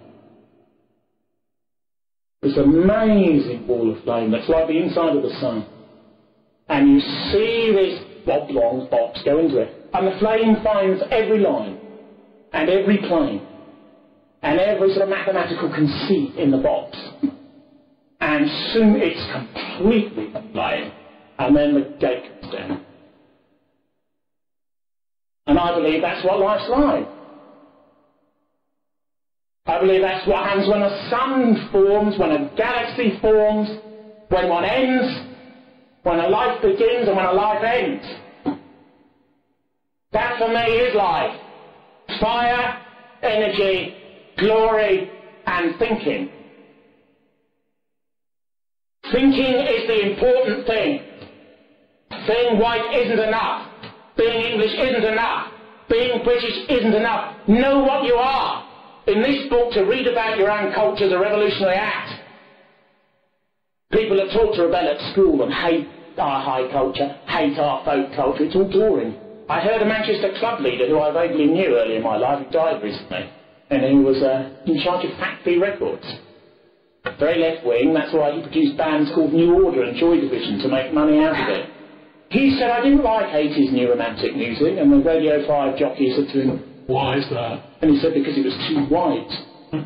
This 2.42 2.58
amazing 2.58 3.66
wall 3.68 3.92
of 3.92 4.04
flame 4.04 4.32
that's 4.32 4.50
like 4.50 4.68
the 4.68 4.78
inside 4.78 5.16
of 5.16 5.24
the 5.24 5.34
sun. 5.40 5.66
And 6.68 6.90
you 6.90 7.00
see 7.00 7.72
this 7.74 8.02
oblong 8.28 8.88
box 8.90 9.22
go 9.24 9.40
into 9.40 9.60
it. 9.60 9.74
And 9.94 10.08
the 10.08 10.20
flame 10.20 10.62
finds 10.64 11.02
every 11.10 11.40
line 11.40 11.80
and 12.52 12.70
every 12.70 12.98
plane 12.98 13.48
and 14.42 14.60
every 14.60 14.90
sort 14.90 15.04
of 15.04 15.10
mathematical 15.10 15.74
conceit 15.74 16.36
in 16.36 16.52
the 16.52 16.58
box. 16.58 16.98
And 18.26 18.50
soon 18.74 18.96
it's 18.98 19.24
completely 19.32 20.30
aflame. 20.34 20.92
And 21.38 21.56
then 21.56 21.76
the 21.76 21.82
gate 22.00 22.24
comes 22.42 22.54
down. 22.54 22.82
And 25.46 25.60
I 25.60 25.76
believe 25.76 26.02
that's 26.02 26.26
what 26.26 26.40
life's 26.40 26.68
like. 26.68 27.08
I 29.68 29.80
believe 29.80 30.02
that's 30.02 30.28
what 30.28 30.44
happens 30.44 30.68
when 30.68 30.82
a 30.82 31.10
sun 31.12 31.70
forms, 31.72 32.18
when 32.18 32.32
a 32.32 32.52
galaxy 32.58 33.20
forms, 33.22 33.70
when 34.30 34.50
one 34.50 34.66
ends, 34.66 35.08
when 36.02 36.20
a 36.20 36.28
life 36.28 36.64
begins 36.64 37.08
and 37.08 37.16
when 37.16 37.26
a 37.26 37.32
life 37.32 37.64
ends. 37.64 38.06
That 40.14 40.40
for 40.40 40.48
me 40.48 40.62
is 40.62 40.96
life. 40.96 41.40
Fire, 42.20 42.82
energy, 43.22 43.94
glory, 44.40 45.12
and 45.46 45.78
thinking. 45.78 46.35
Thinking 49.12 49.56
is 49.62 49.88
the 49.88 50.12
important 50.12 50.68
thing. 50.68 51.02
Being 52.28 52.60
white 52.60 52.90
isn't 52.94 53.20
enough. 53.20 53.70
Being 54.18 54.54
English 54.54 54.74
isn't 54.74 55.06
enough. 55.06 55.52
Being 55.90 56.24
British 56.24 56.58
isn't 56.70 56.94
enough. 56.94 57.48
Know 57.48 57.80
what 57.80 58.06
you 58.06 58.16
are 58.16 58.66
in 59.08 59.22
this 59.22 59.48
book 59.50 59.72
to 59.74 59.84
read 59.84 60.08
about 60.08 60.38
your 60.38 60.50
own 60.50 60.74
culture 60.74 61.06
is 61.06 61.14
a 61.14 61.20
revolutionary 61.20 61.76
act. 61.76 62.22
People 63.92 64.20
are 64.20 64.32
taught 64.34 64.56
to 64.56 64.64
rebel 64.64 64.90
at 64.90 65.14
school 65.14 65.44
and 65.44 65.54
hate 65.54 65.88
our 66.18 66.42
high 66.42 66.72
culture, 66.72 67.16
hate 67.28 67.58
our 67.60 67.86
folk 67.86 68.16
culture. 68.16 68.46
It's 68.46 68.56
all 68.56 68.72
boring. 68.72 69.16
I 69.48 69.62
heard 69.62 69.82
a 69.82 69.86
Manchester 69.86 70.34
club 70.40 70.62
leader 70.62 70.88
who 70.88 71.00
I 71.00 71.14
vaguely 71.14 71.46
knew 71.46 71.78
early 71.78 71.98
in 71.98 72.04
my 72.04 72.18
life, 72.18 72.46
who 72.46 72.52
died 72.52 72.82
recently, 72.82 73.30
and 73.70 73.84
he 73.84 73.96
was 74.00 74.18
uh, 74.24 74.56
in 74.66 74.82
charge 74.84 75.06
of 75.06 75.12
Factory 75.20 75.60
Records. 75.60 76.04
Very 77.20 77.40
left 77.40 77.66
wing, 77.66 77.94
that's 77.94 78.14
why 78.14 78.32
he 78.36 78.42
produced 78.42 78.78
bands 78.78 79.12
called 79.14 79.32
New 79.32 79.64
Order 79.64 79.84
and 79.84 79.98
Joy 79.98 80.20
Division 80.20 80.60
to 80.60 80.68
make 80.68 80.94
money 80.94 81.24
out 81.24 81.40
of 81.40 81.50
it. 81.50 81.70
He 82.30 82.58
said, 82.60 82.72
I 82.72 82.82
didn't 82.82 83.04
like 83.04 83.28
80s 83.28 83.72
new 83.72 83.90
romantic 83.90 84.36
music, 84.36 84.78
and 84.78 84.92
the 84.92 84.98
Radio 84.98 85.48
5 85.48 85.78
jockey 85.78 86.14
said 86.16 86.28
to 86.34 86.42
him, 86.42 86.84
why 86.88 87.18
is 87.18 87.30
that? 87.30 87.64
And 87.82 87.92
he 87.92 88.00
said, 88.00 88.14
because 88.14 88.38
it 88.38 88.44
was 88.44 88.56
too 88.68 88.86
white. 88.94 89.86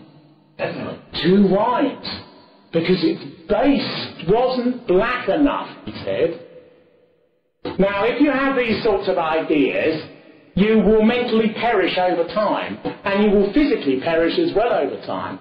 Definitely. 0.58 1.22
Too 1.22 1.48
white. 1.48 2.24
Because 2.72 3.04
its 3.04 3.24
base 3.48 4.28
wasn't 4.28 4.88
black 4.88 5.30
enough, 5.30 5.70
he 5.86 5.92
said. 6.04 6.46
Now, 7.78 8.06
if 8.06 8.22
you 8.22 8.32
have 8.32 8.58
these 8.58 8.82
sorts 8.84 9.08
of 9.10 9.18
ideas, 9.18 10.04
you 10.56 10.78
will 10.80 11.04
mentally 11.04 11.54
perish 11.54 11.98
over 11.98 12.24
time, 12.34 12.78
and 13.04 13.24
you 13.24 13.32
will 13.32 13.54
physically 13.54 14.00
perish 14.02 14.38
as 14.40 14.54
well 14.56 14.74
over 14.74 15.00
time. 15.06 15.40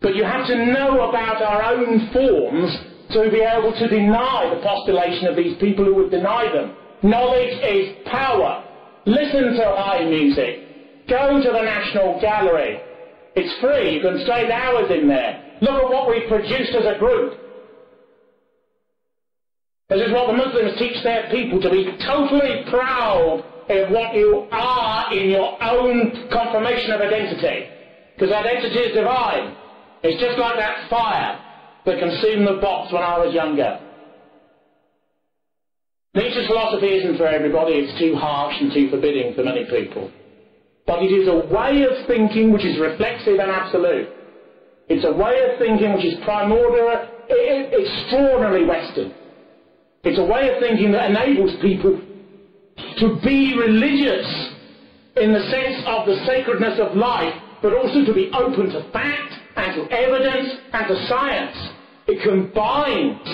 But 0.00 0.14
you 0.14 0.24
have 0.24 0.46
to 0.46 0.66
know 0.66 1.08
about 1.08 1.42
our 1.42 1.74
own 1.74 2.10
forms 2.12 2.76
to 3.10 3.30
be 3.30 3.40
able 3.40 3.72
to 3.72 3.88
deny 3.88 4.52
the 4.54 4.62
postulation 4.62 5.26
of 5.26 5.36
these 5.36 5.58
people 5.58 5.84
who 5.84 5.94
would 5.96 6.10
deny 6.10 6.52
them. 6.52 6.72
Knowledge 7.02 7.58
is 7.62 8.06
power. 8.06 8.64
Listen 9.06 9.54
to 9.54 9.64
high 9.76 10.04
music. 10.04 11.08
Go 11.08 11.42
to 11.42 11.50
the 11.50 11.62
National 11.62 12.20
Gallery. 12.20 12.80
It's 13.34 13.60
free. 13.60 13.94
You 13.94 14.00
can 14.00 14.24
spend 14.24 14.52
hours 14.52 14.90
in 14.90 15.08
there. 15.08 15.58
Look 15.62 15.82
at 15.82 15.90
what 15.90 16.08
we've 16.10 16.28
produced 16.28 16.74
as 16.74 16.84
a 16.84 16.98
group. 16.98 17.34
This 19.88 20.02
is 20.06 20.12
what 20.12 20.26
the 20.26 20.34
Muslims 20.34 20.78
teach 20.78 21.02
their 21.02 21.30
people, 21.30 21.60
to 21.62 21.70
be 21.70 21.96
totally 22.06 22.64
proud 22.68 23.42
of 23.70 23.90
what 23.90 24.14
you 24.14 24.46
are 24.50 25.14
in 25.14 25.30
your 25.30 25.62
own 25.62 26.28
confirmation 26.30 26.92
of 26.92 27.00
identity. 27.00 27.70
Because 28.14 28.32
identity 28.32 28.78
is 28.78 28.94
divine. 28.94 29.56
It's 30.02 30.20
just 30.20 30.38
like 30.38 30.56
that 30.56 30.88
fire 30.88 31.40
that 31.86 31.98
consumed 31.98 32.46
the 32.46 32.60
box 32.60 32.92
when 32.92 33.02
I 33.02 33.18
was 33.18 33.34
younger. 33.34 33.80
Nietzsche's 36.14 36.46
philosophy 36.46 36.86
isn't 36.86 37.16
for 37.16 37.26
everybody, 37.26 37.74
it's 37.74 37.98
too 37.98 38.14
harsh 38.14 38.54
and 38.60 38.72
too 38.72 38.90
forbidding 38.90 39.34
for 39.34 39.44
many 39.44 39.64
people. 39.66 40.10
But 40.86 41.02
it 41.02 41.12
is 41.12 41.28
a 41.28 41.46
way 41.52 41.82
of 41.84 42.06
thinking 42.06 42.52
which 42.52 42.64
is 42.64 42.78
reflexive 42.80 43.38
and 43.38 43.50
absolute. 43.50 44.08
It's 44.88 45.04
a 45.04 45.12
way 45.12 45.36
of 45.44 45.58
thinking 45.58 45.92
which 45.94 46.04
is 46.04 46.14
primordial, 46.24 46.88
extraordinarily 47.28 48.64
Western. 48.64 49.12
It's 50.04 50.18
a 50.18 50.24
way 50.24 50.48
of 50.48 50.60
thinking 50.60 50.92
that 50.92 51.10
enables 51.10 51.60
people 51.60 52.00
to 52.98 53.20
be 53.22 53.54
religious 53.58 54.26
in 55.16 55.32
the 55.32 55.44
sense 55.50 55.84
of 55.86 56.06
the 56.06 56.24
sacredness 56.24 56.80
of 56.80 56.96
life, 56.96 57.34
but 57.60 57.74
also 57.74 58.04
to 58.04 58.14
be 58.14 58.30
open 58.32 58.70
to 58.70 58.90
fact 58.92 59.37
and 59.58 59.74
to 59.74 59.94
evidence 59.94 60.54
and 60.72 60.88
to 60.88 61.06
science. 61.08 61.56
It 62.06 62.22
combines 62.22 63.28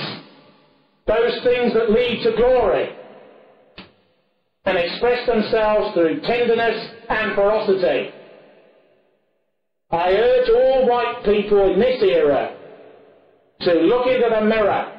those 1.07 1.45
things 1.45 1.75
that 1.75 1.91
lead 1.91 2.23
to 2.25 2.37
glory 2.37 2.89
and 4.65 4.79
express 4.79 5.27
themselves 5.27 5.95
through 5.95 6.23
tenderness 6.23 6.89
and 7.11 7.35
ferocity. 7.35 8.11
I 9.91 10.11
urge 10.13 10.49
all 10.49 10.89
white 10.89 11.23
people 11.25 11.73
in 11.73 11.79
this 11.79 12.03
era 12.03 12.57
to 13.61 13.73
look 13.75 14.07
into 14.07 14.29
the 14.35 14.47
mirror 14.47 14.91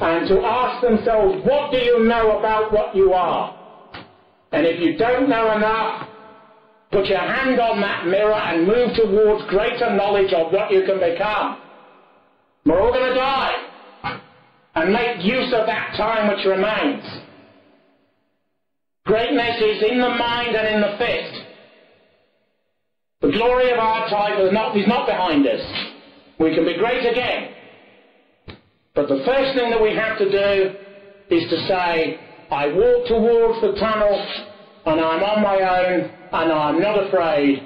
and 0.00 0.26
to 0.28 0.40
ask 0.40 0.82
themselves, 0.82 1.44
what 1.44 1.70
do 1.70 1.78
you 1.78 2.04
know 2.04 2.38
about 2.38 2.72
what 2.72 2.96
you 2.96 3.12
are? 3.12 3.54
And 4.52 4.66
if 4.66 4.80
you 4.80 4.96
don't 4.96 5.28
know 5.28 5.54
enough, 5.56 6.08
put 6.90 7.06
your 7.06 7.18
hand 7.18 7.60
on 7.60 7.80
that 7.80 8.06
mirror 8.06 8.34
and 8.34 8.66
move 8.66 8.94
towards 8.96 9.48
greater 9.48 9.94
knowledge 9.94 10.32
of 10.32 10.52
what 10.52 10.72
you 10.72 10.82
can 10.84 10.98
become. 10.98 11.58
We're 12.66 12.80
all 12.80 12.92
going 12.92 13.08
to 13.08 13.14
die. 13.14 13.66
And 14.74 14.92
make 14.92 15.24
use 15.24 15.52
of 15.52 15.66
that 15.66 15.94
time 15.96 16.28
which 16.28 16.46
remains. 16.46 17.04
Greatness 19.04 19.56
is 19.60 19.82
in 19.90 19.98
the 19.98 20.08
mind 20.10 20.54
and 20.54 20.74
in 20.74 20.80
the 20.80 20.96
fist. 20.96 21.46
The 23.22 23.32
glory 23.32 23.72
of 23.72 23.78
our 23.78 24.08
type 24.08 24.38
is 24.38 24.52
not, 24.52 24.76
is 24.76 24.86
not 24.86 25.06
behind 25.06 25.46
us. 25.46 25.60
We 26.38 26.54
can 26.54 26.64
be 26.64 26.76
great 26.78 27.04
again. 27.04 27.52
But 28.94 29.08
the 29.08 29.22
first 29.26 29.58
thing 29.58 29.70
that 29.70 29.82
we 29.82 29.94
have 29.94 30.18
to 30.18 30.30
do 30.30 30.74
is 31.34 31.50
to 31.50 31.56
say, 31.66 32.18
I 32.50 32.66
walk 32.68 33.06
towards 33.06 33.60
the 33.60 33.78
tunnel 33.78 34.26
and 34.86 35.00
I'm 35.00 35.22
on 35.22 35.42
my 35.42 35.58
own 35.60 36.19
and 36.32 36.52
I'm 36.52 36.80
not 36.80 37.06
afraid 37.06 37.58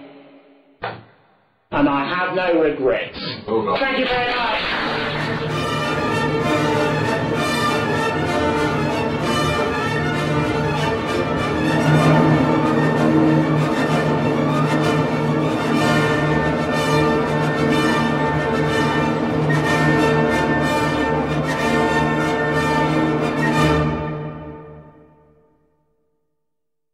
and 1.71 1.89
I 1.89 2.09
have 2.17 2.37
no 2.37 2.61
regrets. 2.62 3.19
Thank 3.19 3.99
you 3.99 4.07
very 4.07 4.35
much. 4.35 5.64